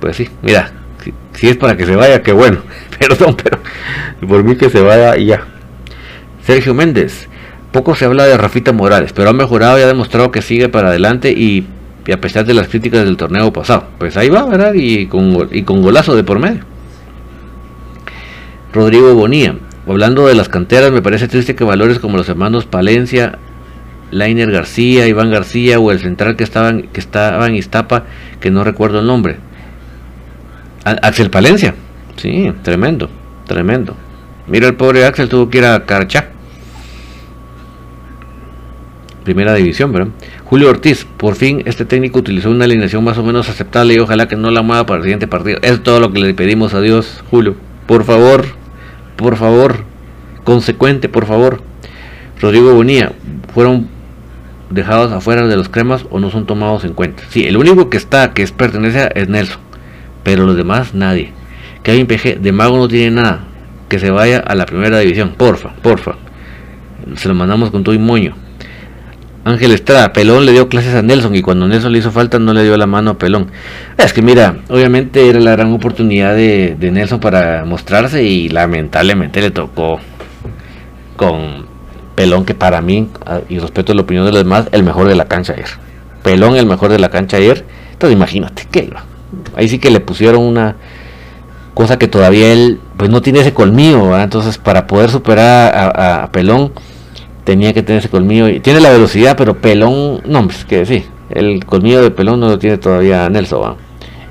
Pues 0.00 0.16
sí, 0.16 0.28
mira, 0.42 0.70
si, 1.34 1.48
es 1.48 1.56
para 1.56 1.76
que 1.76 1.84
se 1.84 1.96
vaya, 1.96 2.22
qué 2.22 2.32
bueno. 2.32 2.58
Perdón, 2.98 3.36
pero 3.42 3.58
por 4.26 4.44
mí 4.44 4.56
que 4.56 4.70
se 4.70 4.80
vaya 4.80 5.16
y 5.16 5.26
ya. 5.26 5.44
Sergio 6.44 6.74
Méndez. 6.74 7.28
Poco 7.72 7.94
se 7.94 8.06
habla 8.06 8.24
de 8.24 8.38
Rafita 8.38 8.72
Morales, 8.72 9.12
pero 9.12 9.28
ha 9.28 9.32
mejorado 9.34 9.78
y 9.78 9.82
ha 9.82 9.86
demostrado 9.86 10.30
que 10.30 10.40
sigue 10.40 10.68
para 10.68 10.88
adelante 10.88 11.32
y, 11.32 11.66
a 12.10 12.16
pesar 12.18 12.46
de 12.46 12.54
las 12.54 12.68
críticas 12.68 13.04
del 13.04 13.16
torneo 13.16 13.52
pasado. 13.52 13.88
Pues 13.98 14.16
ahí 14.16 14.30
va, 14.30 14.46
¿verdad? 14.46 14.72
Y 14.74 15.06
con, 15.06 15.48
y 15.50 15.62
con 15.62 15.82
golazo 15.82 16.14
de 16.16 16.24
por 16.24 16.38
medio. 16.38 16.64
Rodrigo 18.76 19.14
Bonía. 19.14 19.56
Hablando 19.88 20.26
de 20.26 20.34
las 20.34 20.48
canteras, 20.48 20.92
me 20.92 21.00
parece 21.00 21.28
triste 21.28 21.54
que 21.54 21.64
valores 21.64 21.98
como 21.98 22.16
los 22.16 22.28
hermanos 22.28 22.66
Palencia, 22.66 23.38
Lainer 24.10 24.50
García, 24.50 25.08
Iván 25.08 25.30
García 25.30 25.80
o 25.80 25.90
el 25.90 25.98
central 25.98 26.36
que 26.36 26.44
estaban 26.44 26.82
que 26.82 27.00
estaba 27.00 27.46
en 27.46 27.56
Iztapa, 27.56 28.04
que 28.38 28.50
no 28.50 28.64
recuerdo 28.64 29.00
el 29.00 29.06
nombre, 29.06 29.36
Axel 30.84 31.30
Palencia. 31.30 31.74
Sí, 32.16 32.52
tremendo, 32.62 33.08
tremendo. 33.46 33.96
Mira, 34.46 34.66
el 34.66 34.74
pobre 34.74 35.06
Axel 35.06 35.28
tuvo 35.28 35.48
que 35.48 35.58
ir 35.58 35.64
a 35.64 35.84
Carchá. 35.86 36.28
Primera 39.24 39.54
división, 39.54 39.92
¿verdad? 39.92 40.12
Julio 40.44 40.68
Ortiz, 40.68 41.04
por 41.16 41.34
fin 41.34 41.62
este 41.64 41.84
técnico 41.84 42.18
utilizó 42.18 42.50
una 42.50 42.64
alineación 42.64 43.02
más 43.02 43.18
o 43.18 43.24
menos 43.24 43.48
aceptable 43.48 43.94
y 43.94 43.98
ojalá 43.98 44.28
que 44.28 44.36
no 44.36 44.50
la 44.50 44.62
mueva 44.62 44.86
para 44.86 44.98
el 44.98 45.02
siguiente 45.02 45.26
partido. 45.26 45.58
Es 45.62 45.82
todo 45.82 45.98
lo 45.98 46.12
que 46.12 46.20
le 46.20 46.34
pedimos 46.34 46.74
a 46.74 46.80
Dios, 46.80 47.24
Julio. 47.30 47.56
Por 47.86 48.04
favor, 48.04 48.44
por 49.16 49.36
favor, 49.36 49.84
consecuente, 50.44 51.08
por 51.08 51.26
favor. 51.26 51.62
Rodrigo 52.40 52.74
Bonía, 52.74 53.12
fueron 53.54 53.88
dejados 54.70 55.12
afuera 55.12 55.46
de 55.46 55.56
los 55.56 55.68
cremas 55.68 56.06
o 56.10 56.18
no 56.20 56.30
son 56.30 56.46
tomados 56.46 56.84
en 56.84 56.92
cuenta. 56.92 57.22
Sí, 57.30 57.44
el 57.46 57.56
único 57.56 57.88
que 57.88 57.96
está, 57.96 58.32
que 58.34 58.42
es 58.42 58.52
pertenece 58.52 59.08
es 59.14 59.28
Nelson 59.28 59.66
pero 60.26 60.44
los 60.44 60.56
demás 60.56 60.92
nadie. 60.92 61.30
Kevin 61.84 62.08
PG, 62.08 62.40
de 62.40 62.50
mago 62.50 62.76
no 62.76 62.88
tiene 62.88 63.12
nada, 63.12 63.44
que 63.88 64.00
se 64.00 64.10
vaya 64.10 64.40
a 64.40 64.56
la 64.56 64.66
primera 64.66 64.98
división, 64.98 65.34
porfa, 65.38 65.72
porfa. 65.82 66.16
Se 67.14 67.28
lo 67.28 67.34
mandamos 67.34 67.70
con 67.70 67.84
todo 67.84 67.94
y 67.94 68.00
moño. 68.00 68.34
Ángel 69.46 69.70
Estrada, 69.70 70.12
Pelón 70.12 70.44
le 70.44 70.50
dio 70.50 70.68
clases 70.68 70.92
a 70.96 71.02
Nelson 71.02 71.36
y 71.36 71.40
cuando 71.40 71.68
Nelson 71.68 71.92
le 71.92 72.00
hizo 72.00 72.10
falta 72.10 72.40
no 72.40 72.52
le 72.52 72.64
dio 72.64 72.76
la 72.76 72.86
mano 72.86 73.12
a 73.12 73.14
Pelón. 73.18 73.46
Es 73.96 74.12
que 74.12 74.20
mira, 74.20 74.58
obviamente 74.68 75.28
era 75.28 75.38
la 75.38 75.52
gran 75.52 75.72
oportunidad 75.72 76.34
de, 76.34 76.74
de 76.76 76.90
Nelson 76.90 77.20
para 77.20 77.64
mostrarse 77.64 78.24
y 78.24 78.48
lamentablemente 78.48 79.40
le 79.40 79.52
tocó 79.52 80.00
con 81.14 81.66
Pelón 82.16 82.44
que 82.44 82.54
para 82.54 82.80
mí, 82.80 83.08
y 83.48 83.60
respeto 83.60 83.94
la 83.94 84.02
opinión 84.02 84.26
de 84.26 84.32
los 84.32 84.42
demás, 84.42 84.66
el 84.72 84.82
mejor 84.82 85.06
de 85.06 85.14
la 85.14 85.26
cancha 85.26 85.52
ayer. 85.52 85.68
Pelón 86.24 86.56
el 86.56 86.66
mejor 86.66 86.90
de 86.90 86.98
la 86.98 87.10
cancha 87.10 87.36
ayer. 87.36 87.64
Entonces 87.92 88.16
imagínate, 88.16 88.66
¿qué 88.68 88.90
Ahí 89.54 89.68
sí 89.68 89.78
que 89.78 89.90
le 89.90 90.00
pusieron 90.00 90.42
una 90.42 90.74
cosa 91.72 91.98
que 91.98 92.08
todavía 92.08 92.52
él 92.52 92.80
pues 92.96 93.10
no 93.10 93.22
tiene 93.22 93.40
ese 93.40 93.52
colmillo, 93.52 94.18
entonces 94.18 94.58
para 94.58 94.88
poder 94.88 95.10
superar 95.10 95.94
a, 95.94 96.30
Pelón 96.32 96.72
tenía 97.46 97.72
que 97.72 97.84
tener 97.84 98.00
ese 98.00 98.10
colmillo 98.10 98.48
y 98.48 98.58
tiene 98.58 98.80
la 98.80 98.90
velocidad, 98.90 99.36
pero 99.36 99.54
Pelón, 99.54 100.20
no, 100.26 100.44
pues 100.44 100.64
que 100.64 100.84
sí, 100.84 101.06
el 101.30 101.64
colmillo 101.64 102.02
de 102.02 102.10
Pelón 102.10 102.40
no 102.40 102.48
lo 102.48 102.58
tiene 102.58 102.76
todavía 102.76 103.30
Nelson. 103.30 103.76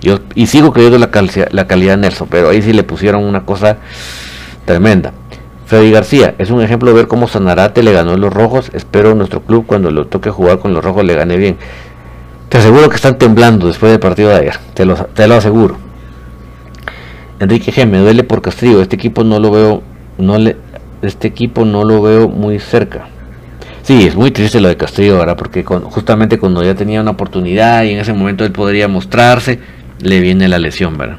Yo 0.01 0.19
y 0.35 0.47
sigo 0.47 0.73
creyendo 0.73 0.99
la, 0.99 1.09
la 1.51 1.65
calidad 1.65 1.93
de 1.93 2.01
Nelson, 2.01 2.27
pero 2.29 2.49
ahí 2.49 2.61
sí 2.61 2.73
le 2.73 2.83
pusieron 2.83 3.23
una 3.23 3.45
cosa 3.45 3.77
tremenda. 4.65 5.13
Freddy 5.65 5.91
García, 5.91 6.35
es 6.37 6.51
un 6.51 6.61
ejemplo 6.61 6.89
de 6.89 6.97
ver 6.97 7.07
cómo 7.07 7.27
Sanarate 7.27 7.81
le 7.81 7.93
ganó 7.93 8.11
a 8.11 8.17
los 8.17 8.31
rojos. 8.31 8.69
Espero 8.73 9.15
nuestro 9.15 9.41
club 9.41 9.65
cuando 9.65 9.89
lo 9.89 10.05
toque 10.07 10.29
jugar 10.29 10.59
con 10.59 10.73
los 10.73 10.83
rojos 10.83 11.05
le 11.05 11.15
gane 11.15 11.37
bien. 11.37 11.55
Te 12.49 12.57
aseguro 12.57 12.89
que 12.89 12.97
están 12.97 13.17
temblando 13.17 13.65
después 13.65 13.91
del 13.91 13.99
partido 13.99 14.29
de 14.29 14.35
ayer, 14.35 14.57
te 14.73 14.85
lo, 14.85 14.95
te 14.95 15.27
lo 15.27 15.35
aseguro. 15.35 15.77
Enrique 17.39 17.71
G, 17.71 17.87
me 17.87 17.97
duele 17.99 18.23
por 18.23 18.41
Castillo, 18.41 18.81
este 18.81 18.97
equipo 18.97 19.23
no 19.23 19.39
lo 19.39 19.51
veo, 19.51 19.83
no 20.17 20.37
le, 20.37 20.57
este 21.05 21.27
equipo 21.27 21.65
no 21.65 21.83
lo 21.83 22.01
veo 22.01 22.27
muy 22.27 22.59
cerca. 22.59 23.07
Sí, 23.85 24.07
es 24.07 24.15
muy 24.15 24.31
triste 24.31 24.59
lo 24.59 24.67
de 24.67 24.77
Castillo, 24.77 25.19
¿verdad? 25.19 25.37
Porque 25.37 25.63
justamente 25.63 26.39
cuando 26.39 26.63
ya 26.63 26.73
tenía 26.73 27.01
una 27.01 27.11
oportunidad 27.11 27.83
y 27.83 27.91
en 27.91 27.99
ese 27.99 28.13
momento 28.13 28.43
él 28.43 28.51
podría 28.51 28.87
mostrarse, 28.87 29.59
le 30.01 30.19
viene 30.21 30.47
la 30.47 30.57
lesión, 30.57 30.97
¿verdad? 30.97 31.17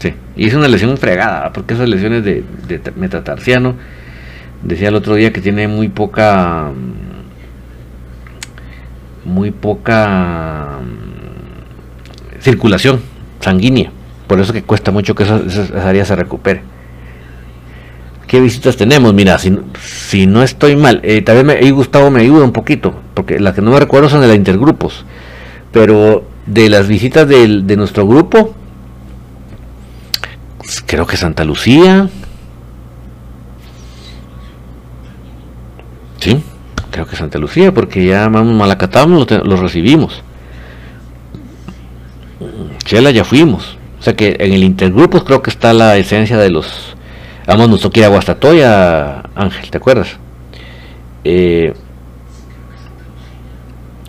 Sí, 0.00 0.12
y 0.36 0.48
es 0.48 0.54
una 0.54 0.66
lesión 0.66 0.96
fregada, 0.98 1.52
porque 1.52 1.74
esas 1.74 1.88
lesiones 1.88 2.24
de, 2.24 2.42
metatarsiano, 2.96 3.76
decía 4.62 4.88
el 4.88 4.96
otro 4.96 5.14
día 5.14 5.32
que 5.32 5.40
tiene 5.40 5.68
muy 5.68 5.88
poca, 5.88 6.72
muy 9.24 9.52
poca 9.52 10.80
mm, 10.82 12.42
circulación 12.42 13.00
sanguínea, 13.38 13.92
por 14.26 14.40
eso 14.40 14.52
que 14.52 14.62
cuesta 14.64 14.90
mucho 14.90 15.14
que 15.14 15.22
esa, 15.22 15.40
esa 15.46 15.88
área 15.88 16.04
se 16.04 16.16
recupere. 16.16 16.62
¿Qué 18.26 18.40
visitas 18.40 18.76
tenemos? 18.76 19.14
Mira, 19.14 19.38
si, 19.38 19.56
si 19.80 20.26
no 20.26 20.42
estoy 20.42 20.74
mal, 20.76 21.00
eh, 21.04 21.22
también 21.22 21.46
me, 21.46 21.70
Gustavo 21.70 22.10
me 22.10 22.22
ayuda 22.22 22.44
un 22.44 22.52
poquito, 22.52 22.94
porque 23.14 23.38
las 23.38 23.54
que 23.54 23.62
no 23.62 23.70
me 23.70 23.78
recuerdo 23.78 24.08
son 24.08 24.20
de 24.20 24.28
la 24.28 24.34
intergrupos, 24.34 25.04
pero 25.70 26.24
de 26.46 26.68
las 26.68 26.88
visitas 26.88 27.28
de, 27.28 27.62
de 27.62 27.76
nuestro 27.76 28.06
grupo, 28.06 28.54
pues, 30.58 30.82
creo 30.84 31.06
que 31.06 31.16
Santa 31.16 31.44
Lucía, 31.44 32.08
sí, 36.18 36.42
creo 36.90 37.06
que 37.06 37.14
Santa 37.14 37.38
Lucía, 37.38 37.72
porque 37.72 38.04
ya 38.04 38.28
Malacatamos 38.28 39.30
lo, 39.30 39.44
lo 39.44 39.56
recibimos. 39.56 40.22
Chela 42.84 43.12
ya 43.12 43.24
fuimos. 43.24 43.78
O 43.98 44.02
sea 44.02 44.14
que 44.14 44.36
en 44.38 44.52
el 44.52 44.62
intergrupos 44.62 45.24
creo 45.24 45.42
que 45.42 45.50
está 45.50 45.72
la 45.72 45.96
esencia 45.96 46.36
de 46.38 46.50
los 46.50 46.95
Vamos, 47.46 47.68
nos 47.68 47.80
toca 47.80 48.00
ir 48.00 48.64
a 48.64 49.22
Ángel, 49.34 49.70
¿te 49.70 49.78
acuerdas? 49.78 50.16
Eh, 51.22 51.72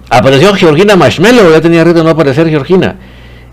apareció 0.09 0.53
Georgina 0.55 0.95
Marshmallow, 0.95 1.51
ya 1.51 1.61
tenía 1.61 1.83
reto 1.83 2.03
no 2.03 2.09
aparecer 2.09 2.49
Georgina. 2.49 2.95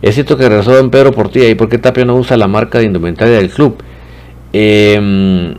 Es 0.00 0.14
cierto 0.14 0.36
que 0.36 0.48
regresó 0.48 0.78
en 0.78 0.90
Pedro 0.90 1.12
Portilla 1.12 1.48
y 1.48 1.54
por 1.54 1.68
qué 1.68 1.78
Tapia 1.78 2.04
no 2.04 2.16
usa 2.16 2.36
la 2.36 2.48
marca 2.48 2.78
de 2.78 2.84
indumentaria 2.84 3.36
del 3.36 3.50
club. 3.50 3.82
Eh, 4.52 5.54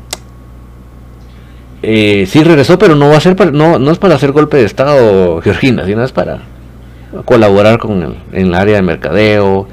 eh, 1.88 2.26
sí 2.28 2.44
regresó, 2.44 2.80
pero 2.80 2.96
no 2.96 3.10
va 3.10 3.18
a 3.18 3.20
ser 3.20 3.36
para, 3.36 3.52
no, 3.52 3.78
no 3.78 3.92
es 3.92 4.00
para 4.00 4.16
hacer 4.16 4.32
golpe 4.32 4.58
de 4.58 4.66
estado, 4.66 5.40
Georgina, 5.42 5.86
sino 5.86 6.04
es 6.04 6.12
para 6.12 6.40
colaborar 7.26 7.78
con 7.78 8.02
el, 8.02 8.16
en 8.32 8.48
el 8.48 8.56
área 8.56 8.78
de 8.78 8.82
mercadeo, 8.82 9.68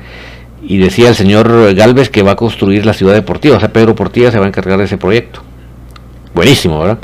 y 0.62 0.78
decía 0.78 1.08
el 1.08 1.14
señor 1.14 1.74
Galvez 1.74 2.08
que 2.08 2.22
va 2.22 2.32
a 2.32 2.36
construir 2.36 2.86
la 2.86 2.92
ciudad 2.92 3.14
deportiva, 3.14 3.56
o 3.56 3.60
sea, 3.60 3.72
Pedro 3.72 3.94
Portilla 3.94 4.30
se 4.30 4.38
va 4.38 4.44
a 4.44 4.48
encargar 4.48 4.78
de 4.78 4.84
ese 4.84 4.98
proyecto. 4.98 5.42
Buenísimo, 6.34 6.80
¿verdad? 6.80 6.98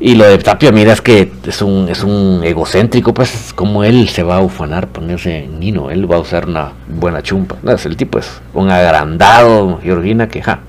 Y 0.00 0.16
lo 0.16 0.24
de 0.24 0.36
Tapia, 0.38 0.72
mira, 0.72 0.92
es 0.92 1.00
que 1.00 1.30
es 1.46 1.62
un, 1.62 1.88
es 1.88 2.02
un 2.02 2.40
egocéntrico, 2.42 3.14
pues 3.14 3.52
como 3.54 3.84
él 3.84 4.08
se 4.08 4.22
va 4.22 4.36
a 4.36 4.40
ufanar, 4.40 4.88
ponerse 4.88 5.44
en 5.44 5.60
Nino, 5.60 5.90
él 5.90 6.10
va 6.10 6.16
a 6.16 6.20
usar 6.20 6.48
una 6.48 6.72
buena 6.88 7.22
chumpa. 7.22 7.56
No, 7.62 7.72
es 7.72 7.86
el 7.86 7.96
tipo 7.96 8.18
es 8.18 8.42
un 8.52 8.70
agrandado, 8.70 9.78
Georgina, 9.82 10.28
que 10.28 10.42
ja. 10.42 10.60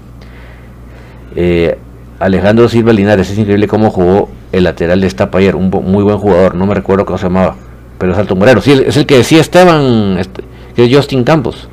Eh, 1.36 1.77
Alejandro 2.19 2.69
Silva 2.69 2.93
Linares, 2.93 3.29
es 3.29 3.38
increíble 3.38 3.67
cómo 3.67 3.89
jugó 3.89 4.29
el 4.51 4.63
lateral 4.63 5.01
de 5.01 5.07
esta 5.07 5.29
ayer, 5.33 5.55
un 5.55 5.69
muy 5.69 6.03
buen 6.03 6.17
jugador, 6.17 6.55
no 6.55 6.65
me 6.65 6.73
recuerdo 6.73 7.05
cómo 7.05 7.17
se 7.17 7.25
llamaba, 7.25 7.55
pero 7.97 8.13
es 8.13 8.17
alto 8.17 8.36
morero. 8.36 8.61
Sí, 8.61 8.83
es 8.86 8.95
el 8.95 9.05
que 9.05 9.17
decía 9.17 9.41
Esteban, 9.41 10.17
este, 10.19 10.43
que 10.75 10.86
es 10.86 10.95
Justin 10.95 11.23
Campos. 11.23 11.67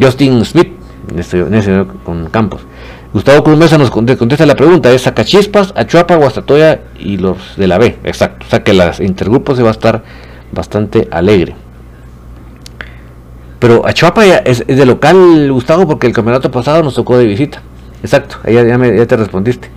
Justin 0.00 0.44
Smith, 0.44 0.68
este, 1.16 1.44
con 2.04 2.28
Campos. 2.30 2.62
Gustavo 3.12 3.42
Cruz 3.42 3.58
Mesa 3.58 3.78
nos 3.78 3.90
contesta 3.90 4.44
la 4.44 4.54
pregunta, 4.54 4.92
es 4.92 5.02
Sacachispas, 5.02 5.72
Achuapa, 5.74 6.16
Guastatoya 6.16 6.80
y 6.98 7.16
los 7.16 7.56
de 7.56 7.66
la 7.66 7.78
B, 7.78 7.98
exacto. 8.04 8.44
O 8.46 8.50
sea 8.50 8.62
que 8.62 8.74
las 8.74 9.00
intergrupos 9.00 9.56
se 9.56 9.62
va 9.62 9.70
a 9.70 9.72
estar 9.72 10.02
bastante 10.52 11.08
alegre. 11.10 11.54
Pero 13.58 13.86
Achuapa 13.86 14.26
es, 14.26 14.66
de 14.66 14.86
local, 14.86 15.50
Gustavo, 15.50 15.86
porque 15.86 16.06
el 16.06 16.12
campeonato 16.12 16.50
pasado 16.50 16.82
nos 16.82 16.94
tocó 16.94 17.16
de 17.16 17.26
visita. 17.26 17.62
Exacto, 18.02 18.36
ahí 18.44 18.54
ya, 18.54 18.62
ya 18.64 19.06
te 19.06 19.16
respondiste. 19.16 19.70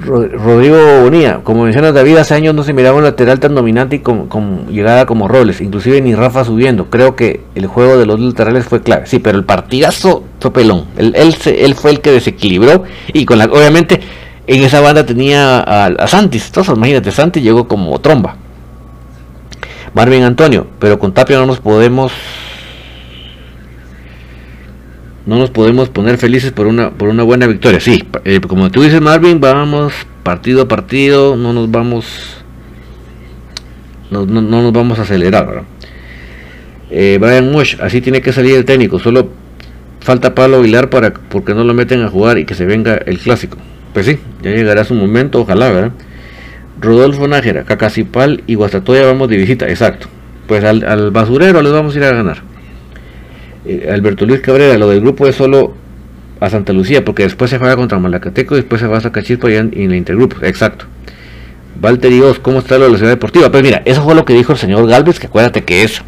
Rodrigo 0.00 1.02
Bonilla, 1.02 1.40
como 1.42 1.64
mencionas 1.64 1.92
David, 1.92 2.16
hace 2.16 2.34
años 2.34 2.54
no 2.54 2.62
se 2.62 2.72
miraba 2.72 2.96
un 2.96 3.04
lateral 3.04 3.38
tan 3.38 3.54
dominante 3.54 3.96
y 3.96 3.98
con, 3.98 4.66
llegada 4.68 5.04
como 5.04 5.28
Robles, 5.28 5.60
inclusive 5.60 6.00
ni 6.00 6.14
Rafa 6.14 6.44
subiendo. 6.44 6.86
Creo 6.88 7.16
que 7.16 7.42
el 7.54 7.66
juego 7.66 7.98
de 7.98 8.06
los 8.06 8.18
laterales 8.18 8.64
fue 8.64 8.82
clave. 8.82 9.06
Sí, 9.06 9.18
pero 9.18 9.36
el 9.38 9.44
partidazo 9.44 10.24
Topelón, 10.38 10.86
él, 10.96 11.14
él, 11.14 11.74
fue 11.74 11.90
el 11.90 12.00
que 12.00 12.12
desequilibró 12.12 12.84
y 13.12 13.26
con 13.26 13.38
la, 13.38 13.44
obviamente 13.44 14.00
en 14.46 14.62
esa 14.62 14.80
banda 14.80 15.04
tenía 15.04 15.60
a, 15.60 15.86
a 15.86 16.08
Santis, 16.08 16.46
entonces 16.46 16.74
imagínate, 16.74 17.10
Santis 17.10 17.42
llegó 17.42 17.68
como 17.68 17.98
tromba. 18.00 18.36
Marvin 19.92 20.22
Antonio, 20.22 20.66
pero 20.78 20.98
con 20.98 21.12
Tapia 21.12 21.36
no 21.38 21.46
nos 21.46 21.60
podemos 21.60 22.12
no 25.26 25.38
nos 25.38 25.50
podemos 25.50 25.88
poner 25.88 26.18
felices 26.18 26.52
por 26.52 26.66
una 26.66 26.90
por 26.90 27.08
una 27.08 27.22
buena 27.22 27.46
victoria. 27.46 27.80
Sí, 27.80 28.04
eh, 28.24 28.40
como 28.40 28.70
tú 28.70 28.82
dices 28.82 29.00
Marvin, 29.00 29.40
vamos 29.40 29.92
partido 30.22 30.62
a 30.62 30.68
partido, 30.68 31.36
no 31.36 31.52
nos 31.52 31.70
vamos 31.70 32.40
no, 34.10 34.24
nos 34.26 34.72
vamos 34.72 34.98
a 34.98 35.02
acelerar. 35.02 35.62
Eh, 36.90 37.18
Brian 37.20 37.50
Mush, 37.52 37.76
así 37.80 38.00
tiene 38.00 38.20
que 38.20 38.32
salir 38.32 38.56
el 38.56 38.64
técnico, 38.64 38.98
solo 38.98 39.30
falta 40.00 40.34
Pablo 40.34 40.58
Aguilar 40.58 40.90
para 40.90 41.12
porque 41.12 41.54
no 41.54 41.62
lo 41.62 41.74
meten 41.74 42.02
a 42.02 42.08
jugar 42.08 42.38
y 42.38 42.44
que 42.44 42.54
se 42.54 42.66
venga 42.66 42.94
el 42.94 43.18
clásico. 43.18 43.58
Pues 43.92 44.06
sí, 44.06 44.18
ya 44.42 44.50
llegará 44.50 44.84
su 44.84 44.94
momento, 44.94 45.40
ojalá, 45.40 45.70
¿verdad? 45.70 45.92
Rodolfo 46.80 47.28
Nájera, 47.28 47.64
Cacacipal 47.64 48.42
y 48.46 48.54
Guastatoya 48.54 49.04
vamos 49.04 49.28
de 49.28 49.36
visita, 49.36 49.68
exacto. 49.68 50.08
Pues 50.46 50.64
al, 50.64 50.84
al 50.84 51.10
basurero 51.10 51.62
les 51.62 51.72
vamos 51.72 51.94
a 51.94 51.98
ir 51.98 52.04
a 52.04 52.12
ganar. 52.12 52.49
Eh, 53.64 53.88
Alberto 53.92 54.26
Luis 54.26 54.40
Cabrera, 54.40 54.78
lo 54.78 54.88
del 54.88 55.00
grupo 55.00 55.26
es 55.26 55.36
solo 55.36 55.74
a 56.40 56.48
Santa 56.48 56.72
Lucía, 56.72 57.04
porque 57.04 57.24
después 57.24 57.50
se 57.50 57.58
juega 57.58 57.76
contra 57.76 57.98
Malacateco 57.98 58.54
después 58.54 58.80
se 58.80 58.86
va 58.86 58.98
a 58.98 59.00
Zacachispa 59.00 59.50
y 59.50 59.56
en, 59.56 59.72
en, 59.74 59.90
la 59.90 59.96
intergrupo, 59.96 60.36
exacto. 60.42 60.86
Walter 61.82 62.10
Dios, 62.10 62.38
¿cómo 62.38 62.58
está 62.58 62.78
la 62.78 62.86
ciudad 62.96 63.10
deportiva? 63.10 63.50
Pues 63.50 63.62
mira, 63.62 63.82
eso 63.84 64.02
fue 64.02 64.14
lo 64.14 64.24
que 64.24 64.34
dijo 64.34 64.52
el 64.52 64.58
señor 64.58 64.86
Galvez, 64.86 65.18
que 65.18 65.26
acuérdate 65.26 65.64
que 65.64 65.82
es 65.82 66.02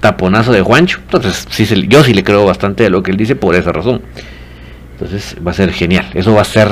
taponazo 0.00 0.52
de 0.52 0.62
Juancho. 0.62 0.98
Entonces, 1.02 1.46
sí, 1.50 1.66
yo 1.88 2.02
sí 2.04 2.14
le 2.14 2.24
creo 2.24 2.44
bastante 2.44 2.84
de 2.84 2.90
lo 2.90 3.02
que 3.02 3.10
él 3.10 3.16
dice 3.16 3.36
por 3.36 3.54
esa 3.54 3.72
razón. 3.72 4.02
Entonces, 4.92 5.36
va 5.46 5.50
a 5.50 5.54
ser 5.54 5.72
genial. 5.72 6.06
Eso 6.14 6.32
va 6.34 6.42
a 6.42 6.44
ser 6.44 6.68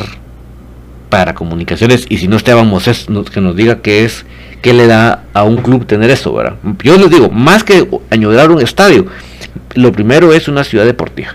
para 1.11 1.35
comunicaciones. 1.35 2.07
Y 2.09 2.19
si 2.19 2.29
no 2.29 2.37
Esteban 2.37 2.69
Moses, 2.69 3.07
que 3.33 3.41
nos 3.41 3.57
diga 3.57 3.83
qué 3.83 4.05
es, 4.05 4.25
qué 4.65 4.73
le 4.73 4.87
da 4.87 5.25
a 5.35 5.45
un 5.45 5.59
club 5.59 5.85
tener 5.85 6.09
eso, 6.09 6.33
¿verdad? 6.33 6.57
Yo 6.83 6.97
les 6.97 7.11
digo, 7.11 7.29
más 7.29 7.63
que 7.63 7.87
añorar 8.09 8.51
un 8.51 8.63
estadio, 8.63 9.05
lo 9.75 9.93
primero 9.93 10.33
es 10.33 10.49
una 10.49 10.65
ciudad 10.65 10.87
deportiva 10.87 11.35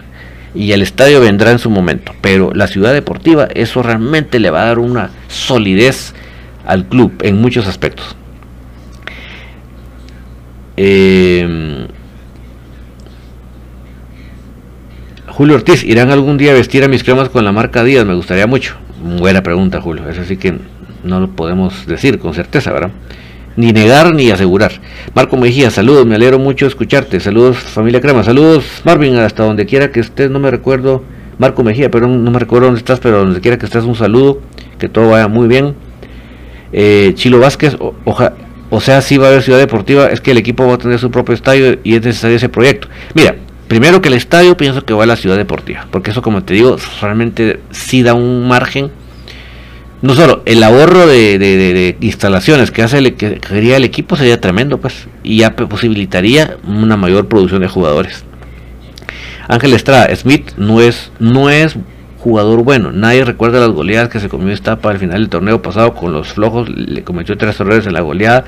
y 0.55 0.71
el 0.71 0.81
estadio 0.81 1.21
vendrá 1.21 1.51
en 1.51 1.59
su 1.59 1.69
momento, 1.69 2.11
pero 2.21 2.51
la 2.55 2.65
ciudad 2.65 2.91
deportiva 2.91 3.47
eso 3.53 3.83
realmente 3.83 4.39
le 4.39 4.49
va 4.49 4.63
a 4.63 4.65
dar 4.65 4.79
una 4.79 5.11
solidez 5.27 6.15
al 6.65 6.85
club 6.85 7.13
en 7.21 7.39
muchos 7.39 7.67
aspectos. 7.67 8.15
Em, 10.75 11.85
Julio 15.27 15.53
Ortiz, 15.53 15.83
¿irán 15.83 16.09
algún 16.09 16.39
día 16.39 16.49
a 16.49 16.55
vestir 16.55 16.83
a 16.83 16.87
mis 16.87 17.03
cremas 17.03 17.29
con 17.29 17.45
la 17.45 17.51
marca 17.51 17.83
Díaz? 17.83 18.07
Me 18.07 18.15
gustaría 18.15 18.47
mucho. 18.47 18.75
Buena 19.03 19.43
pregunta, 19.43 19.79
Julio. 19.81 20.09
Eso 20.09 20.23
sí 20.23 20.35
que 20.35 20.57
no 21.03 21.19
lo 21.19 21.29
podemos 21.29 21.85
decir 21.85 22.19
con 22.19 22.33
certeza, 22.33 22.71
¿verdad? 22.71 22.91
ni 23.59 23.73
negar 23.73 24.15
ni 24.15 24.31
asegurar. 24.31 24.71
Marco 25.13 25.35
Mejía, 25.35 25.69
saludos, 25.69 26.05
me 26.05 26.15
alegro 26.15 26.39
mucho 26.39 26.65
escucharte. 26.65 27.19
Saludos, 27.19 27.57
familia 27.57 27.99
Crema. 27.99 28.23
Saludos, 28.23 28.65
Marvin, 28.85 29.17
hasta 29.17 29.43
donde 29.43 29.65
quiera 29.65 29.91
que 29.91 29.99
estés. 29.99 30.31
No 30.31 30.39
me 30.39 30.49
recuerdo, 30.49 31.03
Marco 31.37 31.61
Mejía, 31.61 31.91
pero 31.91 32.07
no 32.07 32.31
me 32.31 32.39
recuerdo 32.39 32.67
dónde 32.67 32.79
estás, 32.79 33.01
pero 33.01 33.19
donde 33.19 33.41
quiera 33.41 33.57
que 33.57 33.65
estés, 33.65 33.83
un 33.83 33.95
saludo. 33.95 34.39
Que 34.77 34.87
todo 34.87 35.09
vaya 35.09 35.27
muy 35.27 35.49
bien. 35.49 35.75
Eh, 36.71 37.11
Chilo 37.15 37.39
Vázquez, 37.39 37.75
o, 37.79 38.79
sea, 38.79 39.01
si 39.01 39.17
va 39.17 39.25
a 39.25 39.29
haber 39.29 39.41
ciudad 39.41 39.59
deportiva, 39.59 40.07
es 40.07 40.21
que 40.21 40.31
el 40.31 40.37
equipo 40.37 40.65
va 40.65 40.75
a 40.75 40.77
tener 40.77 40.97
su 40.97 41.11
propio 41.11 41.35
estadio 41.35 41.79
y 41.83 41.95
es 41.95 42.01
necesario 42.01 42.37
ese 42.37 42.47
proyecto. 42.47 42.87
Mira, 43.13 43.35
primero 43.67 44.01
que 44.01 44.07
el 44.07 44.13
estadio, 44.13 44.55
pienso 44.55 44.85
que 44.85 44.93
va 44.93 45.03
a 45.03 45.07
la 45.07 45.17
ciudad 45.17 45.35
deportiva, 45.35 45.85
porque 45.91 46.11
eso, 46.11 46.21
como 46.21 46.43
te 46.43 46.53
digo, 46.53 46.77
realmente 47.01 47.59
sí 47.71 48.03
da 48.03 48.13
un 48.13 48.47
margen 48.47 48.91
no 50.01 50.13
solo 50.13 50.43
el 50.45 50.63
ahorro 50.63 51.07
de, 51.07 51.97
instalaciones 51.99 52.71
que 52.71 52.81
hace 52.83 52.99
el, 52.99 53.15
que 53.15 53.39
el 53.49 53.83
equipo 53.83 54.15
sería 54.15 54.39
tremendo 54.39 54.79
pues 54.79 55.07
y 55.23 55.37
ya 55.37 55.55
posibilitaría 55.55 56.57
una 56.65 56.97
mayor 56.97 57.27
producción 57.27 57.61
de 57.61 57.67
jugadores 57.67 58.23
Ángel 59.47 59.73
Estrada 59.73 60.15
Smith 60.15 60.51
no 60.57 60.81
es 60.81 61.11
no 61.19 61.49
es 61.49 61.75
jugador 62.19 62.63
bueno 62.63 62.91
nadie 62.91 63.25
recuerda 63.25 63.59
las 63.59 63.71
goleadas 63.71 64.09
que 64.09 64.19
se 64.19 64.29
comió 64.29 64.53
esta 64.53 64.79
para 64.79 64.93
el 64.93 64.99
final 64.99 65.19
del 65.19 65.29
torneo 65.29 65.61
pasado 65.61 65.93
con 65.95 66.13
los 66.13 66.29
flojos 66.29 66.69
le 66.69 67.03
cometió 67.03 67.37
tres 67.37 67.59
errores 67.59 67.85
en 67.85 67.93
la 67.93 68.01
goleada 68.01 68.45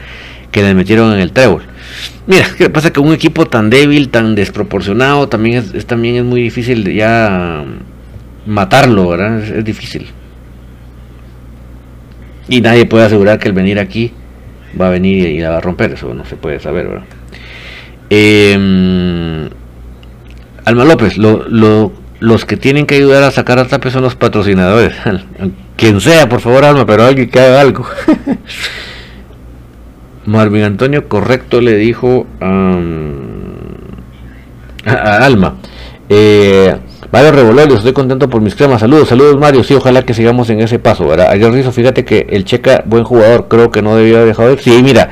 que 0.52 0.62
le 0.62 0.74
metieron 0.74 1.14
en 1.14 1.20
el 1.20 1.32
trébol. 1.32 1.64
Mira, 2.28 2.45
¿qué 2.58 2.70
pasa? 2.70 2.91
Que 2.91 2.99
un 2.99 3.14
equipo 3.14 3.45
tan 3.45 3.70
débil, 3.70 4.10
tan 4.10 4.36
desproporcionado, 4.36 5.28
también 5.30 5.64
es, 5.74 5.86
también 5.88 6.16
es 6.16 6.24
muy 6.24 6.41
difícil 6.41 6.93
ya 6.93 7.64
matarlo, 8.45 9.10
¿verdad? 9.10 9.39
Es, 9.39 9.64
difícil. 9.64 10.08
Y 12.52 12.60
nadie 12.60 12.86
puede 12.86 13.06
asegurar 13.06 13.39
que 13.39 13.47
el 13.47 13.54
venir 13.54 13.80
aquí 13.80 14.12
va 14.80 14.88
a 14.88 14.89
venir 14.89 15.30
y 15.30 15.39
la 15.39 15.52
va 15.52 15.60
a 15.60 15.62
romper, 15.62 15.93
eso 15.93 16.14
no 16.14 16.26
se 16.26 16.36
puede 16.36 16.60
saber, 16.60 16.86
¿verdad? 16.86 17.06
Em, 18.10 19.49
Alma 20.66 20.84
López, 20.84 21.18
los 21.18 22.45
que 22.45 22.58
tienen 22.58 22.86
que 22.86 22.95
ayudar 22.95 23.24
a 23.24 23.32
sacar 23.32 23.58
a 23.58 23.70
Tape 23.70 23.89
son 23.89 24.04
los 24.04 24.16
patrocinadores. 24.16 24.93
Quien 25.78 26.02
sea, 26.02 26.28
por 26.28 26.41
favor, 26.41 26.66
Alma, 26.66 26.86
pero 26.86 27.06
alguien 27.06 27.30
que 27.30 27.39
haga 27.39 27.62
algo. 27.62 27.86
Marvin 30.26 30.64
Antonio 30.64 31.08
correcto 31.08 31.62
le 31.62 31.78
dijo 31.78 32.28
a, 32.41 32.82
Alma. 35.26 35.56
Eh, 36.10 36.76
Mario 37.12 37.32
Revolorios, 37.34 37.80
estoy 37.80 37.93
contento 37.93 38.30
por 38.30 38.41
mis 38.41 38.55
cremas. 38.55 38.80
Saludos, 38.80 39.09
saludos 39.09 39.38
Mario. 39.38 39.64
Sí, 39.64 39.74
ojalá 39.74 40.03
que 40.03 40.14
sigamos 40.14 40.49
en 40.49 40.62
ese 40.62 40.80
paso. 40.80 41.07
¿verdad? 41.07 41.28
Ayer 41.30 41.51
Rizo, 41.51 41.72
fíjate 41.72 42.05
que 42.05 42.28
el 42.30 42.45
Checa, 42.45 42.84
buen 42.86 43.03
jugador, 43.03 43.47
creo 43.47 43.72
que 43.72 43.82
no 43.82 43.95
debía 43.95 44.18
haber 44.18 44.28
dejado 44.30 44.49
de 44.49 44.57
Sí, 44.57 44.82
mira, 44.82 45.09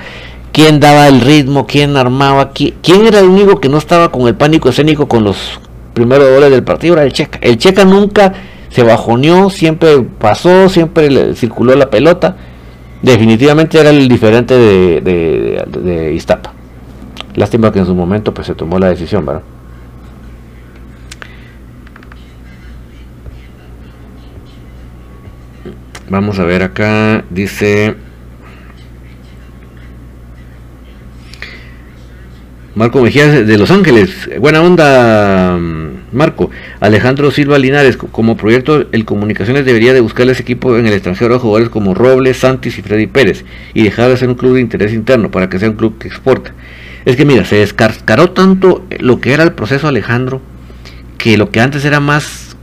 quién 0.52 0.80
daba 0.80 1.08
el 1.08 1.22
ritmo, 1.22 1.68
quién 1.68 1.98
armaba, 1.98 2.52
quién, 2.52 2.76
quién 2.82 3.06
era 3.06 3.20
el 3.20 3.28
único 3.28 3.60
que 3.60 3.70
no 3.70 3.78
estaba 3.78 4.12
con 4.12 4.28
el 4.28 4.36
pánico 4.36 4.70
escénico 4.70 5.08
con 5.08 5.24
los 5.24 5.60
primeros 5.94 6.30
goles 6.30 6.52
del 6.52 6.64
partido, 6.64 6.94
era 6.94 7.04
el 7.04 7.12
Checa. 7.12 7.40
El 7.42 7.58
Checa 7.58 7.84
nunca 7.84 8.34
se 8.70 8.84
bajoneó, 8.84 9.50
siempre 9.50 10.02
pasó, 10.02 10.70
siempre 10.70 11.12
le 11.12 11.36
circuló 11.36 11.76
la 11.76 11.90
pelota 11.90 12.36
definitivamente 13.02 13.80
era 13.80 13.90
el 13.90 14.08
diferente 14.08 14.58
de, 14.58 15.02
de, 15.02 15.64
de, 15.82 16.14
Iztapa. 16.14 16.54
Lástima 17.36 17.72
que 17.72 17.80
en 17.80 17.86
su 17.86 17.96
momento 17.96 18.34
pues 18.34 18.48
se 18.48 18.56
tomó 18.56 18.80
la 18.80 18.90
decisión, 18.90 19.26
¿verdad? 19.26 19.44
Vamos 26.10 26.40
a 26.40 26.44
ver 26.44 26.64
acá, 26.64 27.24
dice 27.30 27.94
Marco 32.74 33.00
Mejía 33.00 33.44
de 33.44 33.58
Los 33.60 33.70
Ángeles. 33.70 34.28
Buena 34.40 34.64
onda, 34.64 35.60
Marco. 36.12 36.50
Alejandro 36.80 37.30
Silva 37.30 37.60
Linares. 37.60 37.96
Como 37.98 38.38
proyecto, 38.38 38.88
el 38.92 39.06
Comunicaciones 39.06 39.66
debería 39.66 39.94
de 39.94 40.02
buscarles 40.02 40.40
equipo 40.40 40.76
en 40.78 40.88
el 40.88 40.94
extranjero 40.94 41.36
a 41.36 41.40
jugadores 41.40 41.70
como 41.70 41.94
Robles, 41.94 42.38
Santis 42.38 42.80
y 42.80 42.82
Freddy 42.82 43.06
Pérez. 43.06 43.46
Y 43.76 43.84
dejar 43.84 44.10
de 44.10 44.18
ser 44.18 44.30
un 44.30 44.36
club 44.36 44.56
de 44.56 44.62
interés 44.62 44.94
interno 44.94 45.30
para 45.30 45.48
que 45.48 45.60
sea 45.60 45.70
un 45.70 45.76
club 45.76 46.00
que 46.00 46.08
exporta. 46.08 46.54
Es 47.06 47.18
que 47.18 47.26
mira, 47.26 47.46
se 47.46 47.58
descarcaró 47.58 48.32
tanto 48.32 48.84
lo 48.98 49.22
que 49.22 49.34
era 49.34 49.44
el 49.44 49.52
proceso 49.52 49.88
Alejandro, 49.88 50.42
que 51.20 51.38
lo 51.38 51.52
que 51.52 51.62
antes 51.62 51.86
era 51.86 52.00
más 52.00 52.56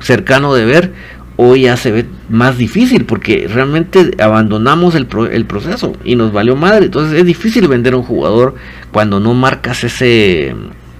cercano 0.00 0.54
de 0.54 0.64
ver, 0.64 0.92
hoy 1.36 1.62
ya 1.62 1.76
se 1.76 1.90
ve 1.90 2.06
más 2.28 2.58
difícil 2.58 3.04
porque 3.04 3.48
realmente 3.52 4.12
abandonamos 4.18 4.94
el, 4.94 5.08
el, 5.32 5.44
proceso 5.46 5.92
y 6.04 6.16
nos 6.16 6.32
valió 6.32 6.56
madre. 6.56 6.86
Entonces 6.86 7.18
es 7.18 7.26
difícil 7.26 7.66
vender 7.68 7.94
a 7.94 7.96
un 7.96 8.02
jugador 8.02 8.54
cuando 8.92 9.20
no 9.20 9.34
marcas 9.34 9.84
ese 9.84 10.54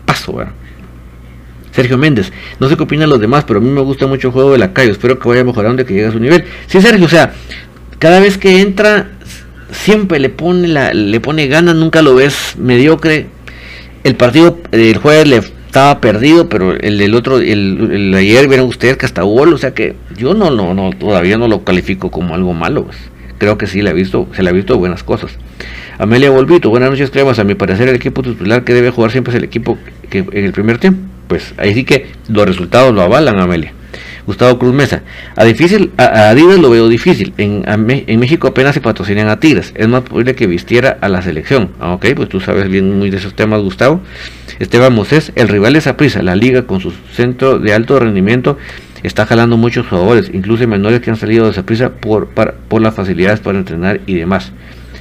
paso. 0.05 0.37
Sergio 1.73 1.99
Méndez, 1.99 2.33
no 2.61 2.69
sé 2.69 2.77
qué 2.77 2.85
opinan 2.85 3.11
los 3.11 3.21
demás, 3.21 3.45
pero 3.45 3.59
a 3.59 3.63
mí 3.63 3.69
me 3.69 3.81
gusta 3.81 4.07
mucho 4.07 4.29
el 4.29 4.33
juego 4.33 4.53
de 4.53 4.59
la 4.59 4.73
calle. 4.73 4.93
Espero 4.93 5.19
que 5.19 5.29
vaya 5.29 5.45
mejorando 5.45 5.83
y 5.83 5.85
que 5.85 5.95
llegue 5.95 6.07
a 6.07 6.13
su 6.13 6.21
nivel. 6.21 6.45
Sí, 6.67 6.81
Sergio, 6.81 7.07
o 7.07 7.09
sea, 7.09 7.33
cada 7.99 8.21
vez 8.21 8.39
que 8.39 8.61
entra, 8.61 9.09
siempre 9.73 10.21
le 10.21 10.29
pone, 10.29 10.69
la, 10.69 10.95
le 10.95 11.21
pone 11.21 11.49
ganas, 11.49 11.75
nunca 11.75 12.03
lo 12.03 12.15
ves 12.15 12.55
mediocre. 12.59 13.27
El 14.05 14.15
partido 14.15 14.59
del 14.71 14.99
jueves 14.99 15.27
le 15.27 15.54
estaba 15.75 16.01
perdido, 16.01 16.49
pero 16.49 16.73
el 16.73 16.99
del 16.99 17.17
otro, 17.17 17.41
el, 17.41 18.15
ayer 18.17 18.47
vieron 18.47 18.69
ustedes 18.69 18.97
que 18.97 19.07
hasta 19.07 19.23
gol, 19.23 19.53
o 19.53 19.59
sea 19.59 19.75
que 19.75 19.97
yo 20.17 20.33
no, 20.33 20.49
no, 20.53 20.73
no, 20.73 20.91
todavía 20.91 21.37
no 21.37 21.49
lo 21.49 21.65
califico 21.65 22.13
como 22.13 22.37
algo 22.37 22.55
malo. 22.55 22.85
Pues. 22.85 22.97
Creo 23.39 23.59
que 23.59 23.67
sí 23.67 23.83
le 23.83 23.91
ha 23.91 23.93
visto, 23.93 24.29
se 24.37 24.45
le 24.45 24.51
ha 24.51 24.53
visto 24.53 24.79
buenas 24.79 25.03
cosas. 25.03 25.37
Amelia 25.99 26.31
Volvito, 26.31 26.71
buenas 26.71 26.91
noches, 26.91 27.11
cremas. 27.11 27.41
A 27.41 27.45
mi 27.45 27.57
parecer 27.57 27.89
el 27.89 27.97
equipo 27.97 28.23
titular 28.23 28.63
que 28.63 28.73
debe 28.73 28.91
jugar 28.91 29.11
siempre 29.11 29.33
es 29.33 29.39
el 29.39 29.43
equipo 29.43 29.77
que 30.11 30.19
en 30.19 30.45
el 30.45 30.53
primer 30.53 30.79
tiempo. 30.79 31.01
Pues 31.27 31.55
ahí 31.57 31.75
sí 31.75 31.83
que 31.83 32.07
los 32.29 32.47
resultados 32.47 32.95
lo 32.95 33.03
avalan, 33.03 33.41
Amelia. 33.41 33.73
Gustavo 34.27 34.59
Cruz 34.59 34.75
Mesa. 34.75 35.03
A 35.37 35.45
difícil, 35.45 35.93
a, 35.97 36.31
Adidas 36.31 36.59
lo 36.59 36.71
veo 36.71 36.89
difícil. 36.89 37.35
En, 37.39 37.65
en, 37.67 38.21
México 38.21 38.49
apenas 38.49 38.75
se 38.75 38.81
patrocinan 38.81 39.29
a 39.29 39.41
Tigres. 39.41 39.73
Es 39.77 39.89
más 39.89 40.03
posible 40.03 40.35
que 40.35 40.47
vistiera 40.47 40.99
a 41.01 41.09
la 41.09 41.23
selección. 41.23 41.71
Ah, 41.81 41.93
ok, 41.95 42.07
pues 42.17 42.29
tú 42.29 42.41
sabes 42.41 42.69
bien 42.69 42.99
muy 42.99 43.11
de 43.11 43.19
esos 43.19 43.35
temas, 43.35 43.61
Gustavo. 43.61 44.01
Esteban 44.59 44.95
Mosés, 44.95 45.33
el 45.35 45.49
rival 45.49 45.77
es 45.77 45.87
Aprisa. 45.87 46.23
La 46.23 46.37
liga 46.37 46.67
con 46.67 46.81
su 46.81 46.93
centro 47.13 47.59
de 47.59 47.75
alto 47.75 47.99
rendimiento 47.99 48.59
está 49.03 49.27
jalando 49.27 49.57
muchos 49.57 49.87
jugadores, 49.87 50.31
incluso 50.33 50.67
menores 50.67 51.01
que 51.01 51.11
han 51.11 51.17
salido 51.17 51.47
de 51.47 51.53
Saprisa 51.53 51.91
por, 51.91 52.29
por 52.29 52.81
las 52.81 52.95
facilidades 52.95 53.41
para 53.41 53.59
entrenar 53.59 54.01
y 54.07 54.15
demás. 54.15 54.53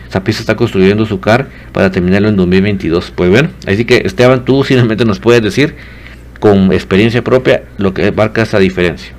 Saprisa 0.09 0.41
está 0.41 0.55
construyendo 0.55 1.07
su 1.07 1.19
CAR 1.19 1.47
para 1.71 1.89
terminarlo 1.89 2.29
en 2.29 2.35
2022. 2.35 3.11
Pues 3.15 3.31
ver, 3.31 3.49
así 3.65 3.83
que 3.85 4.03
Esteban, 4.05 4.45
tú 4.45 4.63
simplemente 4.67 5.05
nos 5.05 5.19
puedes 5.19 5.41
decir 5.41 5.75
con 6.43 6.73
experiencia 6.73 7.23
propia 7.23 7.63
lo 7.77 7.93
que 7.93 8.11
marca 8.11 8.41
esa 8.41 8.59
diferencia. 8.59 9.13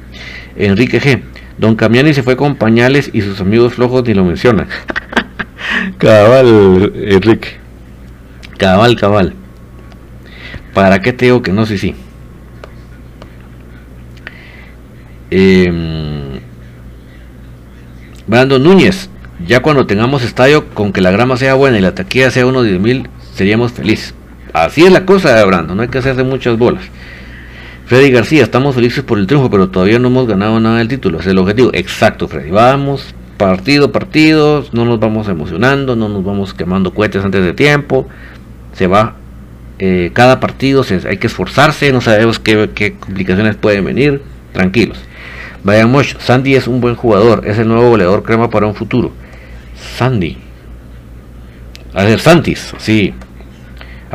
Enrique 0.57 1.01
G. 1.01 1.23
Don 1.57 1.75
Camiani 1.75 2.13
se 2.13 2.23
fue 2.23 2.37
con 2.37 2.57
pañales 2.57 3.09
y 3.15 3.23
sus 3.23 3.41
amigos 3.41 3.73
flojos 3.73 4.07
ni 4.07 4.13
lo 4.13 4.27
mencionan. 4.27 4.69
cabal, 5.99 6.93
Enrique. 6.95 7.49
Cabal, 8.59 8.97
cabal. 8.97 9.33
¿Para 10.75 11.01
qué 11.01 11.15
te 11.15 11.25
digo 11.25 11.41
que 11.41 11.51
no? 11.51 11.65
Sí, 11.65 11.79
sí. 11.79 11.95
Eh, 15.31 16.41
Brandon 18.27 18.63
Núñez. 18.63 19.09
Ya 19.47 19.63
cuando 19.63 19.87
tengamos 19.87 20.23
estadio 20.23 20.67
con 20.75 20.93
que 20.93 21.01
la 21.01 21.11
grama 21.11 21.39
sea 21.39 21.55
buena 21.55 21.79
y 21.79 21.81
la 21.81 21.95
taquilla 21.95 22.31
sea 22.31 22.45
unos 22.45 22.67
10 22.67 22.81
mil, 22.81 23.09
seríamos 23.33 23.73
felices. 23.73 24.15
Así 24.53 24.85
es 24.85 24.93
la 24.93 25.07
cosa, 25.07 25.43
Brandon. 25.47 25.75
No 25.75 25.83
hay 25.85 25.89
que 25.89 25.97
hacerse 25.97 26.23
muchas 26.23 26.59
bolas. 26.59 26.85
Freddy 27.87 28.11
García, 28.11 28.43
estamos 28.43 28.75
felices 28.75 29.05
por 29.05 29.19
el 29.19 29.27
triunfo, 29.27 29.51
pero 29.51 29.69
todavía 29.69 29.99
no 29.99 30.09
hemos 30.09 30.27
ganado 30.27 30.59
nada 30.61 30.79
del 30.79 30.89
título. 30.89 31.21
Es 31.21 31.27
el 31.27 31.39
objetivo. 31.39 31.71
Exacto, 31.73 32.29
Freddy. 32.29 32.51
Vamos 32.51 33.15
partido 33.37 33.93
partido, 33.93 34.65
no 34.73 34.85
nos 34.85 35.01
vamos 35.01 35.29
emocionando, 35.29 35.97
no 35.97 36.09
nos 36.09 36.25
vamos 36.25 36.55
quemando 36.55 36.95
cohetes 36.95 37.25
antes 37.25 37.45
de 37.45 37.53
tiempo. 37.53 38.09
Se 38.73 38.87
va 38.87 39.17
eh, 39.79 40.11
cada 40.13 40.41
partido, 40.41 40.85
hay 41.09 41.17
que 41.17 41.27
esforzarse, 41.27 41.93
no 41.93 42.01
sabemos 42.01 42.39
qué, 42.39 42.95
complicaciones 42.99 43.57
pueden 43.57 43.85
venir. 43.85 44.23
Tranquilos. 44.53 44.99
Vayan 45.65 45.91
Mosh, 45.91 46.15
Sandy 46.19 46.55
es 46.55 46.69
un 46.69 46.81
buen 46.81 46.95
jugador, 46.95 47.43
es 47.47 47.59
el 47.59 47.69
nuevo 47.69 47.91
goleador 47.91 48.23
crema 48.23 48.51
para 48.51 48.67
un 48.67 48.75
futuro. 48.75 49.13
Sandy. 49.97 50.37
A 51.93 52.05
ver, 52.05 52.21
Santis, 52.21 52.75
sí. 52.79 53.15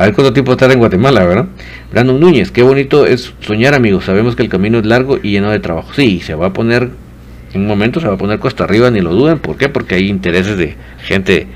A 0.00 0.04
ver 0.04 0.14
cuánto 0.14 0.32
tiempo 0.32 0.52
estar 0.52 0.72
en 0.72 0.78
Guatemala, 0.78 1.26
¿verdad? 1.26 1.44
Brandon 1.92 2.18
Núñez, 2.18 2.50
qué 2.50 2.62
bonito 2.62 3.04
es 3.04 3.34
soñar, 3.40 3.74
amigos. 3.74 4.06
Sabemos 4.06 4.34
que 4.34 4.42
el 4.42 4.48
camino 4.48 4.78
es 4.78 4.86
largo 4.86 5.18
y 5.22 5.32
lleno 5.32 5.50
de 5.50 5.58
trabajo. 5.58 5.92
Sí, 5.92 6.20
se 6.20 6.34
va 6.34 6.46
a 6.46 6.52
poner, 6.54 6.88
en 7.52 7.60
un 7.60 7.66
momento 7.66 8.00
se 8.00 8.08
va 8.08 8.14
a 8.14 8.16
poner 8.16 8.38
cuesta 8.38 8.64
arriba, 8.64 8.90
ni 8.90 9.02
lo 9.02 9.12
duden. 9.12 9.40
¿Por 9.40 9.58
qué? 9.58 9.68
Porque 9.68 9.96
hay 9.96 10.08
intereses 10.08 10.56
de 10.56 10.74
gente 11.02 11.48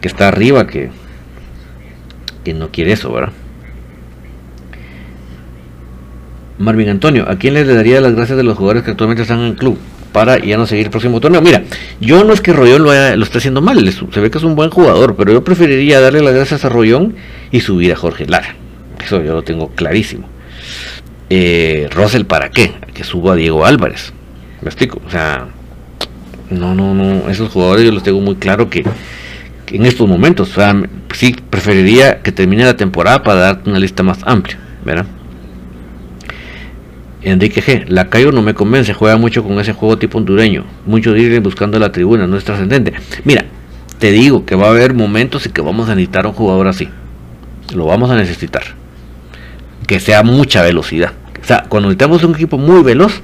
que 0.00 0.08
está 0.08 0.26
arriba 0.26 0.66
que, 0.66 0.90
que 2.42 2.54
no 2.54 2.72
quiere 2.72 2.90
eso, 2.90 3.12
¿verdad? 3.12 3.32
Marvin 6.58 6.88
Antonio, 6.88 7.30
¿a 7.30 7.36
quién 7.36 7.54
le 7.54 7.64
daría 7.64 8.00
las 8.00 8.16
gracias 8.16 8.36
de 8.36 8.42
los 8.42 8.58
jugadores 8.58 8.82
que 8.82 8.90
actualmente 8.90 9.22
están 9.22 9.38
en 9.38 9.46
el 9.46 9.54
club? 9.54 9.78
Para 10.16 10.38
ya 10.38 10.56
no 10.56 10.66
seguir 10.66 10.86
el 10.86 10.90
próximo 10.90 11.20
torneo. 11.20 11.42
Mira, 11.42 11.64
yo 12.00 12.24
no 12.24 12.32
es 12.32 12.40
que 12.40 12.54
Rollón 12.54 12.84
lo, 12.84 13.16
lo 13.16 13.22
esté 13.22 13.36
haciendo 13.36 13.60
mal, 13.60 13.86
se 13.92 14.20
ve 14.20 14.30
que 14.30 14.38
es 14.38 14.44
un 14.44 14.56
buen 14.56 14.70
jugador, 14.70 15.14
pero 15.14 15.30
yo 15.30 15.44
preferiría 15.44 16.00
darle 16.00 16.22
las 16.22 16.32
gracias 16.32 16.64
a 16.64 16.70
Rollón 16.70 17.16
y 17.52 17.60
subir 17.60 17.92
a 17.92 17.96
Jorge 17.96 18.24
Lara. 18.24 18.56
Eso 19.04 19.22
yo 19.22 19.34
lo 19.34 19.42
tengo 19.42 19.68
clarísimo. 19.74 20.26
Eh, 21.28 21.90
Russell, 21.92 22.24
¿para 22.24 22.48
qué? 22.48 22.72
Que 22.94 23.04
suba 23.04 23.34
a 23.34 23.36
Diego 23.36 23.66
Álvarez. 23.66 24.14
Me 24.62 24.68
explico. 24.68 25.02
O 25.06 25.10
sea, 25.10 25.48
no, 26.48 26.74
no, 26.74 26.94
no. 26.94 27.28
Esos 27.28 27.50
jugadores 27.50 27.84
yo 27.84 27.92
los 27.92 28.02
tengo 28.02 28.22
muy 28.22 28.36
claro 28.36 28.70
que, 28.70 28.86
en 29.66 29.84
estos 29.84 30.08
momentos, 30.08 30.48
o 30.52 30.54
sea, 30.54 30.82
sí 31.12 31.36
preferiría 31.50 32.22
que 32.22 32.32
termine 32.32 32.64
la 32.64 32.78
temporada 32.78 33.22
para 33.22 33.40
darte 33.40 33.68
una 33.68 33.78
lista 33.78 34.02
más 34.02 34.20
amplia, 34.24 34.58
¿verdad? 34.82 35.04
Enrique 37.26 37.60
G. 37.60 37.86
Lacayo 37.88 38.30
no 38.30 38.40
me 38.40 38.54
convence, 38.54 38.94
juega 38.94 39.16
mucho 39.16 39.42
con 39.42 39.58
ese 39.58 39.72
juego 39.72 39.98
tipo 39.98 40.18
hondureño. 40.18 40.64
Muchos 40.86 41.14
dicen 41.14 41.42
buscando 41.42 41.76
la 41.80 41.90
tribuna, 41.90 42.28
no 42.28 42.36
es 42.36 42.44
trascendente. 42.44 42.92
Mira, 43.24 43.46
te 43.98 44.12
digo 44.12 44.46
que 44.46 44.54
va 44.54 44.66
a 44.66 44.70
haber 44.70 44.94
momentos 44.94 45.44
en 45.44 45.52
que 45.52 45.60
vamos 45.60 45.88
a 45.88 45.96
necesitar 45.96 46.24
un 46.26 46.34
jugador 46.34 46.68
así. 46.68 46.88
Lo 47.74 47.86
vamos 47.86 48.10
a 48.12 48.16
necesitar. 48.16 48.62
Que 49.88 49.98
sea 49.98 50.22
mucha 50.22 50.62
velocidad. 50.62 51.14
O 51.42 51.44
sea, 51.44 51.64
cuando 51.68 51.88
necesitamos 51.88 52.22
un 52.22 52.34
equipo 52.34 52.58
muy 52.58 52.84
veloz, 52.84 53.20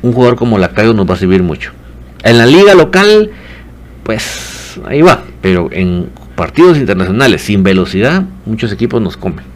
un 0.00 0.12
jugador 0.12 0.36
como 0.36 0.56
Lacayo 0.58 0.94
nos 0.94 1.08
va 1.08 1.12
a 1.12 1.18
servir 1.18 1.42
mucho. 1.42 1.72
En 2.22 2.38
la 2.38 2.46
liga 2.46 2.74
local, 2.74 3.32
pues 4.02 4.80
ahí 4.86 5.02
va. 5.02 5.24
Pero 5.42 5.68
en 5.72 6.08
partidos 6.36 6.78
internacionales 6.78 7.42
sin 7.42 7.62
velocidad, 7.62 8.22
muchos 8.46 8.72
equipos 8.72 9.02
nos 9.02 9.18
comen. 9.18 9.49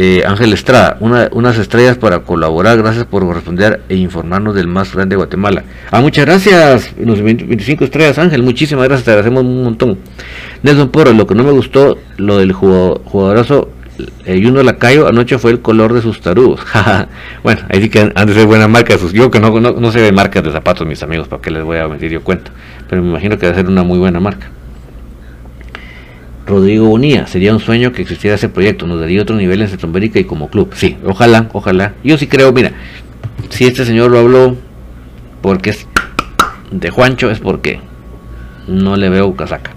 Eh, 0.00 0.22
Ángel 0.24 0.52
Estrada, 0.52 0.96
unas 1.00 1.58
estrellas 1.58 1.98
para 1.98 2.20
colaborar, 2.20 2.78
gracias 2.78 3.04
por 3.04 3.26
responder 3.34 3.80
e 3.88 3.96
informarnos 3.96 4.54
del 4.54 4.68
más 4.68 4.94
grande 4.94 5.14
de 5.14 5.16
Guatemala. 5.16 5.64
Ah, 5.90 6.00
muchas 6.00 6.24
gracias, 6.24 6.94
los 6.96 7.20
25 7.20 7.82
estrellas 7.82 8.16
Ángel, 8.16 8.44
muchísimas 8.44 8.84
gracias, 8.84 9.06
te 9.06 9.10
agradecemos 9.10 9.42
un 9.42 9.64
montón. 9.64 9.98
Nelson 10.62 10.90
Porro, 10.90 11.12
lo 11.14 11.26
que 11.26 11.34
no 11.34 11.42
me 11.42 11.50
gustó, 11.50 11.98
lo 12.16 12.38
del 12.38 12.52
jugadorazo 12.52 13.70
eh, 14.24 14.40
Juno 14.40 14.62
Lacayo 14.62 15.08
anoche 15.08 15.36
fue 15.36 15.50
el 15.50 15.62
color 15.62 15.92
de 15.92 16.00
sus 16.00 16.20
tarudos. 16.20 16.60
bueno, 17.42 17.62
ahí 17.68 17.82
sí 17.82 17.88
que 17.88 18.12
han 18.14 18.26
de 18.28 18.34
ser 18.34 18.46
buena 18.46 18.68
marca. 18.68 18.94
Yo 19.12 19.32
que 19.32 19.40
no, 19.40 19.58
no, 19.58 19.90
se 19.90 20.00
ve 20.00 20.12
marcas 20.12 20.44
de 20.44 20.52
zapatos, 20.52 20.86
mis 20.86 21.02
amigos, 21.02 21.26
para 21.26 21.42
que 21.42 21.50
les 21.50 21.64
voy 21.64 21.78
a 21.78 21.88
meter 21.88 22.08
yo 22.08 22.22
cuento. 22.22 22.52
Pero 22.88 23.02
me 23.02 23.08
imagino 23.08 23.36
que 23.36 23.46
debe 23.46 23.58
ser 23.58 23.66
una 23.66 23.82
muy 23.82 23.98
buena 23.98 24.20
marca. 24.20 24.48
Rodrigo 26.48 26.86
Bonía, 26.86 27.26
sería 27.26 27.52
un 27.52 27.60
sueño 27.60 27.92
que 27.92 28.00
existiera 28.00 28.36
ese 28.36 28.48
proyecto, 28.48 28.86
nos 28.86 28.98
daría 28.98 29.20
otro 29.20 29.36
nivel 29.36 29.60
en 29.60 29.68
Centroamérica 29.68 30.18
y 30.18 30.24
como 30.24 30.48
club. 30.48 30.70
Sí, 30.74 30.96
ojalá, 31.04 31.50
ojalá. 31.52 31.92
Yo 32.02 32.16
sí 32.16 32.26
creo, 32.26 32.52
mira, 32.52 32.72
si 33.50 33.66
este 33.66 33.84
señor 33.84 34.10
lo 34.10 34.18
habló 34.18 34.56
porque 35.42 35.70
es 35.70 35.86
de 36.70 36.88
Juancho, 36.88 37.30
es 37.30 37.38
porque 37.38 37.80
no 38.66 38.96
le 38.96 39.10
veo 39.10 39.36
casaca. 39.36 39.72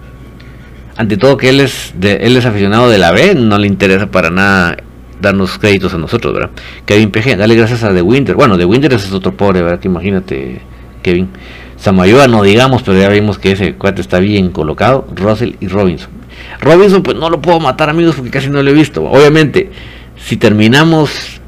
Ante 0.95 1.17
todo 1.17 1.35
que 1.35 1.49
él 1.49 1.59
es, 1.59 1.93
de, 1.97 2.15
él 2.21 2.37
es 2.37 2.45
aficionado 2.45 2.89
de 2.89 2.97
la 2.97 3.11
B, 3.11 3.35
no 3.35 3.57
le 3.57 3.67
interesa 3.67 4.09
para 4.09 4.29
nada 4.29 4.77
darnos 5.19 5.57
créditos 5.57 5.93
a 5.93 5.97
nosotros, 5.97 6.33
¿verdad? 6.33 6.51
Kevin 6.85 7.11
PG, 7.11 7.37
dale 7.37 7.55
gracias 7.55 7.83
a 7.83 7.93
The 7.93 8.01
Winter. 8.01 8.35
Bueno, 8.35 8.57
The 8.57 8.65
Winter 8.65 8.93
es 8.93 9.11
otro 9.11 9.35
pobre, 9.35 9.61
¿verdad? 9.61 9.79
Que 9.79 9.89
imagínate, 9.89 10.61
Kevin. 11.03 11.29
Samayoa 11.75 12.27
no 12.27 12.43
digamos, 12.43 12.83
pero 12.83 12.97
ya 12.97 13.09
vimos 13.09 13.39
que 13.39 13.51
ese 13.51 13.73
cuate 13.73 14.01
está 14.01 14.19
bien 14.19 14.51
colocado. 14.51 15.07
Russell 15.15 15.55
y 15.59 15.67
Robinson. 15.67 16.20
Robinson, 16.59 17.03
pues 17.03 17.17
no 17.17 17.29
lo 17.29 17.41
puedo 17.41 17.59
matar, 17.59 17.89
amigos, 17.89 18.15
porque 18.15 18.31
casi 18.31 18.49
no 18.49 18.61
lo 18.61 18.69
he 18.69 18.73
visto. 18.73 19.03
Obviamente, 19.03 19.69
si 20.17 20.37
terminamos 20.37 21.41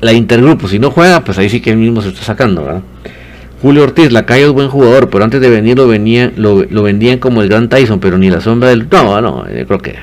la 0.00 0.12
intergrupo, 0.12 0.68
si 0.68 0.78
no 0.78 0.90
juega, 0.90 1.22
pues 1.22 1.38
ahí 1.38 1.48
sí 1.48 1.60
que 1.60 1.70
él 1.70 1.76
mismo 1.76 2.00
se 2.02 2.08
está 2.08 2.22
sacando. 2.22 2.82
Julio 3.62 3.82
Ortiz, 3.82 4.10
la 4.10 4.24
calle 4.24 4.44
es 4.44 4.50
buen 4.50 4.68
jugador, 4.68 5.10
pero 5.10 5.24
antes 5.24 5.40
de 5.40 5.50
venir 5.50 5.76
lo, 5.76 5.86
venía, 5.86 6.32
lo, 6.36 6.82
vendían 6.82 7.18
como 7.18 7.42
el 7.42 7.48
gran 7.48 7.68
Tyson, 7.68 8.00
pero 8.00 8.16
ni 8.16 8.30
la 8.30 8.40
sombra 8.40 8.70
del. 8.70 8.88
No, 8.90 9.20
no, 9.20 9.46
yo 9.50 9.66
creo 9.66 9.78
que 9.78 9.96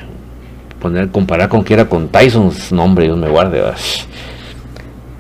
poner, 0.80 1.10
comparar 1.10 1.50
con 1.50 1.64
que 1.64 1.74
era 1.74 1.86
con 1.86 2.10
Tyson, 2.10 2.52
no, 2.72 2.84
hombre, 2.84 3.06
Dios 3.06 3.18
me 3.18 3.30
guarde. 3.30 3.64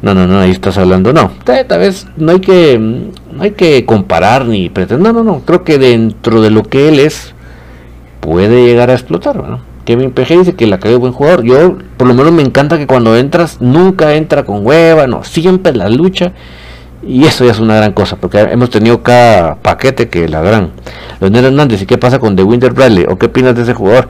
No, 0.03 0.13
no, 0.13 0.27
no, 0.27 0.39
ahí 0.39 0.51
estás 0.51 0.77
hablando. 0.77 1.11
No, 1.11 1.31
tal 1.43 1.79
vez 1.79 2.05
no 2.17 2.31
hay 2.31 2.39
que, 2.39 2.77
no 2.77 3.41
hay 3.41 3.51
que 3.51 3.83
comparar 3.85 4.45
ni 4.45 4.69
pretender. 4.69 5.11
No, 5.11 5.23
no, 5.23 5.23
no. 5.23 5.39
Creo 5.41 5.63
que 5.63 5.79
dentro 5.79 6.39
de 6.39 6.51
lo 6.51 6.61
que 6.61 6.89
él 6.89 6.99
es, 6.99 7.33
puede 8.19 8.65
llegar 8.65 8.89
a 8.89 8.93
explotar, 8.93 9.35
¿no? 9.35 9.59
Kevin 9.87 10.11
PG 10.11 10.39
dice 10.39 10.53
que 10.53 10.67
la 10.67 10.79
calle 10.79 10.95
es 10.95 10.99
buen 10.99 11.13
jugador. 11.13 11.43
Yo, 11.43 11.77
por 11.95 12.07
lo 12.09 12.13
menos, 12.13 12.33
me 12.33 12.41
encanta 12.41 12.77
que 12.77 12.87
cuando 12.87 13.15
entras, 13.15 13.61
nunca 13.61 14.15
entra 14.15 14.43
con 14.43 14.65
hueva, 14.65 15.07
no, 15.07 15.23
siempre 15.23 15.73
la 15.73 15.87
lucha. 15.87 16.33
Y 17.01 17.23
eso 17.23 17.45
ya 17.45 17.51
es 17.51 17.59
una 17.59 17.77
gran 17.77 17.93
cosa, 17.93 18.17
porque 18.17 18.37
hemos 18.37 18.69
tenido 18.69 19.01
cada 19.01 19.55
paquete 19.55 20.09
que 20.09 20.27
la 20.27 20.41
gran. 20.41 20.71
Leonel 21.21 21.45
Hernández, 21.45 21.81
¿y 21.81 21.85
qué 21.85 21.97
pasa 21.97 22.19
con 22.19 22.35
The 22.35 22.43
Winter 22.43 22.73
Bradley? 22.73 23.05
¿O 23.07 23.17
qué 23.17 23.27
opinas 23.27 23.55
de 23.55 23.61
ese 23.61 23.73
jugador? 23.73 24.09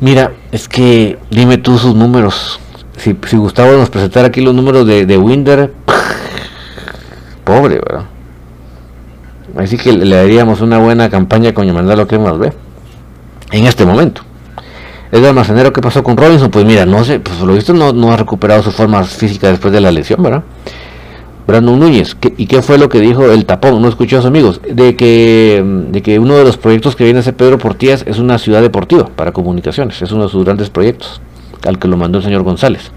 Mira, 0.00 0.30
es 0.52 0.68
que 0.68 1.18
dime 1.28 1.58
tú 1.58 1.76
sus 1.76 1.96
números. 1.96 2.60
Si, 2.96 3.16
Gustavo 3.36 3.72
nos 3.72 3.90
presentara 3.90 4.28
aquí 4.28 4.42
los 4.42 4.54
números 4.54 4.86
de, 4.86 5.06
de 5.06 5.18
Winder, 5.18 5.72
pobre, 7.42 7.80
¿verdad? 7.80 8.04
Así 9.56 9.76
que 9.76 9.92
le 9.92 10.14
daríamos 10.14 10.60
una 10.60 10.78
buena 10.78 11.10
campaña 11.10 11.52
con 11.52 11.72
mandar 11.72 11.98
lo 11.98 12.06
que 12.06 12.16
más 12.16 12.38
ve 12.38 12.52
en 13.58 13.66
este 13.66 13.86
momento. 13.86 14.22
el 15.12 15.24
almacenero 15.24 15.72
¿qué 15.72 15.80
pasó 15.80 16.02
con 16.02 16.16
Robinson? 16.16 16.50
Pues 16.50 16.64
mira, 16.64 16.84
no 16.84 17.04
sé, 17.04 17.20
pues 17.20 17.40
lo 17.40 17.54
visto 17.54 17.72
no, 17.72 18.12
ha 18.12 18.16
recuperado 18.16 18.62
su 18.62 18.72
forma 18.72 19.04
física 19.04 19.48
después 19.48 19.72
de 19.72 19.80
la 19.80 19.90
lesión, 19.90 20.22
¿verdad? 20.22 20.42
Brandon 21.46 21.78
Núñez, 21.78 22.16
¿y 22.38 22.46
qué 22.46 22.62
fue 22.62 22.78
lo 22.78 22.88
que 22.88 23.00
dijo 23.00 23.30
el 23.30 23.44
tapón? 23.44 23.80
No 23.80 23.88
escuchó 23.88 24.16
a 24.16 24.20
sus 24.20 24.28
amigos, 24.28 24.62
de 24.66 24.96
que, 24.96 25.62
de 25.90 26.02
que 26.02 26.18
uno 26.18 26.36
de 26.36 26.44
los 26.44 26.56
proyectos 26.56 26.96
que 26.96 27.04
viene 27.04 27.18
a 27.18 27.20
hacer 27.20 27.34
Pedro 27.34 27.58
Portillas 27.58 28.02
es 28.06 28.18
una 28.18 28.38
ciudad 28.38 28.62
deportiva 28.62 29.10
para 29.14 29.32
comunicaciones, 29.32 30.00
es 30.00 30.10
uno 30.10 30.24
de 30.24 30.30
sus 30.30 30.42
grandes 30.42 30.70
proyectos, 30.70 31.20
al 31.66 31.78
que 31.78 31.86
lo 31.86 31.98
mandó 31.98 32.18
el 32.18 32.24
señor 32.24 32.44
González. 32.44 32.90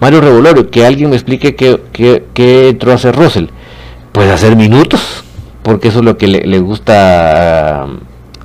Mario 0.00 0.20
Revolorio, 0.20 0.68
que 0.68 0.84
alguien 0.84 1.10
me 1.10 1.16
explique 1.16 1.54
qué, 1.54 2.68
entró 2.68 2.90
a 2.90 2.96
hacer 2.96 3.14
Russell. 3.14 3.46
Pues 4.10 4.30
hacer 4.30 4.56
minutos, 4.56 5.22
porque 5.62 5.88
eso 5.88 6.00
es 6.00 6.04
lo 6.04 6.18
que 6.18 6.26
le, 6.26 6.58
gusta 6.58 7.86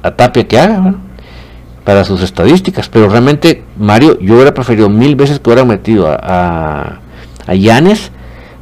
a, 0.03 0.11
Tapia 0.11 0.47
que 0.47 0.59
haga, 0.59 0.95
para 1.91 2.05
sus 2.05 2.21
estadísticas. 2.21 2.87
Pero 2.87 3.09
realmente, 3.09 3.65
Mario, 3.77 4.17
yo 4.21 4.35
hubiera 4.35 4.53
preferido 4.53 4.87
mil 4.87 5.17
veces 5.17 5.41
que 5.41 5.49
hubiera 5.49 5.65
metido 5.65 6.07
a, 6.07 7.01
a, 7.45 7.53
Llanes 7.53 8.11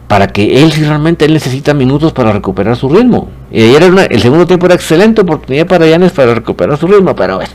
para 0.08 0.26
que 0.26 0.64
él, 0.64 0.72
si 0.72 0.84
realmente 0.84 1.28
necesita 1.28 1.76
minutos 1.76 2.12
para 2.12 2.32
recuperar 2.32 2.76
su 2.76 2.90
ritmo. 2.90 3.30
Y 3.52 3.62
ayer 3.62 3.84
el 4.10 4.20
segundo 4.20 4.48
tiempo 4.48 4.66
era 4.66 4.74
excelente 4.74 5.22
oportunidad 5.22 5.68
para 5.68 5.86
Llanes 5.86 6.12
para 6.12 6.34
recuperar 6.34 6.76
su 6.80 6.88
ritmo, 6.88 7.16
pero 7.16 7.36
bueno, 7.36 7.52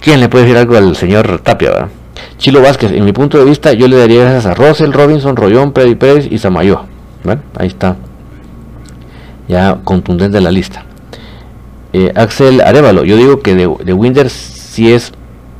¿quién 0.00 0.20
le 0.20 0.28
puede 0.28 0.44
decir 0.44 0.56
algo 0.56 0.76
al 0.76 0.94
señor 0.94 1.40
Tapia? 1.40 1.88
Chilo 2.38 2.62
Vázquez, 2.62 2.92
en 2.92 3.04
mi 3.04 3.12
punto 3.12 3.38
de 3.38 3.46
vista, 3.46 3.72
yo 3.72 3.88
le 3.88 3.96
daría 3.96 4.20
gracias 4.20 4.46
a 4.46 4.54
Russell, 4.54 4.92
Robinson, 4.92 5.34
Rollón, 5.34 5.74
Freddy 5.74 5.96
Pérez 5.96 6.28
y 6.30 6.38
Samayo. 6.38 6.82
Bueno, 7.24 7.42
ahí 7.58 7.66
está. 7.66 7.96
Ya 9.48 9.80
contundente 9.82 10.40
la 10.40 10.52
lista. 10.52 10.84
Eh, 11.92 12.12
Axel 12.14 12.60
Arevalo, 12.60 13.04
yo 13.04 13.16
digo 13.16 13.40
que 13.40 13.56
de, 13.56 13.68
de 13.84 13.92
Winder 13.92 14.30
sí 14.70 14.92
es 14.92 15.12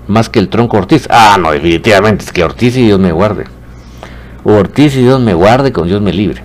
más 0.07 0.29
que 0.29 0.39
el 0.39 0.49
tronco 0.49 0.77
Ortiz. 0.77 1.07
Ah, 1.11 1.37
no, 1.41 1.51
definitivamente, 1.51 2.25
es 2.25 2.33
que 2.33 2.45
Ortiz 2.45 2.77
y 2.77 2.83
Dios 2.83 3.01
me 3.01 3.13
guarde. 3.13 3.45
Ortiz 4.45 4.95
y 4.97 5.03
Dios 5.03 5.21
me 5.21 5.35
guarde, 5.35 5.73
con 5.73 5.89
Dios 5.89 6.01
me 6.01 6.13
libre. 6.13 6.43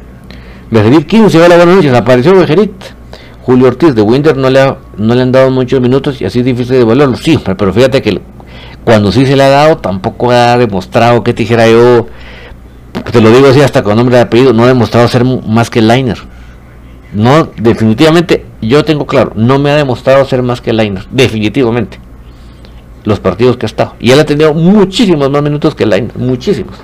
Bejerit 0.72 1.06
15, 1.06 1.42
hola, 1.42 1.58
buenas 1.58 1.76
noches, 1.76 1.94
apareció 1.94 2.36
Bejerit. 2.36 2.74
Julio 3.44 3.68
Ortiz 3.68 3.94
de 3.94 4.02
Winder 4.02 4.36
no 4.36 4.50
le, 4.50 4.60
ha, 4.60 4.78
no 4.98 5.14
le 5.14 5.22
han 5.22 5.32
dado 5.32 5.52
muchos 5.52 5.80
minutos 5.80 6.20
y 6.20 6.26
así 6.26 6.40
es 6.40 6.46
difícil 6.46 6.78
de 6.78 6.84
valorarlo. 6.84 7.18
Sí, 7.18 7.40
pero 7.44 7.72
fíjate 7.72 8.02
que 8.02 8.20
cuando 8.84 9.12
sí 9.12 9.28
se 9.28 9.36
le 9.36 9.44
ha 9.44 9.50
dado, 9.50 9.78
tampoco 9.78 10.32
ha 10.32 10.58
demostrado 10.58 11.24
que 11.24 11.34
te 11.34 11.44
dijera 11.44 11.68
yo, 11.68 12.08
te 13.12 13.22
lo 13.22 13.30
digo 13.30 13.48
así 13.48 13.62
hasta 13.62 13.84
con 13.84 13.96
nombre 13.96 14.16
de 14.16 14.24
apellido, 14.24 14.54
no 14.54 14.64
ha 14.64 14.68
demostrado 14.68 15.08
ser 15.08 15.24
más 15.24 15.70
que 15.70 15.82
Liner. 15.82 16.18
No, 17.14 17.50
definitivamente, 17.58 18.46
yo 18.62 18.84
tengo 18.84 19.06
claro, 19.06 19.34
no 19.36 19.60
me 19.60 19.70
ha 19.70 19.76
demostrado 19.76 20.26
ser 20.26 20.42
más 20.42 20.60
que 20.60 20.74
Liner, 20.74 21.06
definitivamente. 21.12 22.00
Los 23.06 23.20
partidos 23.20 23.58
que 23.58 23.66
ha 23.66 23.68
estado. 23.68 23.96
Y 24.00 24.12
él 24.12 24.20
ha 24.20 24.26
tenido 24.26 24.54
muchísimos 24.54 25.30
más 25.30 25.42
minutos 25.42 25.76
que 25.76 25.86
Liner, 25.86 26.18
muchísimos. 26.18 26.76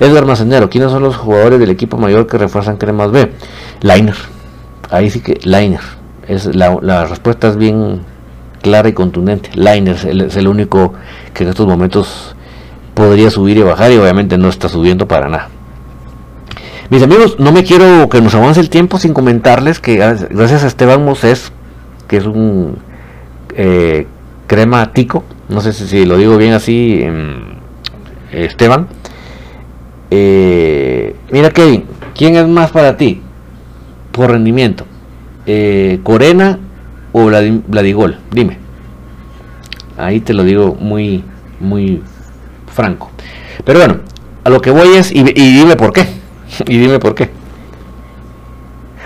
Edgar 0.00 0.26
Macenero, 0.26 0.68
¿quiénes 0.68 0.90
son 0.90 1.02
los 1.02 1.16
jugadores 1.16 1.58
del 1.58 1.70
equipo 1.70 1.96
mayor 1.98 2.26
que 2.26 2.38
refuerzan 2.38 2.76
Cremas 2.76 3.10
B? 3.10 3.32
Liner. 3.80 4.16
Ahí 4.90 5.10
sí 5.10 5.20
que 5.20 5.38
Liner. 5.44 5.80
Es 6.26 6.46
la, 6.54 7.06
respuesta 7.06 7.48
es 7.48 7.56
bien 7.56 8.00
clara 8.62 8.88
y 8.88 8.92
contundente. 8.92 9.50
Liner 9.54 9.96
es 9.96 10.36
el 10.36 10.48
único 10.48 10.94
que 11.32 11.44
en 11.44 11.50
estos 11.50 11.66
momentos 11.66 12.34
podría 12.94 13.30
subir 13.30 13.58
y 13.58 13.62
bajar 13.62 13.92
y 13.92 13.98
obviamente 13.98 14.38
no 14.38 14.48
está 14.48 14.68
subiendo 14.68 15.06
para 15.06 15.28
nada. 15.28 15.48
Mis 16.88 17.02
amigos, 17.02 17.38
no 17.38 17.52
me 17.52 17.64
quiero 17.64 18.08
que 18.08 18.20
nos 18.20 18.34
avance 18.34 18.60
el 18.60 18.70
tiempo 18.70 18.98
sin 18.98 19.12
comentarles 19.12 19.80
que 19.80 19.96
gracias 19.96 20.62
a 20.62 20.66
Esteban 20.66 21.04
Moses, 21.04 21.52
que 22.06 22.16
es 22.16 22.26
un 22.26 22.78
eh, 23.54 24.06
crema 24.46 24.92
tico, 24.92 25.24
no 25.48 25.60
sé 25.60 25.72
si, 25.72 26.04
lo 26.04 26.16
digo 26.16 26.36
bien 26.36 26.52
así, 26.52 27.04
Esteban. 28.32 28.88
Eh, 30.10 31.16
mira 31.30 31.50
Kevin, 31.50 31.84
¿quién 32.14 32.36
es 32.36 32.46
más 32.46 32.70
para 32.70 32.96
ti 32.96 33.20
por 34.12 34.30
rendimiento? 34.30 34.86
Eh, 35.46 36.00
¿Corena 36.02 36.58
o 37.12 37.26
Vladigol? 37.26 38.18
Dime. 38.30 38.58
Ahí 39.96 40.20
te 40.20 40.34
lo 40.34 40.44
digo 40.44 40.76
muy, 40.78 41.24
muy 41.60 42.02
franco. 42.72 43.10
Pero 43.64 43.78
bueno, 43.78 43.96
a 44.44 44.50
lo 44.50 44.60
que 44.60 44.70
voy 44.70 44.88
es, 44.96 45.10
y 45.12 45.22
dime 45.22 45.76
por 45.76 45.92
qué. 45.92 46.06
y 46.66 46.78
dime 46.78 46.98
por 46.98 47.14
qué. 47.14 47.30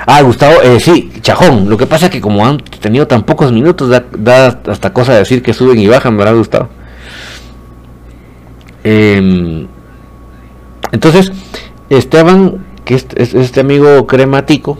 Ah, 0.07 0.23
Gustavo, 0.23 0.63
eh, 0.63 0.81
sí, 0.81 1.11
Chajón. 1.21 1.69
Lo 1.69 1.77
que 1.77 1.87
pasa 1.87 2.07
es 2.07 2.13
que 2.13 2.21
como 2.21 2.47
han 2.47 2.59
tenido 2.59 3.07
tan 3.07 3.23
pocos 3.23 3.53
minutos, 3.53 3.91
da, 3.91 4.61
hasta 4.67 4.93
cosa 4.93 5.13
de 5.13 5.19
decir 5.21 5.43
que 5.43 5.53
suben 5.53 5.79
y 5.79 5.87
bajan, 5.87 6.17
¿verdad, 6.17 6.35
Gustavo? 6.35 6.69
Em, 8.83 9.67
entonces, 10.93 11.33
Esteban, 11.91 12.65
que 12.85 12.95
es, 12.95 13.07
este 13.17 13.61
amigo 13.61 14.07
cremático, 14.07 14.79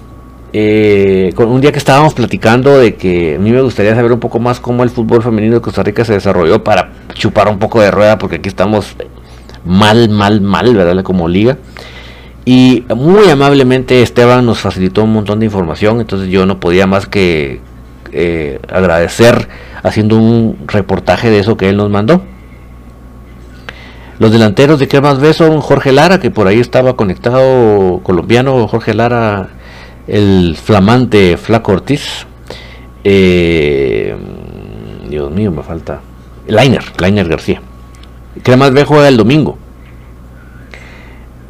eh, 0.53 1.33
un 1.37 1.61
día 1.61 1.71
que 1.71 1.79
estábamos 1.79 2.15
platicando 2.15 2.79
de 2.79 2.97
que 2.97 3.37
a 3.37 3.39
mí 3.39 3.53
me 3.53 3.61
gustaría 3.61 3.95
saber 3.95 4.13
un 4.13 4.19
poco 4.19 4.41
más 4.41 4.59
cómo 4.59 4.83
el 4.83 4.91
fútbol 4.91 5.23
femenino 5.23 5.55
de 5.55 5.61
Costa 5.61 5.83
Rica 5.83 6.05
se 6.05 6.15
desarrolló 6.15 6.65
para 6.65 6.91
chupar 7.15 7.49
un 7.49 7.59
poco 7.59 7.81
de 7.81 7.91
rueda, 7.91 8.19
porque 8.19 8.37
aquí 8.37 8.49
estamos 8.49 8.97
mal, 9.65 10.09
mal, 10.09 10.41
mal, 10.41 10.75
¿verdad? 10.75 11.05
Como 11.05 11.29
liga. 11.29 11.59
Y 12.53 12.85
muy 12.97 13.31
amablemente 13.31 14.03
Esteban 14.03 14.45
nos 14.45 14.59
facilitó 14.59 15.05
un 15.05 15.13
montón 15.13 15.39
de 15.39 15.45
información, 15.45 16.01
entonces 16.01 16.29
yo 16.31 16.47
no 16.47 16.59
podía 16.59 16.89
más 16.89 17.07
que 17.07 17.61
eh, 18.11 18.59
agradecer 18.69 19.47
haciendo 19.85 20.17
un 20.17 20.59
reportaje 20.67 21.31
de 21.31 21.39
eso 21.39 21.57
que 21.57 21.69
él 21.69 21.77
nos 21.77 21.91
mandó. 21.91 22.23
Los 24.19 24.33
delanteros 24.33 24.81
de 24.81 24.89
que 24.89 25.01
más 25.01 25.21
ve 25.21 25.33
son 25.33 25.61
Jorge 25.61 25.93
Lara, 25.93 26.19
que 26.19 26.33
por 26.33 26.49
ahí 26.49 26.59
estaba 26.59 26.97
conectado, 26.97 28.01
colombiano 28.03 28.67
Jorge 28.67 28.95
Lara, 28.95 29.51
el 30.09 30.57
flamante 30.61 31.37
Flaco 31.37 31.71
Ortiz. 31.71 32.27
Eh, 33.05 34.17
Dios 35.09 35.31
mío, 35.31 35.53
me 35.53 35.63
falta. 35.63 36.01
Lainer, 36.49 36.83
Lainer 36.99 37.29
García. 37.29 37.63
Cremas 38.43 38.73
B 38.73 38.83
juega 38.83 39.07
el 39.07 39.17
domingo. 39.17 39.57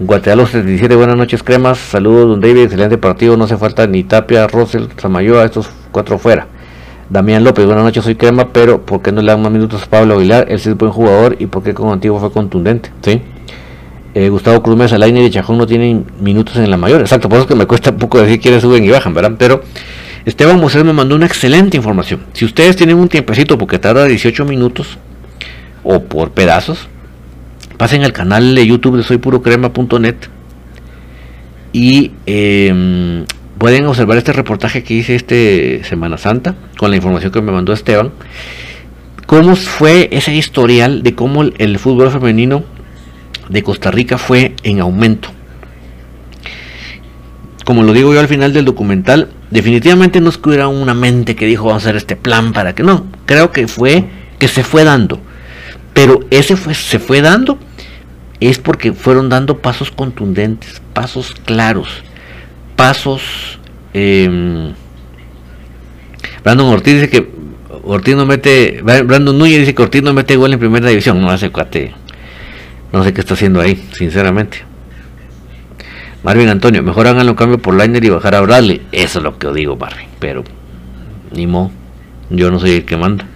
Guatemala 0.02 0.46
77, 0.46 0.96
buenas 0.96 1.14
noches, 1.14 1.42
Cremas. 1.42 1.76
Saludos, 1.76 2.26
don 2.26 2.40
David. 2.40 2.62
Excelente 2.62 2.96
partido. 2.96 3.36
No 3.36 3.44
hace 3.44 3.58
falta 3.58 3.86
ni 3.86 4.02
Tapia, 4.02 4.46
Rosel, 4.46 4.88
Samayoa, 4.96 5.44
estos 5.44 5.68
cuatro 5.92 6.18
fuera. 6.18 6.46
Damián 7.10 7.44
López, 7.44 7.66
buenas 7.66 7.84
noches, 7.84 8.04
soy 8.04 8.14
Crema, 8.14 8.48
pero 8.50 8.80
¿por 8.86 9.02
qué 9.02 9.12
no 9.12 9.20
le 9.20 9.30
dan 9.30 9.42
más 9.42 9.52
minutos 9.52 9.82
a 9.82 9.86
Pablo 9.90 10.14
Aguilar? 10.14 10.46
Él 10.48 10.58
sí 10.58 10.70
es 10.70 10.76
buen 10.78 10.90
jugador 10.90 11.36
y 11.38 11.48
¿por 11.48 11.62
qué 11.62 11.74
con 11.74 11.92
Antiguo 11.92 12.18
fue 12.18 12.32
contundente? 12.32 12.90
¿Sí? 13.02 13.20
Eh, 14.14 14.30
Gustavo 14.30 14.62
Cruz 14.62 14.78
Mesa, 14.78 14.96
Lainer 14.96 15.24
y 15.24 15.30
Chajón 15.30 15.58
no 15.58 15.66
tienen 15.66 16.06
minutos 16.18 16.56
en 16.56 16.70
la 16.70 16.78
mayor. 16.78 17.02
Exacto, 17.02 17.28
por 17.28 17.36
eso 17.36 17.46
que 17.46 17.54
me 17.54 17.66
cuesta 17.66 17.90
un 17.90 17.98
poco 17.98 18.22
decir 18.22 18.40
quiénes 18.40 18.62
suben 18.62 18.82
y 18.82 18.88
bajan, 18.88 19.12
¿verdad? 19.12 19.32
Pero 19.38 19.60
Esteban 20.24 20.58
Moses 20.58 20.82
me 20.82 20.94
mandó 20.94 21.14
una 21.14 21.26
excelente 21.26 21.76
información. 21.76 22.20
Si 22.32 22.46
ustedes 22.46 22.74
tienen 22.74 22.96
un 22.96 23.08
tiempecito, 23.08 23.58
porque 23.58 23.78
tarda 23.78 24.06
18 24.06 24.46
minutos, 24.46 24.96
o 25.84 26.00
por 26.04 26.30
pedazos, 26.30 26.88
pasen 27.80 28.04
al 28.04 28.12
canal 28.12 28.54
de 28.54 28.66
YouTube 28.66 28.98
de 28.98 29.02
soypurocrema.net 29.02 30.16
y 31.72 32.10
eh, 32.26 33.24
pueden 33.56 33.86
observar 33.86 34.18
este 34.18 34.34
reportaje 34.34 34.84
que 34.84 34.92
hice 34.92 35.14
este 35.14 35.82
Semana 35.84 36.18
Santa 36.18 36.56
con 36.76 36.90
la 36.90 36.96
información 36.96 37.32
que 37.32 37.40
me 37.40 37.52
mandó 37.52 37.72
Esteban. 37.72 38.12
Cómo 39.24 39.56
fue 39.56 40.10
ese 40.12 40.34
historial 40.34 41.02
de 41.02 41.14
cómo 41.14 41.42
el, 41.42 41.78
fútbol 41.78 42.10
femenino 42.10 42.64
de 43.48 43.62
Costa 43.62 43.90
Rica 43.90 44.18
fue 44.18 44.54
en 44.62 44.80
aumento. 44.80 45.30
Como 47.64 47.82
lo 47.82 47.94
digo 47.94 48.12
yo 48.12 48.20
al 48.20 48.28
final 48.28 48.52
del 48.52 48.66
documental, 48.66 49.30
definitivamente 49.50 50.20
no 50.20 50.28
es 50.28 50.36
que 50.36 50.50
hubiera 50.50 50.68
una 50.68 50.92
mente 50.92 51.34
que 51.34 51.46
dijo 51.46 51.64
vamos 51.64 51.84
a 51.84 51.86
hacer 51.86 51.96
este 51.96 52.14
plan 52.14 52.52
para 52.52 52.74
que 52.74 52.82
no. 52.82 53.06
Creo 53.24 53.52
que 53.52 53.66
fue 53.68 54.04
que 54.38 54.48
se 54.48 54.64
fue 54.64 54.84
dando. 54.84 55.18
Pero 55.94 56.20
ese 56.30 56.56
fue, 56.56 56.74
se 56.74 56.98
fue 56.98 57.22
dando 57.22 57.58
es 58.40 58.58
porque 58.58 58.92
fueron 58.92 59.28
dando 59.28 59.58
pasos 59.58 59.90
contundentes, 59.90 60.80
pasos 60.92 61.34
claros 61.44 62.02
pasos. 62.80 63.58
Eh, 63.92 64.72
Brandon 66.42 66.66
Ortiz 66.68 66.94
dice 66.94 67.10
que 67.10 67.30
Ortiz 67.84 68.16
no 68.16 68.24
mete. 68.24 68.80
Brandon 68.82 69.36
Núñez 69.36 69.58
dice 69.60 69.74
que 69.74 69.82
Ortiz 69.82 70.02
no 70.02 70.14
mete 70.14 70.36
gol 70.36 70.54
en 70.54 70.58
primera 70.58 70.88
división. 70.88 71.20
No 71.20 71.30
hace 71.30 71.50
cuate. 71.50 71.92
No 72.90 73.04
sé 73.04 73.12
qué 73.12 73.20
está 73.20 73.34
haciendo 73.34 73.60
ahí, 73.60 73.76
sinceramente. 73.92 74.64
Marvin 76.22 76.48
Antonio, 76.48 76.82
mejor 76.82 77.06
háganlo 77.06 77.36
cambio 77.36 77.58
por 77.58 77.74
Liner 77.74 78.02
y 78.02 78.08
bajar 78.08 78.34
a 78.34 78.40
Bradley. 78.40 78.80
Eso 78.92 79.18
es 79.18 79.24
lo 79.24 79.38
que 79.38 79.52
digo, 79.52 79.76
Marvin. 79.76 80.08
Pero, 80.18 80.42
ni 81.32 81.46
mo. 81.46 81.70
Yo 82.30 82.50
no 82.50 82.58
soy 82.60 82.70
el 82.70 82.84
que 82.86 82.96
manda. 82.96 83.26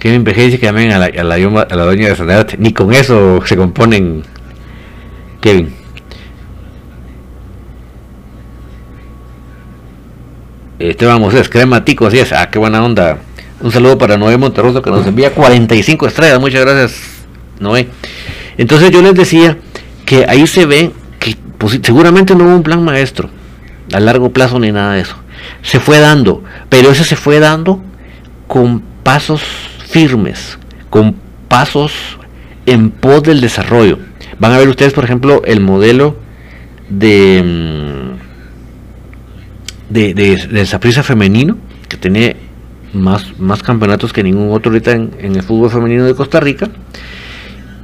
Kevin 0.00 0.24
PG 0.24 0.34
dice 0.34 0.58
que 0.58 0.66
llamen 0.66 0.92
a 0.92 0.98
la, 0.98 1.06
a 1.06 1.22
la, 1.22 1.34
a 1.34 1.76
la 1.76 1.84
doña 1.84 2.08
de 2.08 2.16
Sanadate. 2.16 2.56
Ni 2.58 2.72
con 2.72 2.92
eso 2.92 3.40
se 3.44 3.54
componen. 3.54 4.22
Kevin. 5.42 5.74
Esteban 10.78 11.20
Moses, 11.20 11.50
crematico, 11.50 12.06
así 12.06 12.18
es. 12.18 12.32
Ah, 12.32 12.48
qué 12.50 12.58
buena 12.58 12.82
onda. 12.82 13.18
Un 13.60 13.70
saludo 13.70 13.98
para 13.98 14.16
Noé 14.16 14.38
Monterroso 14.38 14.80
que 14.80 14.90
nos 14.90 15.06
envía 15.06 15.34
45 15.34 16.06
estrellas. 16.06 16.40
Muchas 16.40 16.62
gracias, 16.62 17.26
Noé. 17.58 17.88
Entonces 18.56 18.90
yo 18.90 19.02
les 19.02 19.14
decía 19.14 19.58
que 20.06 20.24
ahí 20.26 20.46
se 20.46 20.64
ve 20.64 20.92
que 21.18 21.36
pues, 21.58 21.78
seguramente 21.82 22.34
no 22.34 22.44
hubo 22.44 22.56
un 22.56 22.62
plan 22.62 22.82
maestro 22.82 23.28
a 23.92 24.00
largo 24.00 24.32
plazo 24.32 24.58
ni 24.58 24.72
nada 24.72 24.94
de 24.94 25.02
eso. 25.02 25.16
Se 25.60 25.78
fue 25.78 25.98
dando, 25.98 26.42
pero 26.70 26.90
ese 26.90 27.04
se 27.04 27.16
fue 27.16 27.38
dando 27.38 27.82
con 28.46 28.80
pasos 29.02 29.42
firmes, 29.90 30.58
con 30.88 31.16
pasos 31.48 31.92
en 32.66 32.90
pos 32.90 33.22
del 33.22 33.40
desarrollo. 33.40 33.98
Van 34.38 34.52
a 34.52 34.58
ver 34.58 34.68
ustedes, 34.68 34.92
por 34.92 35.04
ejemplo, 35.04 35.42
el 35.44 35.60
modelo 35.60 36.16
de 36.88 37.42
mm, 37.44 38.30
de, 39.90 40.14
de, 40.14 41.02
femenino, 41.02 41.58
que 41.88 41.96
tiene 41.96 42.36
más, 42.92 43.38
más 43.38 43.62
campeonatos 43.62 44.12
que 44.12 44.22
ningún 44.22 44.52
otro 44.52 44.72
ahorita 44.72 44.92
en, 44.92 45.12
el 45.20 45.42
fútbol 45.42 45.70
femenino 45.70 46.04
de 46.04 46.14
Costa 46.14 46.40
Rica. 46.40 46.70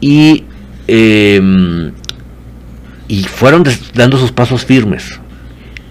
Y, 0.01 0.45
em, 0.87 1.93
y 3.09 3.25
fueron 3.25 3.65
dando 3.95 4.19
sus 4.19 4.33
pasos 4.33 4.65
firmes. 4.65 5.21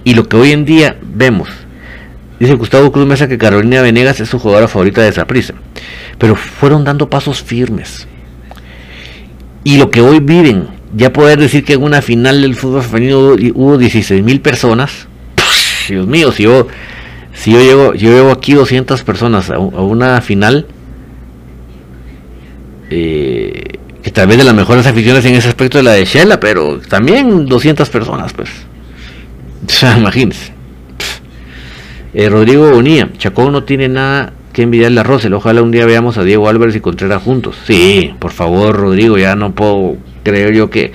Y 0.03 0.13
lo 0.13 0.28
que 0.28 0.38
hoy 0.38 0.51
en 0.51 0.66
día 0.66 0.97
vemos, 1.01 1.49
dice 2.45 2.57
Gustavo 2.57 2.91
Cruz 2.91 3.05
Mesa 3.05 3.27
que 3.27 3.37
Carolina 3.37 3.81
Venegas 3.81 4.19
es 4.19 4.29
su 4.29 4.39
jugadora 4.39 4.67
favorita 4.67 5.01
de 5.01 5.09
esa 5.09 5.25
prisa, 5.25 5.53
pero 6.17 6.35
fueron 6.35 6.83
dando 6.83 7.09
pasos 7.09 7.41
firmes. 7.41 8.07
Y 9.63 9.77
lo 9.77 9.89
que 9.89 10.01
hoy 10.01 10.19
viven, 10.19 10.67
ya 10.95 11.11
poder 11.11 11.39
decir 11.39 11.65
que 11.65 11.73
en 11.73 11.83
una 11.83 12.01
final 12.01 12.41
del 12.41 12.55
fútbol 12.55 12.83
femenino 12.83 13.35
hubo 13.53 13.77
16 13.77 14.23
mil 14.23 14.41
personas, 14.41 15.07
Dios 15.89 16.07
mío, 16.07 16.31
si 16.31 16.43
yo, 16.43 16.67
si 17.33 17.51
yo 17.51 17.59
llego, 17.59 17.93
yo 17.95 18.11
llevo 18.11 18.31
aquí 18.31 18.53
200 18.53 19.03
personas 19.03 19.49
a, 19.49 19.59
una 19.59 20.21
final, 20.21 20.67
eh, 22.89 23.79
que 24.03 24.11
tal 24.11 24.27
vez 24.27 24.37
de 24.37 24.43
las 24.43 24.53
mejores 24.53 24.85
aficiones 24.85 25.25
en 25.25 25.35
ese 25.35 25.47
aspecto 25.47 25.79
de 25.79 25.83
la 25.83 25.93
de 25.93 26.05
Shella, 26.05 26.39
pero 26.39 26.79
también 26.79 27.47
200 27.47 27.89
personas, 27.89 28.33
pues. 28.33 28.49
imagínense. 29.97 30.54
Eh, 32.16 32.30
Rodrigo 32.30 32.72
Bonía, 32.72 33.09
Chacón 33.18 33.51
no 33.51 33.63
tiene 33.63 33.89
nada 33.89 34.34
que 34.53 34.63
envidiarle 34.63 35.01
a 35.01 35.03
Rosel. 35.03 35.34
Ojalá 35.34 35.61
un 35.61 35.72
día 35.72 35.86
veamos 35.86 36.18
a 36.18 36.24
Diego 36.24 36.47
Álvarez 36.47 36.76
y 36.76 36.80
Contreras 36.80 37.22
juntos. 37.22 37.57
Sí, 37.66 38.13
por 38.20 38.32
favor, 38.32 38.76
Rodrigo, 38.76 39.18
ya 39.18 39.36
no 39.36 39.53
puedo 39.53 39.97
creer 40.24 40.55
yo 40.55 40.70
que 40.70 40.91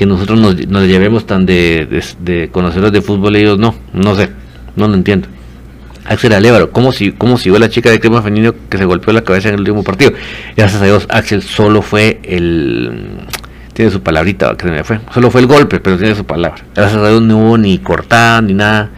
que 0.00 0.06
nosotros 0.06 0.38
nos, 0.40 0.86
llevemos 0.86 1.26
tan 1.26 1.44
de, 1.44 2.02
de, 2.20 2.48
conocedores 2.48 2.90
de 2.90 3.02
fútbol 3.02 3.36
ellos 3.36 3.58
no, 3.58 3.74
no 3.92 4.14
sé, 4.14 4.30
no 4.74 4.88
lo 4.88 4.94
entiendo. 4.94 5.28
Axel 6.06 6.32
Alévaro, 6.32 6.70
¿cómo, 6.70 6.90
si, 6.90 7.12
¿cómo 7.12 7.36
siguió 7.36 7.58
la 7.58 7.68
chica 7.68 7.90
de 7.90 8.00
crema 8.00 8.22
femenino 8.22 8.54
que 8.70 8.78
se 8.78 8.86
golpeó 8.86 9.12
la 9.12 9.20
cabeza 9.20 9.48
en 9.48 9.56
el 9.56 9.60
último 9.60 9.84
partido? 9.84 10.12
Gracias 10.56 10.80
a 10.80 10.86
Dios, 10.86 11.06
Axel 11.10 11.42
solo 11.42 11.82
fue 11.82 12.18
el. 12.22 13.26
Tiene 13.74 13.90
su 13.90 14.00
palabrita, 14.00 14.56
que 14.56 14.68
me 14.68 14.82
fue. 14.84 15.00
Solo 15.12 15.30
fue 15.30 15.42
el 15.42 15.46
golpe, 15.46 15.80
pero 15.80 15.98
tiene 15.98 16.14
su 16.14 16.24
palabra. 16.24 16.64
Gracias 16.74 16.96
a 16.96 17.06
Dios 17.06 17.20
no 17.20 17.36
hubo 17.36 17.58
ni 17.58 17.76
cortada 17.76 18.40
ni 18.40 18.54
nada. 18.54 18.88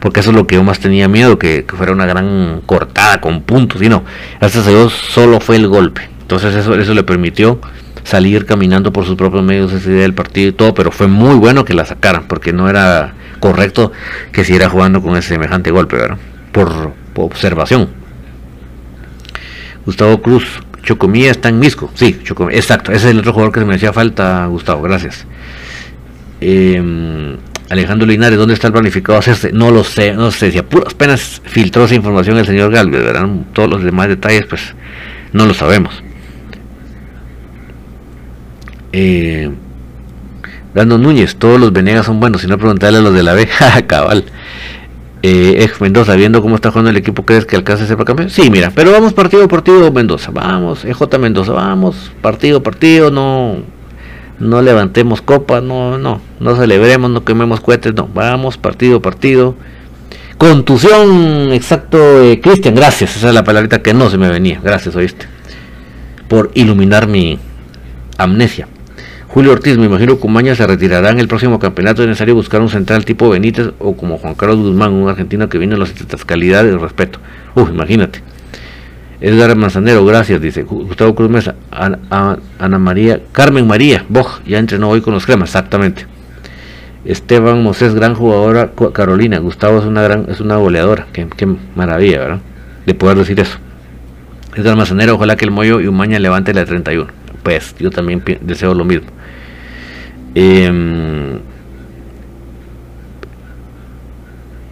Porque 0.00 0.20
eso 0.20 0.30
es 0.30 0.36
lo 0.36 0.46
que 0.46 0.56
yo 0.56 0.64
más 0.64 0.78
tenía 0.78 1.08
miedo, 1.08 1.38
que, 1.38 1.64
fuera 1.68 1.92
una 1.92 2.06
gran 2.06 2.62
cortada 2.66 3.20
con 3.20 3.42
puntos. 3.42 3.82
Y 3.82 3.88
no, 3.88 4.04
gracias 4.40 4.66
a 4.66 4.70
Dios 4.70 4.92
solo 4.92 5.40
fue 5.40 5.56
el 5.56 5.68
golpe. 5.68 6.08
Entonces 6.20 6.54
eso, 6.54 6.74
eso 6.74 6.94
le 6.94 7.02
permitió 7.02 7.60
salir 8.06 8.46
caminando 8.46 8.92
por 8.92 9.04
sus 9.04 9.16
propios 9.16 9.42
medios 9.42 9.72
ese 9.72 9.90
día 9.90 10.02
del 10.02 10.14
partido 10.14 10.48
y 10.48 10.52
todo, 10.52 10.74
pero 10.74 10.92
fue 10.92 11.08
muy 11.08 11.34
bueno 11.34 11.64
que 11.64 11.74
la 11.74 11.84
sacaran, 11.84 12.28
porque 12.28 12.52
no 12.52 12.70
era 12.70 13.14
correcto 13.40 13.92
que 14.32 14.44
siguiera 14.44 14.68
jugando 14.68 15.02
con 15.02 15.16
ese 15.16 15.30
semejante 15.30 15.72
golpe, 15.72 15.96
¿verdad? 15.96 16.18
Por, 16.52 16.92
observación. 17.16 17.88
Gustavo 19.84 20.20
Cruz, 20.20 20.44
Chocomía 20.82 21.30
está 21.30 21.48
en 21.48 21.58
Misco. 21.58 21.90
Sí, 21.94 22.20
Chocomía, 22.22 22.56
exacto, 22.56 22.92
ese 22.92 23.06
es 23.06 23.12
el 23.12 23.18
otro 23.18 23.32
jugador 23.32 23.52
que 23.52 23.60
se 23.60 23.66
me 23.66 23.74
hacía 23.74 23.92
falta, 23.92 24.46
Gustavo, 24.46 24.82
gracias. 24.82 25.26
Em, 26.40 27.36
Alejandro 27.68 28.06
Linares, 28.06 28.38
¿dónde 28.38 28.54
está 28.54 28.68
el 28.68 28.72
planificado 28.72 29.18
hacerse? 29.18 29.52
No 29.52 29.70
lo 29.70 29.82
sé, 29.82 30.12
no 30.14 30.30
sé, 30.30 30.52
si 30.52 30.58
apenas 30.58 31.42
filtró 31.44 31.84
esa 31.84 31.94
información 31.94 32.36
el 32.38 32.46
señor 32.46 32.70
Galvez, 32.70 33.02
¿verdad? 33.02 33.28
Todos 33.52 33.68
los 33.68 33.82
demás 33.82 34.08
detalles, 34.08 34.46
pues 34.46 34.74
no 35.32 35.46
lo 35.46 35.54
sabemos. 35.54 36.02
Eh, 38.92 39.50
Brandon 40.74 41.02
Núñez, 41.02 41.36
todos 41.36 41.60
los 41.60 41.72
Venegas 41.72 42.06
son 42.06 42.20
buenos, 42.20 42.42
si 42.42 42.46
no 42.46 42.56
preguntarle 42.56 42.98
a 42.98 43.02
los 43.02 43.14
de 43.14 43.22
la 43.22 43.34
B, 43.34 43.48
cabal. 43.86 44.24
Eh, 45.22 45.64
ex 45.64 45.80
Mendoza, 45.80 46.14
viendo 46.14 46.40
cómo 46.42 46.54
está 46.54 46.70
jugando 46.70 46.90
el 46.90 46.96
equipo, 46.96 47.24
¿crees 47.24 47.46
que 47.46 47.56
alcance 47.56 47.82
a 47.82 47.86
ser 47.88 47.96
campeón? 47.96 48.30
Sí, 48.30 48.48
mira, 48.48 48.70
pero 48.72 48.92
vamos 48.92 49.12
partido 49.12 49.42
a 49.42 49.48
partido, 49.48 49.90
Mendoza, 49.90 50.30
vamos, 50.30 50.84
EJ 50.84 51.18
Mendoza, 51.18 51.52
vamos, 51.52 52.12
partido 52.22 52.58
a 52.58 52.62
partido, 52.62 53.10
no, 53.10 53.56
no 54.38 54.62
levantemos 54.62 55.22
copas, 55.22 55.62
no, 55.62 55.98
no, 55.98 56.20
no 56.40 56.56
celebremos, 56.56 57.10
no 57.10 57.24
quememos 57.24 57.60
cohetes, 57.60 57.94
no, 57.94 58.08
vamos 58.12 58.58
partido 58.58 59.00
partido. 59.00 59.54
Contusión, 60.38 61.52
exacto, 61.52 61.98
eh, 62.22 62.40
Cristian, 62.40 62.74
gracias, 62.74 63.16
esa 63.16 63.28
es 63.28 63.34
la 63.34 63.44
palabrita 63.44 63.80
que 63.82 63.94
no 63.94 64.10
se 64.10 64.18
me 64.18 64.28
venía, 64.28 64.60
gracias, 64.62 64.94
oíste, 64.94 65.26
por 66.28 66.50
iluminar 66.54 67.06
mi 67.06 67.38
amnesia. 68.18 68.68
Julio 69.28 69.52
Ortiz, 69.52 69.76
me 69.76 69.84
imagino 69.84 70.18
que 70.18 70.26
Umaña 70.26 70.54
se 70.54 70.66
retirará 70.66 71.10
en 71.10 71.20
el 71.20 71.28
próximo 71.28 71.58
campeonato. 71.58 72.00
Es 72.00 72.08
necesario 72.08 72.34
buscar 72.34 72.62
un 72.62 72.70
central 72.70 73.04
tipo 73.04 73.28
Benítez 73.28 73.72
o 73.78 73.94
como 73.94 74.16
Juan 74.16 74.34
Carlos 74.34 74.60
Guzmán, 74.60 74.94
un 74.94 75.10
argentino 75.10 75.50
que 75.50 75.58
viene 75.58 75.74
a 75.74 75.78
las 75.78 75.92
calidad 76.24 76.64
y 76.64 76.70
respeto. 76.70 77.18
Uf, 77.54 77.68
imagínate. 77.68 78.22
Edgar 79.20 79.56
Manzanero, 79.56 80.04
gracias, 80.04 80.40
dice 80.40 80.62
Gustavo 80.62 81.14
Cruz 81.14 81.30
Mesa. 81.30 81.54
Ana, 81.70 82.78
María, 82.78 83.20
Carmen 83.32 83.66
María, 83.66 84.04
Boj, 84.08 84.40
ya 84.46 84.58
entrenó 84.58 84.90
hoy 84.90 85.00
con 85.00 85.14
los 85.14 85.24
cremas, 85.24 85.50
exactamente. 85.50 86.06
Esteban 87.04 87.62
Mosés, 87.62 87.94
gran 87.94 88.14
jugadora, 88.14 88.72
Carolina. 88.92 89.38
Gustavo 89.38 89.78
es 89.78 89.84
una 89.84 90.04
es 90.28 90.40
una 90.40 90.56
goleadora. 90.56 91.06
Qué, 91.12 91.28
qué 91.36 91.46
maravilla, 91.76 92.18
¿verdad? 92.18 92.40
De 92.84 92.94
poder 92.94 93.18
decir 93.18 93.38
eso. 93.38 93.58
Edgar 94.56 94.76
Manzanero, 94.76 95.14
ojalá 95.14 95.36
que 95.36 95.44
el 95.44 95.50
Moyo 95.50 95.80
y 95.80 95.86
Umaña 95.86 96.18
levante 96.18 96.52
la 96.52 96.64
31. 96.64 97.06
Pues 97.42 97.76
yo 97.78 97.90
también 97.90 98.22
deseo 98.40 98.74
lo 98.74 98.84
mismo. 98.84 99.08
Em, 100.34 101.38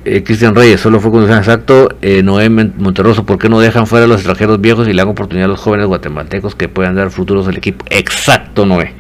eh, 0.05 0.23
Cristian 0.23 0.55
Reyes, 0.55 0.81
solo 0.81 1.01
fue 1.01 1.11
condición 1.11 1.39
exacto. 1.39 1.89
Eh, 2.03 2.23
Noé 2.23 2.51
Monterroso, 2.51 3.25
¿por 3.25 3.39
qué 3.39 3.49
no 3.49 3.61
dejan 3.61 3.87
fuera 3.87 4.05
a 4.05 4.09
los 4.09 4.19
extranjeros 4.19 4.61
viejos 4.61 4.87
y 4.87 4.93
le 4.93 4.99
dan 4.99 5.09
oportunidad 5.09 5.47
a 5.47 5.49
los 5.49 5.61
jóvenes 5.61 5.87
guatemaltecos 5.87 6.55
que 6.55 6.69
puedan 6.69 6.95
dar 6.95 7.11
futuros 7.11 7.49
al 7.49 7.57
equipo? 7.57 7.85
Exacto, 7.91 8.67
Noé. 8.67 8.93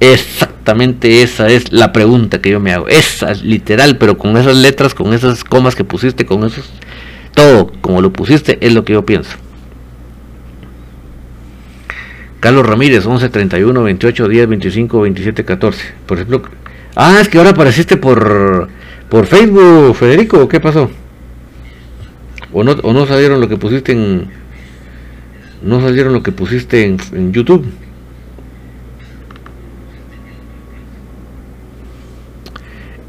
Exactamente 0.00 1.22
esa 1.22 1.48
es 1.48 1.72
la 1.72 1.92
pregunta 1.92 2.40
que 2.40 2.50
yo 2.50 2.60
me 2.60 2.72
hago. 2.72 2.88
Esa, 2.88 3.34
literal, 3.34 3.98
pero 3.98 4.16
con 4.16 4.36
esas 4.36 4.56
letras, 4.56 4.94
con 4.94 5.12
esas 5.12 5.44
comas 5.44 5.74
que 5.74 5.84
pusiste, 5.84 6.26
con 6.26 6.44
esos. 6.44 6.70
Todo 7.34 7.70
como 7.80 8.00
lo 8.00 8.12
pusiste, 8.12 8.58
es 8.60 8.74
lo 8.74 8.84
que 8.84 8.94
yo 8.94 9.04
pienso. 9.06 9.36
Carlos 12.40 12.66
Ramírez, 12.66 13.04
11, 13.04 13.28
31, 13.28 13.82
28, 13.82 14.28
10, 14.28 14.48
25, 14.48 15.00
27, 15.02 15.44
14. 15.44 15.84
Por 16.06 16.16
ejemplo, 16.16 16.42
ah, 16.96 17.18
es 17.20 17.28
que 17.28 17.38
ahora 17.38 17.50
apareciste 17.50 17.98
por, 17.98 18.68
por 19.10 19.26
Facebook, 19.26 19.96
Federico, 19.96 20.48
¿qué 20.48 20.60
pasó? 20.60 20.88
¿O 22.52 22.64
no, 22.64 22.72
¿O 22.82 22.92
no 22.92 23.06
salieron 23.06 23.40
lo 23.40 23.48
que 23.48 23.56
pusiste 23.56 23.92
en... 23.92 24.28
No 25.62 25.80
salieron 25.80 26.14
lo 26.14 26.22
que 26.22 26.32
pusiste 26.32 26.84
en, 26.84 27.32
YouTube? 27.32 27.66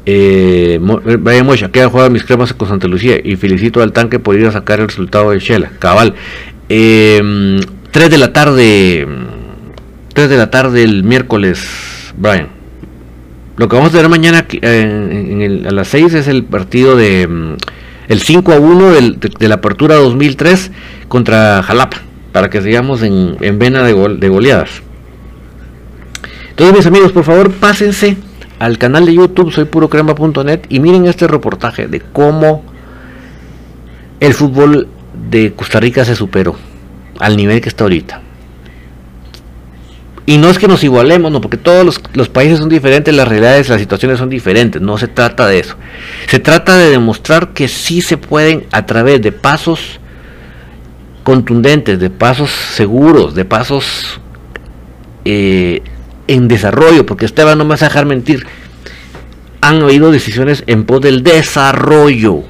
Eh, 0.04 0.78
vaya 0.82 1.44
Mocha, 1.44 1.70
queda 1.70 1.88
jugado 1.88 2.10
mis 2.10 2.24
cremas 2.24 2.52
con 2.52 2.68
Santa 2.68 2.88
Lucía 2.88 3.16
y 3.22 3.36
felicito 3.36 3.80
al 3.80 3.92
tanque 3.92 4.18
por 4.18 4.36
ir 4.36 4.46
a 4.46 4.52
sacar 4.52 4.80
el 4.80 4.88
resultado 4.88 5.30
de 5.30 5.38
Shela. 5.38 5.70
Cabal. 5.78 6.14
Eh, 6.68 7.60
3 7.92 8.10
de 8.10 8.18
la 8.18 8.32
tarde, 8.32 9.06
3 10.12 10.28
de 10.28 10.36
la 10.36 10.50
tarde 10.50 10.82
el 10.82 11.04
miércoles, 11.04 12.12
Brian. 12.16 12.61
Lo 13.56 13.68
que 13.68 13.76
vamos 13.76 13.94
a 13.94 13.98
ver 13.98 14.08
mañana 14.08 14.46
en, 14.50 15.66
a 15.66 15.70
las 15.70 15.88
6 15.88 16.14
es 16.14 16.28
el 16.28 16.44
partido 16.44 16.96
de 16.96 17.26
mm, 17.28 17.56
el 18.08 18.20
5 18.20 18.52
a 18.52 18.58
1 18.58 18.90
de, 18.92 19.48
la 19.48 19.56
apertura 19.56 19.96
2003 19.96 20.70
contra 21.08 21.62
Jalapa, 21.62 21.98
para 22.32 22.48
que 22.48 22.62
sigamos 22.62 23.02
en, 23.02 23.36
vena 23.58 23.82
de, 23.82 24.16
de 24.16 24.28
goleadas. 24.28 24.82
Entonces 26.50 26.76
mis 26.76 26.86
amigos, 26.86 27.12
por 27.12 27.24
favor, 27.24 27.50
pásense 27.52 28.16
al 28.58 28.78
canal 28.78 29.06
de 29.06 29.14
YouTube 29.14 29.52
soy 29.52 29.64
purocrema.net 29.64 30.60
y 30.68 30.78
miren 30.78 31.06
este 31.06 31.26
reportaje 31.26 31.88
de 31.88 32.00
cómo 32.00 32.62
el 34.20 34.34
fútbol 34.34 34.88
de 35.30 35.52
Costa 35.52 35.80
Rica 35.80 36.04
se 36.04 36.14
superó 36.14 36.56
al 37.18 37.36
nivel 37.36 37.60
que 37.60 37.68
está 37.68 37.84
ahorita. 37.84 38.22
Y 40.24 40.38
no 40.38 40.48
es 40.48 40.58
que 40.58 40.68
nos 40.68 40.84
igualemos, 40.84 41.32
no, 41.32 41.40
porque 41.40 41.56
todos 41.56 42.00
los, 42.14 42.28
países 42.28 42.58
son 42.58 42.68
diferentes, 42.68 43.12
las 43.14 43.26
realidades, 43.26 43.68
las 43.68 43.80
situaciones 43.80 44.18
son 44.18 44.28
diferentes, 44.28 44.80
no 44.80 44.96
se 44.96 45.08
trata 45.08 45.48
de 45.48 45.58
eso. 45.58 45.76
Se 46.28 46.38
trata 46.38 46.76
de 46.76 46.90
demostrar 46.90 47.52
que 47.52 47.66
sí 47.66 48.00
se 48.02 48.16
pueden 48.16 48.66
a 48.70 48.86
través 48.86 49.20
de 49.20 49.32
pasos 49.32 49.98
contundentes, 51.24 51.98
de 51.98 52.08
pasos 52.08 52.50
seguros, 52.50 53.34
de 53.34 53.44
pasos 53.44 54.20
eh, 55.24 55.82
en 56.28 56.46
desarrollo, 56.46 57.04
porque 57.04 57.24
Esteban 57.24 57.58
no 57.58 57.64
me 57.64 57.70
vas 57.70 57.82
a 57.82 57.86
dejar 57.86 58.06
mentir, 58.06 58.46
han 59.60 59.82
habido 59.82 60.12
decisiones 60.12 60.62
en 60.68 60.84
pos 60.84 61.00
del 61.00 61.24
desarrollo. 61.24 62.42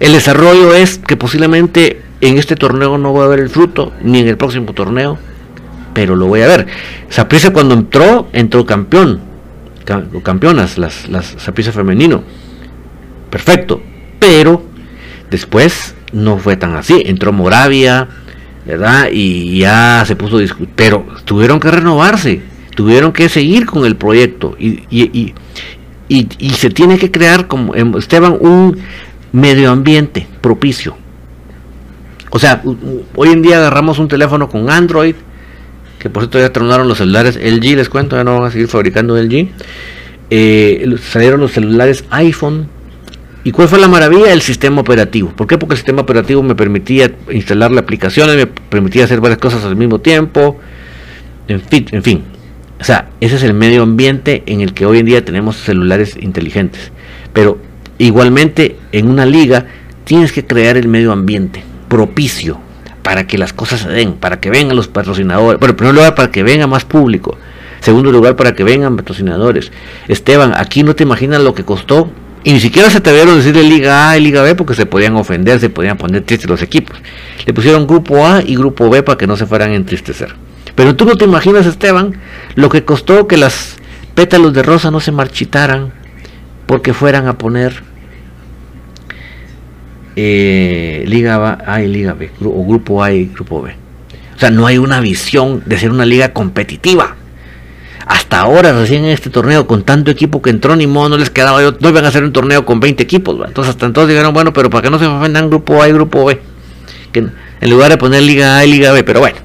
El 0.00 0.12
desarrollo 0.12 0.74
es 0.74 0.98
que 0.98 1.16
posiblemente 1.16 2.02
en 2.20 2.38
este 2.38 2.56
torneo 2.56 2.98
no 2.98 3.12
voy 3.12 3.24
a 3.24 3.28
ver 3.28 3.40
el 3.40 3.48
fruto, 3.48 3.92
ni 4.02 4.20
en 4.20 4.28
el 4.28 4.36
próximo 4.36 4.72
torneo, 4.72 5.18
pero 5.96 6.14
lo 6.14 6.26
voy 6.26 6.42
a 6.42 6.46
ver. 6.46 6.66
Saprissa 7.08 7.54
cuando 7.54 7.72
entró, 7.72 8.28
entró 8.34 8.66
campeón, 8.66 9.18
campeonas, 10.22 10.76
las, 10.76 11.08
las 11.08 11.34
femenino. 11.72 12.22
Perfecto, 13.30 13.80
pero 14.18 14.62
después 15.30 15.94
no 16.12 16.36
fue 16.36 16.58
tan 16.58 16.76
así. 16.76 17.02
Entró 17.06 17.32
Moravia, 17.32 18.08
¿verdad? 18.66 19.08
Y 19.10 19.60
ya 19.60 20.04
se 20.06 20.16
puso 20.16 20.36
discutir, 20.36 20.68
pero 20.76 21.06
tuvieron 21.24 21.60
que 21.60 21.70
renovarse, 21.70 22.42
tuvieron 22.74 23.14
que 23.14 23.30
seguir 23.30 23.64
con 23.64 23.86
el 23.86 23.96
proyecto 23.96 24.54
y, 24.58 24.82
y, 24.90 25.32
y, 26.10 26.28
y 26.38 26.50
se 26.50 26.68
tiene 26.68 26.98
que 26.98 27.10
crear, 27.10 27.46
como 27.46 27.74
Esteban, 27.74 28.36
un 28.38 28.76
medio 29.32 29.70
ambiente 29.70 30.26
propicio 30.42 30.94
o 32.36 32.38
sea, 32.38 32.62
hoy 33.14 33.30
en 33.30 33.40
día 33.40 33.56
agarramos 33.56 33.98
un 33.98 34.08
teléfono 34.08 34.48
con 34.48 34.68
Android, 34.68 35.14
que 36.06 36.10
por 36.10 36.22
cierto 36.22 36.38
ya 36.38 36.52
tronaron 36.52 36.86
los 36.86 36.98
celulares 36.98 37.36
LG, 37.36 37.76
les 37.76 37.88
cuento, 37.88 38.14
ya 38.14 38.22
no 38.22 38.38
van 38.38 38.48
a 38.48 38.50
seguir 38.52 38.68
fabricando 38.68 39.20
LG. 39.20 39.48
Eh, 40.30 40.96
salieron 41.02 41.40
los 41.40 41.50
celulares 41.50 42.04
iPhone. 42.10 42.68
¿Y 43.42 43.50
cuál 43.50 43.66
fue 43.66 43.80
la 43.80 43.88
maravilla? 43.88 44.32
El 44.32 44.40
sistema 44.40 44.80
operativo. 44.80 45.30
¿Por 45.30 45.48
qué? 45.48 45.58
Porque 45.58 45.74
el 45.74 45.78
sistema 45.78 46.02
operativo 46.02 46.44
me 46.44 46.54
permitía 46.54 47.10
instalar 47.32 47.72
las 47.72 47.82
aplicaciones, 47.82 48.36
me 48.36 48.46
permitía 48.46 49.02
hacer 49.02 49.20
varias 49.20 49.40
cosas 49.40 49.64
al 49.64 49.74
mismo 49.74 50.00
tiempo. 50.00 50.60
En 51.48 51.60
fin, 51.60 51.86
en 51.90 52.02
fin. 52.04 52.22
O 52.80 52.84
sea, 52.84 53.08
ese 53.20 53.34
es 53.34 53.42
el 53.42 53.54
medio 53.54 53.82
ambiente 53.82 54.44
en 54.46 54.60
el 54.60 54.74
que 54.74 54.86
hoy 54.86 55.00
en 55.00 55.06
día 55.06 55.24
tenemos 55.24 55.56
celulares 55.56 56.16
inteligentes. 56.20 56.92
Pero 57.32 57.58
igualmente 57.98 58.76
en 58.92 59.08
una 59.08 59.26
liga 59.26 59.66
tienes 60.04 60.30
que 60.30 60.46
crear 60.46 60.76
el 60.76 60.86
medio 60.86 61.10
ambiente 61.10 61.64
propicio 61.88 62.60
para 63.06 63.28
que 63.28 63.38
las 63.38 63.52
cosas 63.52 63.82
se 63.82 63.88
den, 63.88 64.14
para 64.14 64.40
que 64.40 64.50
vengan 64.50 64.74
los 64.74 64.88
patrocinadores. 64.88 65.60
Bueno, 65.60 65.70
en 65.70 65.76
primer 65.76 65.94
lugar, 65.94 66.16
para 66.16 66.32
que 66.32 66.42
venga 66.42 66.66
más 66.66 66.84
público. 66.84 67.38
Segundo 67.78 68.10
lugar, 68.10 68.34
para 68.34 68.56
que 68.56 68.64
vengan 68.64 68.96
patrocinadores. 68.96 69.70
Esteban, 70.08 70.54
aquí 70.56 70.82
no 70.82 70.96
te 70.96 71.04
imaginas 71.04 71.40
lo 71.40 71.54
que 71.54 71.62
costó. 71.62 72.10
Y 72.42 72.52
ni 72.52 72.58
siquiera 72.58 72.90
se 72.90 72.98
atrevieron 72.98 73.34
a 73.34 73.36
decirle 73.36 73.62
Liga 73.62 74.10
A 74.10 74.18
y 74.18 74.22
Liga 74.22 74.42
B 74.42 74.56
porque 74.56 74.74
se 74.74 74.86
podían 74.86 75.14
ofender, 75.14 75.60
se 75.60 75.70
podían 75.70 75.96
poner 75.96 76.24
tristes 76.24 76.50
los 76.50 76.62
equipos. 76.62 76.96
Le 77.44 77.54
pusieron 77.54 77.86
Grupo 77.86 78.26
A 78.26 78.42
y 78.44 78.56
Grupo 78.56 78.90
B 78.90 79.04
para 79.04 79.16
que 79.16 79.28
no 79.28 79.36
se 79.36 79.46
fueran 79.46 79.70
a 79.70 79.76
entristecer. 79.76 80.34
Pero 80.74 80.96
tú 80.96 81.04
no 81.04 81.14
te 81.14 81.26
imaginas, 81.26 81.64
Esteban, 81.64 82.20
lo 82.56 82.68
que 82.70 82.84
costó 82.84 83.28
que 83.28 83.36
las 83.36 83.76
pétalos 84.16 84.52
de 84.52 84.64
rosa 84.64 84.90
no 84.90 84.98
se 84.98 85.12
marchitaran 85.12 85.92
porque 86.66 86.92
fueran 86.92 87.28
a 87.28 87.38
poner 87.38 87.84
eh, 90.16 91.04
Liga 91.06 91.58
A 91.66 91.82
y 91.82 91.88
Liga 91.88 92.14
B, 92.14 92.30
o 92.42 92.64
Grupo 92.64 93.04
A 93.04 93.12
y 93.12 93.26
Grupo 93.26 93.62
B. 93.62 93.76
O 94.34 94.38
sea, 94.38 94.50
no 94.50 94.66
hay 94.66 94.78
una 94.78 95.00
visión 95.00 95.62
de 95.66 95.78
ser 95.78 95.90
una 95.90 96.06
liga 96.06 96.32
competitiva. 96.32 97.16
Hasta 98.06 98.40
ahora, 98.40 98.72
recién 98.72 99.04
en 99.04 99.10
este 99.10 99.30
torneo, 99.30 99.66
con 99.66 99.82
tanto 99.82 100.10
equipo 100.10 100.40
que 100.40 100.50
entró, 100.50 100.76
ni 100.76 100.86
modo, 100.86 101.10
no 101.10 101.18
les 101.18 101.30
quedaba, 101.30 101.60
no 101.60 101.88
iban 101.88 102.04
a 102.04 102.08
hacer 102.08 102.22
un 102.24 102.32
torneo 102.32 102.64
con 102.64 102.80
20 102.80 103.02
equipos. 103.02 103.36
Entonces, 103.46 103.70
hasta 103.70 103.86
entonces 103.86 104.10
dijeron, 104.10 104.32
bueno, 104.32 104.52
pero 104.52 104.70
para 104.70 104.82
que 104.82 104.90
no 104.90 104.98
se 104.98 105.06
ofendan 105.06 105.48
Grupo 105.48 105.82
A 105.82 105.88
y 105.88 105.92
Grupo 105.92 106.24
B. 106.24 106.40
Que 107.12 107.26
en 107.60 107.70
lugar 107.70 107.90
de 107.90 107.98
poner 107.98 108.22
Liga 108.22 108.58
A 108.58 108.64
y 108.64 108.70
Liga 108.70 108.92
B, 108.92 109.04
pero 109.04 109.20
bueno. 109.20 109.38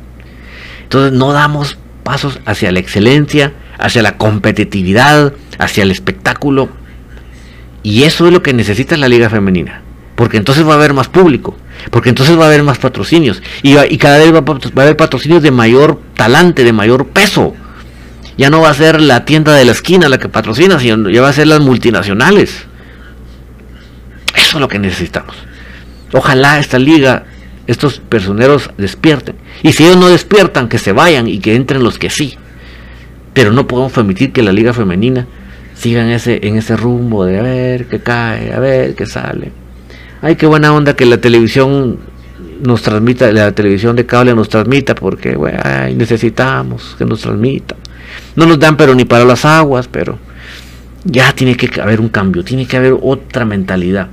Entonces, 0.83 1.17
no 1.17 1.33
damos 1.33 1.77
pasos 2.03 2.39
hacia 2.45 2.71
la 2.71 2.79
excelencia, 2.79 3.53
hacia 3.77 4.01
la 4.01 4.17
competitividad, 4.17 5.33
hacia 5.57 5.83
el 5.83 5.91
espectáculo. 5.91 6.69
Y 7.83 8.03
eso 8.03 8.27
es 8.27 8.33
lo 8.33 8.43
que 8.43 8.53
necesita 8.53 8.95
la 8.97 9.07
liga 9.07 9.29
femenina 9.29 9.81
porque 10.21 10.37
entonces 10.37 10.67
va 10.67 10.73
a 10.73 10.75
haber 10.75 10.93
más 10.93 11.07
público, 11.07 11.57
porque 11.89 12.09
entonces 12.09 12.37
va 12.37 12.43
a 12.43 12.45
haber 12.45 12.61
más 12.61 12.77
patrocinios 12.77 13.41
y, 13.63 13.73
cada 13.97 14.19
vez 14.19 14.31
va, 14.31 14.43
a 14.45 14.81
haber 14.83 14.95
patrocinios 14.95 15.41
de 15.41 15.49
mayor 15.49 15.99
talante, 16.13 16.63
de 16.63 16.71
mayor 16.71 17.07
peso. 17.07 17.55
Ya 18.37 18.51
no 18.51 18.61
va 18.61 18.69
a 18.69 18.73
ser 18.75 19.01
la 19.01 19.25
tienda 19.25 19.55
de 19.55 19.65
la 19.65 19.71
esquina 19.71 20.09
la 20.09 20.19
que 20.19 20.29
patrocina, 20.29 20.79
sino 20.79 21.09
ya 21.09 21.23
va 21.23 21.29
a 21.29 21.33
ser 21.33 21.47
las 21.47 21.59
multinacionales. 21.59 22.67
Eso 24.35 24.57
es 24.57 24.61
lo 24.61 24.67
que 24.67 24.77
necesitamos. 24.77 25.35
Ojalá 26.13 26.59
esta 26.59 26.77
liga, 26.77 27.23
estos 27.65 27.97
personeros 27.97 28.69
despierten. 28.77 29.37
Y 29.63 29.71
si 29.71 29.85
ellos 29.85 29.97
no 29.97 30.07
despiertan, 30.07 30.69
que 30.69 30.77
se 30.77 30.91
vayan 30.91 31.27
y 31.27 31.39
que 31.39 31.55
entren 31.55 31.83
los 31.83 31.97
que 31.97 32.11
sí. 32.11 32.37
Pero 33.33 33.51
no 33.51 33.65
podemos 33.65 33.91
permitir 33.91 34.33
que 34.33 34.43
la 34.43 34.51
liga 34.51 34.71
femenina 34.71 35.25
siga 35.73 36.03
en 36.03 36.09
ese, 36.09 36.45
en 36.47 36.57
ese 36.57 36.77
rumbo 36.77 37.25
de 37.25 37.39
a 37.39 37.41
ver 37.41 37.87
qué 37.87 38.01
cae, 38.01 38.53
a 38.53 38.59
ver 38.59 38.93
qué 38.93 39.07
sale 39.07 39.60
ay, 40.21 40.35
qué 40.35 40.45
buena 40.45 40.73
onda 40.73 40.95
que 40.95 41.05
la 41.05 41.17
televisión 41.19 41.99
nos 42.61 42.81
transmita, 42.81 43.31
la 43.31 43.51
televisión 43.51 43.95
de 43.95 44.05
cable 44.05 44.35
nos 44.35 44.49
transmita, 44.49 44.95
porque 44.95 45.35
bueno, 45.35 45.59
necesitamos 45.95 46.95
que 46.97 47.05
nos 47.05 47.21
transmita. 47.21 47.75
No 48.35 48.45
nos 48.45 48.59
dan 48.59 48.77
pero 48.77 48.93
ni 48.95 49.05
para 49.05 49.25
las 49.25 49.45
aguas, 49.45 49.87
pero 49.87 50.17
ya 51.03 51.33
tiene 51.33 51.55
que 51.55 51.81
haber 51.81 51.99
un 51.99 52.09
cambio, 52.09 52.43
tiene 52.43 52.65
que 52.65 52.77
haber 52.77 52.95
otra 53.01 53.45
mentalidad. 53.45 54.07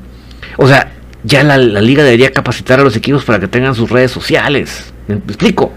O 0.57 0.67
sea, 0.67 0.93
ya 1.25 1.43
la, 1.43 1.59
liga 1.59 2.03
debería 2.03 2.33
capacitar 2.33 2.81
a 2.81 2.85
los 2.85 2.97
equipos 2.97 3.25
para 3.25 3.39
que 3.39 3.49
tengan 3.49 3.75
sus 3.75 3.91
redes 3.91 4.11
sociales. 4.11 4.93
¿Me 5.07 5.17
explico? 5.17 5.73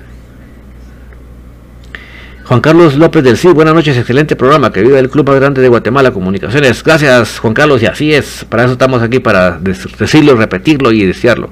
Juan 2.52 2.60
Carlos 2.60 2.98
López 2.98 3.24
del 3.24 3.38
CID, 3.38 3.54
buenas 3.54 3.74
noches, 3.74 3.96
excelente 3.96 4.36
programa, 4.36 4.74
que 4.74 4.82
vive 4.82 5.00
el 5.00 5.10
Club 5.10 5.26
más 5.26 5.40
grande 5.40 5.62
de 5.62 5.70
Guatemala 5.70 6.12
Comunicaciones. 6.12 6.84
Gracias, 6.84 7.40
Juan 7.40 7.54
Carlos, 7.54 7.82
y 7.82 7.86
así 7.86 8.14
es, 8.14 8.44
para 8.44 8.66
eso 8.66 8.74
estamos 8.74 9.02
aquí, 9.02 9.20
para 9.20 9.58
decirlo, 9.58 10.36
repetirlo 10.36 10.92
y 10.92 11.06
desearlo. 11.06 11.50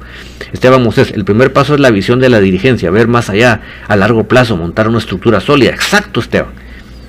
Esteban 0.52 0.84
Moses, 0.84 1.14
el 1.16 1.24
primer 1.24 1.54
paso 1.54 1.76
es 1.76 1.80
la 1.80 1.90
visión 1.90 2.20
de 2.20 2.28
la 2.28 2.42
dirigencia, 2.42 2.92
ver 2.92 3.08
más 3.08 3.30
allá, 3.30 3.62
a 3.88 3.96
largo 3.96 4.26
plazo, 4.26 4.58
montar 4.58 4.90
una 4.90 4.98
estructura 4.98 5.40
sólida. 5.40 5.70
Exacto, 5.70 6.20
Esteban, 6.20 6.52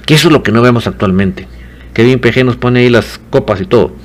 que 0.06 0.14
eso 0.14 0.28
es 0.28 0.32
lo 0.32 0.44
que 0.44 0.52
no 0.52 0.62
vemos 0.62 0.86
actualmente. 0.86 1.48
Kevin 1.92 2.20
PG 2.20 2.44
nos 2.44 2.56
pone 2.56 2.78
ahí 2.78 2.90
las 2.90 3.20
copas 3.30 3.60
y 3.60 3.66
todo. 3.66 3.96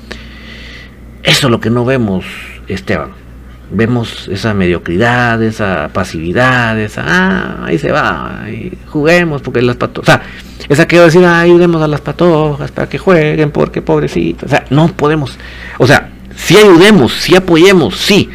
Eso 1.22 1.46
es 1.46 1.50
lo 1.52 1.60
que 1.60 1.70
no 1.70 1.84
vemos, 1.84 2.24
Esteban 2.66 3.25
vemos 3.70 4.28
esa 4.28 4.54
mediocridad, 4.54 5.42
esa 5.42 5.90
pasividad, 5.92 6.78
esa, 6.78 7.04
ah, 7.06 7.64
ahí 7.64 7.78
se 7.78 7.90
va, 7.90 8.44
juguemos 8.86 9.42
porque 9.42 9.62
las 9.62 9.76
patojas, 9.76 10.08
o 10.08 10.12
sea, 10.12 10.22
esa 10.68 10.86
que 10.86 10.96
va 10.96 11.02
a 11.02 11.06
decir, 11.06 11.24
ah, 11.24 11.40
ayudemos 11.40 11.82
a 11.82 11.88
las 11.88 12.00
patojas 12.00 12.70
para 12.70 12.88
que 12.88 12.98
jueguen 12.98 13.50
porque 13.50 13.82
pobrecitos, 13.82 14.44
o 14.44 14.48
sea, 14.48 14.64
no 14.70 14.88
podemos, 14.88 15.36
o 15.78 15.86
sea, 15.86 16.10
sí 16.34 16.56
ayudemos, 16.56 17.12
sí 17.12 17.34
apoyemos, 17.34 17.96
sí, 17.96 18.30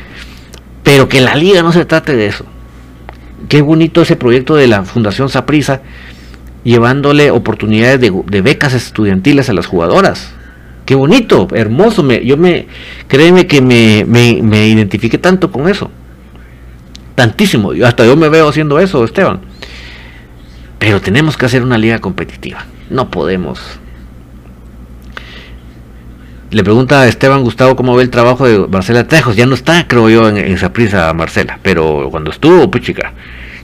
pero 0.84 1.08
que 1.08 1.22
la 1.22 1.36
liga 1.36 1.62
no 1.62 1.72
se 1.72 1.86
trate 1.86 2.16
de 2.16 2.28
eso. 2.28 2.46
Qué 3.48 3.62
bonito 3.62 4.02
ese 4.02 4.16
proyecto 4.16 4.56
de 4.56 4.68
la 4.68 4.84
Fundación 4.84 5.30
Saprisa, 5.30 5.82
llevándole 6.64 7.32
oportunidades 7.32 8.00
de, 8.00 8.14
de 8.26 8.42
becas 8.42 8.74
estudiantiles 8.74 9.50
a 9.50 9.54
las 9.54 9.66
jugadoras 9.66 10.34
qué 10.92 10.96
bonito, 10.96 11.48
hermoso, 11.54 12.06
yo 12.06 12.36
me, 12.36 12.68
créeme 13.08 13.48
que 13.48 13.62
me, 13.62 14.04
me, 14.06 14.42
me 14.44 14.68
identifiqué 14.68 15.18
tanto 15.18 15.50
con 15.50 15.70
eso, 15.70 15.90
tantísimo, 17.16 17.72
hasta 17.86 18.06
yo 18.06 18.18
me 18.18 18.28
veo 18.28 18.50
haciendo 18.50 18.78
eso, 18.78 19.06
Esteban, 19.06 19.40
pero 20.80 21.00
tenemos 21.00 21.38
que 21.38 21.46
hacer 21.46 21.64
una 21.64 21.78
liga 21.78 22.00
competitiva, 22.00 22.66
no 22.90 23.10
podemos. 23.10 23.62
Le 26.50 26.62
pregunta 26.62 27.00
a 27.00 27.08
Esteban 27.08 27.42
Gustavo 27.42 27.78
cómo 27.78 27.96
ve 27.96 28.04
el 28.04 28.10
trabajo 28.10 28.46
de 28.46 28.68
Marcela 28.68 29.08
Tejos. 29.08 29.38
Ya 29.38 29.46
no 29.46 29.56
está, 29.56 29.88
creo 29.88 30.10
yo, 30.10 30.28
en, 30.28 30.40
esa 30.40 30.74
prisa 30.74 31.14
Marcela, 31.14 31.58
pero 31.64 32.10
cuando 32.12 32.32
estuvo, 32.32 32.70
pues 32.70 32.84
chica, 32.84 33.14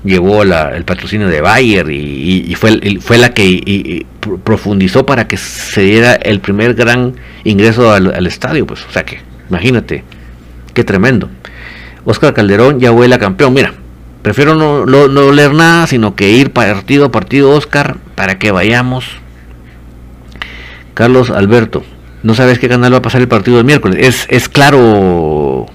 llevó 0.04 0.44
el 0.44 0.86
patrocinio 0.86 1.28
de 1.28 1.42
Bayer 1.42 1.90
y, 1.90 2.54
fue, 2.56 3.00
fue 3.02 3.18
la 3.18 3.34
que 3.34 4.06
profundizó 4.44 5.06
para 5.06 5.28
que 5.28 5.38
se 5.38 5.82
diera 5.82 6.14
el 6.14 6.40
primer 6.40 6.74
gran 6.74 7.16
ingreso 7.44 7.92
al, 7.92 8.28
estadio. 8.28 8.66
Pues, 8.66 8.86
o 8.86 8.92
sea 8.92 9.04
que, 9.04 9.20
imagínate, 9.50 10.04
qué 10.74 10.84
tremendo. 10.84 11.30
Oscar 12.06 12.34
Calderón 12.34 12.80
ya 12.80 12.92
huele 12.92 13.16
a 13.16 13.20
campeón. 13.20 13.54
Mira, 13.54 13.74
prefiero 14.22 14.56
no, 14.56 14.86
no, 14.86 15.32
leer 15.32 15.54
nada, 15.54 15.88
sino 15.88 16.16
que 16.16 16.30
ir 16.30 16.52
partido 16.52 17.06
a 17.06 17.12
partido, 17.12 17.52
Oscar, 17.52 17.98
para 18.16 18.40
que 18.40 18.52
vayamos. 18.52 19.06
Carlos 20.94 21.30
Alberto, 21.30 21.84
no 22.24 22.34
sabes 22.34 22.58
qué 22.58 22.68
canal 22.68 22.94
va 22.94 22.98
a 22.98 23.02
pasar 23.02 23.22
el 23.22 23.28
partido 23.28 23.58
del 23.58 23.66
miércoles. 23.66 24.00
Es, 24.00 24.26
es 24.30 24.50
claro, 24.50 25.68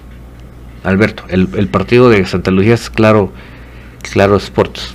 Alberto, 0.82 1.24
el, 1.28 1.48
el 1.56 1.68
partido 1.68 2.10
de 2.10 2.26
Santa 2.26 2.50
Lucía 2.50 2.74
es 2.74 2.90
claro 2.90 3.32
Claro 4.02 4.36
Sports. 4.36 4.94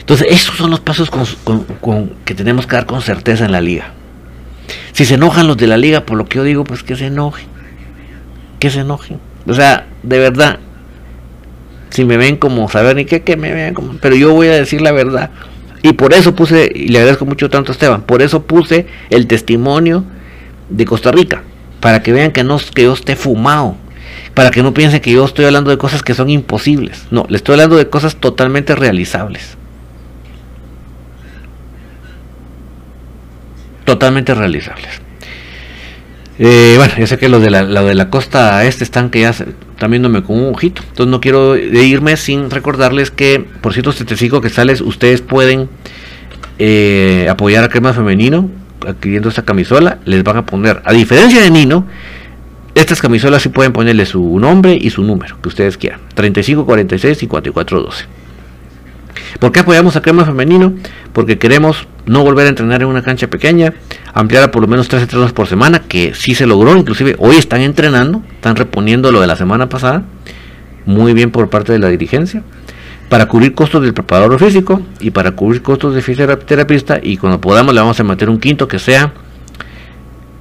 Entonces, 0.00 0.26
esos 0.30 0.56
son 0.56 0.70
los 0.70 0.80
pasos 0.80 1.10
que 2.24 2.34
tenemos 2.34 2.66
que 2.66 2.76
dar 2.76 2.86
con 2.86 3.02
certeza 3.02 3.44
en 3.44 3.52
la 3.52 3.60
liga. 3.60 3.92
Si 4.92 5.04
se 5.04 5.14
enojan 5.14 5.46
los 5.46 5.56
de 5.56 5.66
la 5.66 5.76
liga 5.76 6.04
por 6.04 6.18
lo 6.18 6.26
que 6.26 6.38
yo 6.38 6.44
digo, 6.44 6.64
pues 6.64 6.82
que 6.82 6.96
se 6.96 7.06
enojen. 7.06 7.46
Que 8.58 8.70
se 8.70 8.80
enojen. 8.80 9.20
O 9.46 9.54
sea, 9.54 9.86
de 10.02 10.18
verdad, 10.18 10.58
si 11.90 12.04
me 12.04 12.16
ven 12.16 12.36
como 12.36 12.68
saber 12.68 12.96
ni 12.96 13.04
qué, 13.04 13.22
que 13.22 13.36
me 13.36 13.52
vean 13.52 13.74
como. 13.74 13.94
Pero 13.98 14.16
yo 14.16 14.32
voy 14.32 14.48
a 14.48 14.52
decir 14.52 14.80
la 14.80 14.92
verdad. 14.92 15.30
Y 15.82 15.92
por 15.92 16.12
eso 16.12 16.34
puse, 16.34 16.70
y 16.74 16.88
le 16.88 16.98
agradezco 16.98 17.24
mucho 17.24 17.48
tanto 17.48 17.72
a 17.72 17.74
Esteban, 17.74 18.02
por 18.02 18.20
eso 18.20 18.42
puse 18.42 18.86
el 19.08 19.26
testimonio 19.26 20.04
de 20.68 20.84
Costa 20.84 21.10
Rica. 21.10 21.42
Para 21.80 22.02
que 22.02 22.12
vean 22.12 22.32
que 22.32 22.44
no 22.44 22.58
que 22.74 22.82
yo 22.82 22.92
esté 22.92 23.16
fumado 23.16 23.76
para 24.34 24.50
que 24.50 24.62
no 24.62 24.74
piensen 24.74 25.00
que 25.00 25.12
yo 25.12 25.24
estoy 25.24 25.44
hablando 25.44 25.70
de 25.70 25.78
cosas 25.78 26.02
que 26.02 26.14
son 26.14 26.30
imposibles. 26.30 27.06
No, 27.10 27.26
le 27.28 27.36
estoy 27.36 27.54
hablando 27.54 27.76
de 27.76 27.88
cosas 27.88 28.16
totalmente 28.16 28.74
realizables. 28.74 29.56
Totalmente 33.84 34.34
realizables. 34.34 35.00
Eh, 36.38 36.74
bueno, 36.78 36.94
ya 36.96 37.06
sé 37.06 37.18
que 37.18 37.28
los 37.28 37.42
de, 37.42 37.50
la, 37.50 37.64
de 37.64 37.94
la 37.94 38.08
costa 38.08 38.64
este 38.64 38.82
están 38.82 39.10
que 39.10 39.20
ya 39.20 39.34
también 39.78 40.10
me 40.10 40.22
con 40.22 40.40
un 40.40 40.54
ojito. 40.54 40.82
Entonces 40.82 41.10
no 41.10 41.20
quiero 41.20 41.56
irme 41.56 42.16
sin 42.16 42.50
recordarles 42.50 43.10
que 43.10 43.44
por 43.60 43.74
175 43.74 44.40
que 44.40 44.48
sales, 44.48 44.80
ustedes 44.80 45.20
pueden 45.20 45.68
eh, 46.58 47.26
apoyar 47.28 47.64
a 47.64 47.68
Crema 47.68 47.92
Femenino 47.92 48.48
adquiriendo 48.86 49.28
esta 49.28 49.42
camisola. 49.42 49.98
Les 50.04 50.22
van 50.22 50.38
a 50.38 50.46
poner, 50.46 50.80
a 50.84 50.92
diferencia 50.92 51.42
de 51.42 51.50
Nino, 51.50 51.86
estas 52.74 53.00
camisolas 53.00 53.42
sí 53.42 53.48
pueden 53.48 53.72
ponerle 53.72 54.06
su 54.06 54.38
nombre 54.38 54.78
y 54.80 54.90
su 54.90 55.02
número, 55.02 55.40
que 55.40 55.48
ustedes 55.48 55.76
quieran. 55.76 56.00
35, 56.14 56.64
46, 56.64 57.18
54, 57.18 57.82
12. 57.82 58.04
¿Por 59.38 59.52
qué 59.52 59.60
apoyamos 59.60 59.96
a 59.96 60.02
Crema 60.02 60.24
Femenino? 60.24 60.74
Porque 61.12 61.38
queremos 61.38 61.86
no 62.06 62.22
volver 62.22 62.46
a 62.46 62.50
entrenar 62.50 62.82
en 62.82 62.88
una 62.88 63.02
cancha 63.02 63.28
pequeña, 63.28 63.72
ampliar 64.12 64.44
a 64.44 64.50
por 64.50 64.62
lo 64.62 64.68
menos 64.68 64.88
tres 64.88 65.02
entrenos 65.02 65.32
por 65.32 65.46
semana, 65.46 65.80
que 65.80 66.14
sí 66.14 66.34
se 66.34 66.46
logró, 66.46 66.76
inclusive 66.76 67.16
hoy 67.18 67.36
están 67.36 67.60
entrenando, 67.60 68.22
están 68.32 68.56
reponiendo 68.56 69.12
lo 69.12 69.20
de 69.20 69.26
la 69.26 69.36
semana 69.36 69.68
pasada, 69.68 70.04
muy 70.86 71.12
bien 71.12 71.30
por 71.30 71.50
parte 71.50 71.72
de 71.72 71.78
la 71.78 71.88
dirigencia, 71.88 72.42
para 73.08 73.26
cubrir 73.26 73.54
costos 73.54 73.82
del 73.82 73.94
preparador 73.94 74.38
físico 74.38 74.82
y 75.00 75.10
para 75.10 75.32
cubrir 75.32 75.62
costos 75.62 75.94
de 75.94 76.02
fisioterapista 76.02 77.00
y 77.02 77.16
cuando 77.16 77.40
podamos 77.40 77.74
le 77.74 77.80
vamos 77.80 77.98
a 77.98 78.04
meter 78.04 78.30
un 78.30 78.38
quinto 78.38 78.68
que 78.68 78.78
sea 78.78 79.12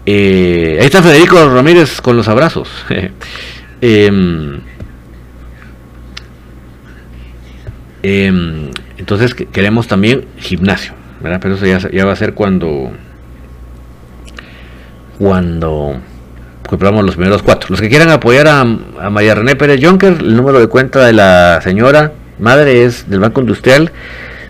eh, 0.06 0.78
ahí 0.80 0.86
está 0.86 1.04
Federico 1.04 1.50
Ramírez 1.50 2.02
con 2.02 2.18
los 2.18 2.28
abrazos. 2.28 2.70
Em, 3.82 4.60
em, 8.04 8.72
entonces 8.98 9.34
queremos 9.34 9.88
también 9.88 10.26
gimnasio, 10.38 10.92
Pero 11.22 11.56
eso 11.56 11.66
ya, 11.66 12.06
va 12.06 12.12
a 12.12 12.16
ser 12.18 12.34
cuando 12.34 12.92
cuando 15.18 16.02
compramos 16.68 17.06
los 17.06 17.16
primeros 17.16 17.42
cuatro. 17.42 17.68
Los 17.70 17.80
que 17.80 17.88
quieran 17.88 18.10
apoyar 18.10 18.50
a, 18.50 18.66
María 18.66 19.36
René 19.36 19.56
Pérez 19.56 19.80
Jonker, 19.82 20.18
el 20.20 20.36
número 20.36 20.60
de 20.60 20.68
cuenta 20.68 21.06
de 21.06 21.14
la 21.14 21.62
señora 21.64 22.12
madre 22.38 22.84
es 22.84 23.10
del 23.10 23.22
Banco 23.22 23.40
Industrial 23.40 23.94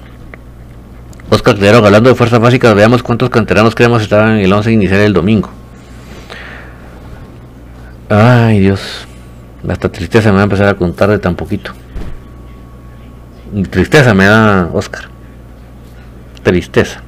Oscar 1.28 1.54
Caldero, 1.54 1.84
hablando 1.84 2.08
de 2.08 2.14
fuerzas 2.14 2.38
básicas, 2.38 2.74
veamos 2.74 3.02
cuántos 3.02 3.30
canteranos 3.30 3.74
creemos 3.74 4.02
estaban 4.02 4.38
en 4.38 4.44
el 4.44 4.52
11 4.52 4.72
inicial 4.72 5.00
el 5.00 5.12
domingo. 5.12 5.50
Ay, 8.08 8.60
Dios. 8.60 9.06
Hasta 9.68 9.88
tristeza 9.88 10.30
me 10.30 10.36
va 10.36 10.42
a 10.42 10.44
empezar 10.44 10.68
a 10.68 10.74
contar 10.74 11.10
de 11.10 11.18
tan 11.18 11.34
poquito. 11.34 11.72
Tristeza 13.70 14.14
me 14.14 14.26
da 14.26 14.70
Oscar. 14.72 15.08
Tristeza. 16.44 17.02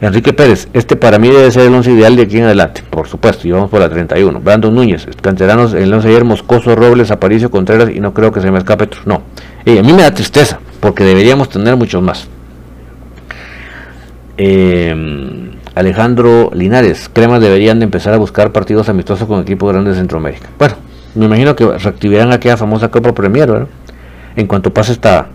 Enrique 0.00 0.34
Pérez, 0.34 0.68
este 0.74 0.94
para 0.94 1.18
mí 1.18 1.28
debe 1.28 1.50
ser 1.50 1.66
el 1.66 1.74
11 1.74 1.90
ideal 1.92 2.16
de 2.16 2.22
aquí 2.22 2.36
en 2.36 2.44
adelante, 2.44 2.82
por 2.90 3.08
supuesto, 3.08 3.48
y 3.48 3.52
vamos 3.52 3.70
por 3.70 3.80
la 3.80 3.88
31. 3.88 4.40
Brandon 4.40 4.74
Núñez, 4.74 5.06
canteranos 5.22 5.72
el 5.72 5.92
11 5.92 6.08
ayer, 6.08 6.24
Moscoso, 6.24 6.76
Robles, 6.76 7.10
Aparicio, 7.10 7.50
Contreras, 7.50 7.88
y 7.94 8.00
no 8.00 8.12
creo 8.12 8.30
que 8.30 8.42
se 8.42 8.50
me 8.50 8.58
escape 8.58 8.84
otro. 8.84 9.00
No, 9.06 9.22
a 9.64 9.82
mí 9.82 9.92
me 9.94 10.02
da 10.02 10.12
tristeza, 10.12 10.60
porque 10.80 11.02
deberíamos 11.02 11.48
tener 11.48 11.76
muchos 11.76 12.02
más. 12.02 12.28
Em, 14.36 15.52
Alejandro 15.74 16.50
Linares, 16.52 17.08
Cremas 17.10 17.40
deberían 17.40 17.78
de 17.78 17.84
empezar 17.84 18.12
a 18.12 18.18
buscar 18.18 18.52
partidos 18.52 18.90
amistosos 18.90 19.26
con 19.26 19.40
equipos 19.40 19.72
grandes 19.72 19.94
de 19.94 20.00
Centroamérica. 20.00 20.48
Bueno, 20.58 20.74
me 21.16 21.26
imagino 21.26 21.56
que 21.56 21.66
reactivarán 21.66 22.32
aquella 22.32 22.56
famosa 22.56 22.88
Copa 22.88 23.12
Premier, 23.12 23.50
¿verdad? 23.50 23.68
En 24.36 24.46
cuanto 24.46 24.72
pase 24.72 24.92
esta 24.92 25.28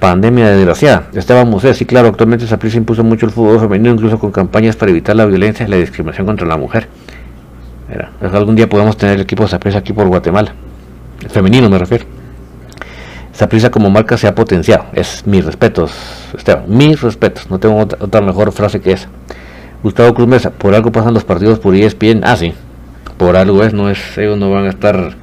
pandemia 0.00 0.50
desgraciada. 0.50 1.08
Esteban 1.14 1.48
Museo, 1.48 1.74
sí, 1.74 1.84
claro, 1.84 2.08
actualmente 2.08 2.46
Saprissa 2.46 2.76
impuso 2.76 3.04
mucho 3.04 3.26
el 3.26 3.32
fútbol 3.32 3.60
femenino, 3.60 3.90
incluso 3.90 4.18
con 4.18 4.30
campañas 4.30 4.76
para 4.76 4.90
evitar 4.90 5.16
la 5.16 5.26
violencia 5.26 5.66
y 5.66 5.70
la 5.70 5.76
discriminación 5.76 6.26
contra 6.26 6.46
la 6.46 6.56
mujer. 6.56 6.88
algún 8.20 8.56
día 8.56 8.68
podemos 8.68 8.96
tener 8.96 9.16
el 9.16 9.22
equipo 9.22 9.44
de 9.44 9.48
Saprissa 9.48 9.78
aquí 9.78 9.92
por 9.92 10.06
Guatemala. 10.08 10.52
Femenino 11.28 11.68
me 11.68 11.78
refiero. 11.78 12.04
Saprissa 13.32 13.70
como 13.70 13.88
marca 13.90 14.16
se 14.16 14.26
ha 14.26 14.34
potenciado. 14.34 14.86
Es 14.92 15.24
mis 15.26 15.44
respetos, 15.44 15.92
Esteban, 16.36 16.64
mis 16.66 17.00
respetos. 17.00 17.48
No 17.50 17.58
tengo 17.58 17.78
otra, 17.78 18.20
mejor 18.20 18.50
frase 18.52 18.80
que 18.80 18.92
esa. 18.92 19.08
Gustavo 19.82 20.12
Cruz 20.12 20.26
Mesa, 20.26 20.50
por 20.50 20.74
algo 20.74 20.90
pasan 20.90 21.14
los 21.14 21.24
partidos 21.24 21.60
por 21.60 21.74
ESPN. 21.74 22.22
Ah, 22.24 22.36
sí, 22.36 22.52
por 23.18 23.36
algo 23.36 23.64
es, 23.64 23.74
no 23.74 23.90
es, 23.90 24.16
ellos 24.16 24.38
no 24.38 24.50
van 24.50 24.66
a 24.66 24.68
estar 24.70 25.16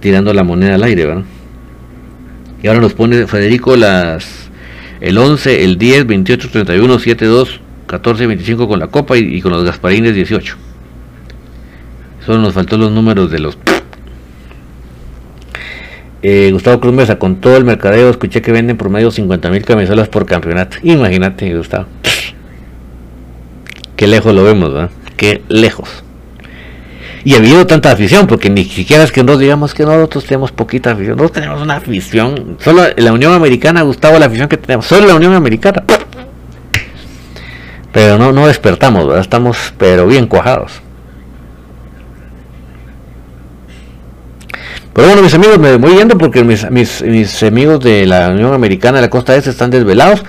tirando 0.00 0.34
la 0.34 0.42
moneda 0.42 0.74
al 0.74 0.82
aire, 0.82 1.06
¿verdad? 1.06 1.24
Y 2.62 2.66
ahora 2.66 2.80
nos 2.80 2.94
pone 2.94 3.26
Federico 3.26 3.76
las 3.76 4.50
el 5.00 5.16
11, 5.16 5.64
el 5.64 5.78
10, 5.78 6.06
28, 6.06 6.50
31, 6.50 6.98
7, 6.98 7.24
2, 7.24 7.60
14, 7.86 8.26
25 8.26 8.68
con 8.68 8.80
la 8.80 8.88
copa 8.88 9.16
y, 9.16 9.40
con 9.40 9.52
los 9.52 9.64
Gasparines 9.64 10.14
18. 10.14 10.56
Solo 12.24 12.38
nos 12.40 12.54
faltó 12.54 12.76
los 12.76 12.90
números 12.90 13.30
de 13.30 13.38
los... 13.38 13.56
Eh, 16.22 16.50
Gustavo 16.50 16.80
Cruz 16.80 16.94
Mesa, 16.94 17.20
con 17.20 17.36
todo 17.36 17.56
el 17.56 17.64
mercadeo, 17.64 18.10
escuché 18.10 18.42
que 18.42 18.50
venden 18.50 18.76
por 18.76 18.90
medio 18.90 19.12
50 19.12 19.48
mil 19.50 19.64
camisolas 19.64 20.08
por 20.08 20.26
campeonato. 20.26 20.78
Imagínate, 20.82 21.56
Gustavo. 21.56 21.86
Qué 23.94 24.08
lejos 24.08 24.34
lo 24.34 24.42
vemos, 24.42 24.72
¿verdad? 24.72 24.90
Qué 25.16 25.42
lejos 25.48 26.05
y 27.26 27.34
ha 27.34 27.38
habido 27.38 27.66
tanta 27.66 27.90
afición, 27.90 28.28
porque 28.28 28.48
ni 28.48 28.64
siquiera 28.64 29.02
es 29.02 29.10
que 29.10 29.24
nos 29.24 29.40
digamos 29.40 29.74
que 29.74 29.84
nosotros 29.84 30.26
tenemos 30.26 30.52
poquita 30.52 30.92
afición, 30.92 31.16
nosotros 31.16 31.32
tenemos 31.32 31.60
una 31.60 31.74
afición, 31.74 32.56
solo 32.60 32.84
la 32.96 33.12
Unión 33.12 33.32
Americana, 33.32 33.82
Gustavo, 33.82 34.16
la 34.16 34.26
afición 34.26 34.48
que 34.48 34.56
tenemos, 34.56 34.86
solo 34.86 35.08
la 35.08 35.16
Unión 35.16 35.34
Americana. 35.34 35.82
Pero 37.90 38.16
no, 38.16 38.30
no 38.30 38.46
despertamos, 38.46 39.08
¿verdad? 39.08 39.22
Estamos 39.22 39.74
pero 39.76 40.06
bien 40.06 40.28
cuajados. 40.28 40.80
Pero 44.92 45.08
bueno, 45.08 45.22
mis 45.22 45.34
amigos, 45.34 45.58
me 45.58 45.74
voy 45.78 45.96
yendo 45.96 46.16
porque 46.16 46.44
mis, 46.44 46.70
mis, 46.70 47.02
mis 47.02 47.42
amigos 47.42 47.80
de 47.80 48.06
la 48.06 48.28
Unión 48.28 48.54
Americana 48.54 48.98
de 48.98 49.02
la 49.02 49.10
Costa 49.10 49.34
Este 49.34 49.50
están 49.50 49.72
desvelados. 49.72 50.22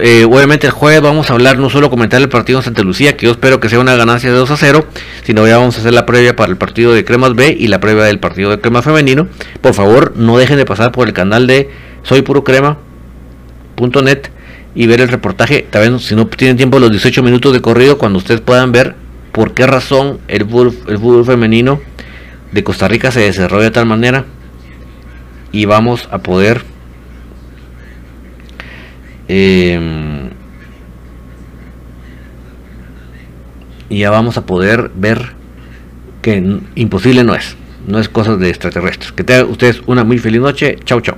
Eh, 0.00 0.24
obviamente 0.24 0.68
el 0.68 0.72
jueves 0.72 1.02
vamos 1.02 1.28
a 1.28 1.32
hablar, 1.32 1.58
no 1.58 1.68
solo 1.68 1.90
comentar 1.90 2.22
el 2.22 2.28
partido 2.28 2.60
en 2.60 2.64
Santa 2.64 2.82
Lucía, 2.82 3.16
que 3.16 3.26
yo 3.26 3.32
espero 3.32 3.58
que 3.58 3.68
sea 3.68 3.80
una 3.80 3.96
ganancia 3.96 4.30
de 4.30 4.36
2 4.36 4.48
a 4.52 4.56
0, 4.56 4.86
sino 5.24 5.44
ya 5.44 5.58
vamos 5.58 5.76
a 5.76 5.80
hacer 5.80 5.92
la 5.92 6.06
previa 6.06 6.36
para 6.36 6.52
el 6.52 6.56
partido 6.56 6.94
de 6.94 7.04
Cremas 7.04 7.34
B 7.34 7.56
y 7.58 7.66
la 7.66 7.80
previa 7.80 8.04
del 8.04 8.20
partido 8.20 8.50
de 8.50 8.60
Crema 8.60 8.82
Femenino. 8.82 9.26
Por 9.60 9.74
favor, 9.74 10.12
no 10.16 10.38
dejen 10.38 10.56
de 10.56 10.64
pasar 10.64 10.92
por 10.92 11.08
el 11.08 11.14
canal 11.14 11.48
de 11.48 11.68
soypurocrema.net 12.04 14.28
y 14.76 14.86
ver 14.86 15.00
el 15.00 15.08
reportaje. 15.08 15.66
También, 15.68 15.98
si 15.98 16.14
no 16.14 16.28
tienen 16.28 16.56
tiempo, 16.56 16.78
los 16.78 16.92
18 16.92 17.20
minutos 17.24 17.52
de 17.52 17.60
corrido, 17.60 17.98
cuando 17.98 18.18
ustedes 18.18 18.40
puedan 18.40 18.70
ver 18.70 18.94
por 19.32 19.52
qué 19.52 19.66
razón 19.66 20.20
el 20.28 20.44
fútbol, 20.44 20.78
el 20.86 20.98
fútbol 20.98 21.24
femenino 21.24 21.80
de 22.52 22.62
Costa 22.62 22.86
Rica 22.86 23.10
se 23.10 23.20
desarrolla 23.20 23.64
de 23.64 23.70
tal 23.72 23.86
manera 23.86 24.26
y 25.50 25.64
vamos 25.64 26.08
a 26.12 26.18
poder 26.18 26.71
Em, 29.28 30.30
y 33.88 33.98
ya 33.98 34.10
vamos 34.10 34.36
a 34.36 34.46
poder 34.46 34.90
ver 34.94 35.34
que 36.22 36.60
imposible 36.74 37.24
no 37.24 37.34
es, 37.34 37.56
no 37.86 37.98
es 37.98 38.08
cosa 38.08 38.36
de 38.36 38.48
extraterrestres. 38.48 39.12
Que 39.12 39.24
tengan 39.24 39.50
ustedes 39.50 39.82
una 39.86 40.04
muy 40.04 40.18
feliz 40.18 40.40
noche. 40.40 40.76
Chau, 40.84 41.00
chau. 41.00 41.16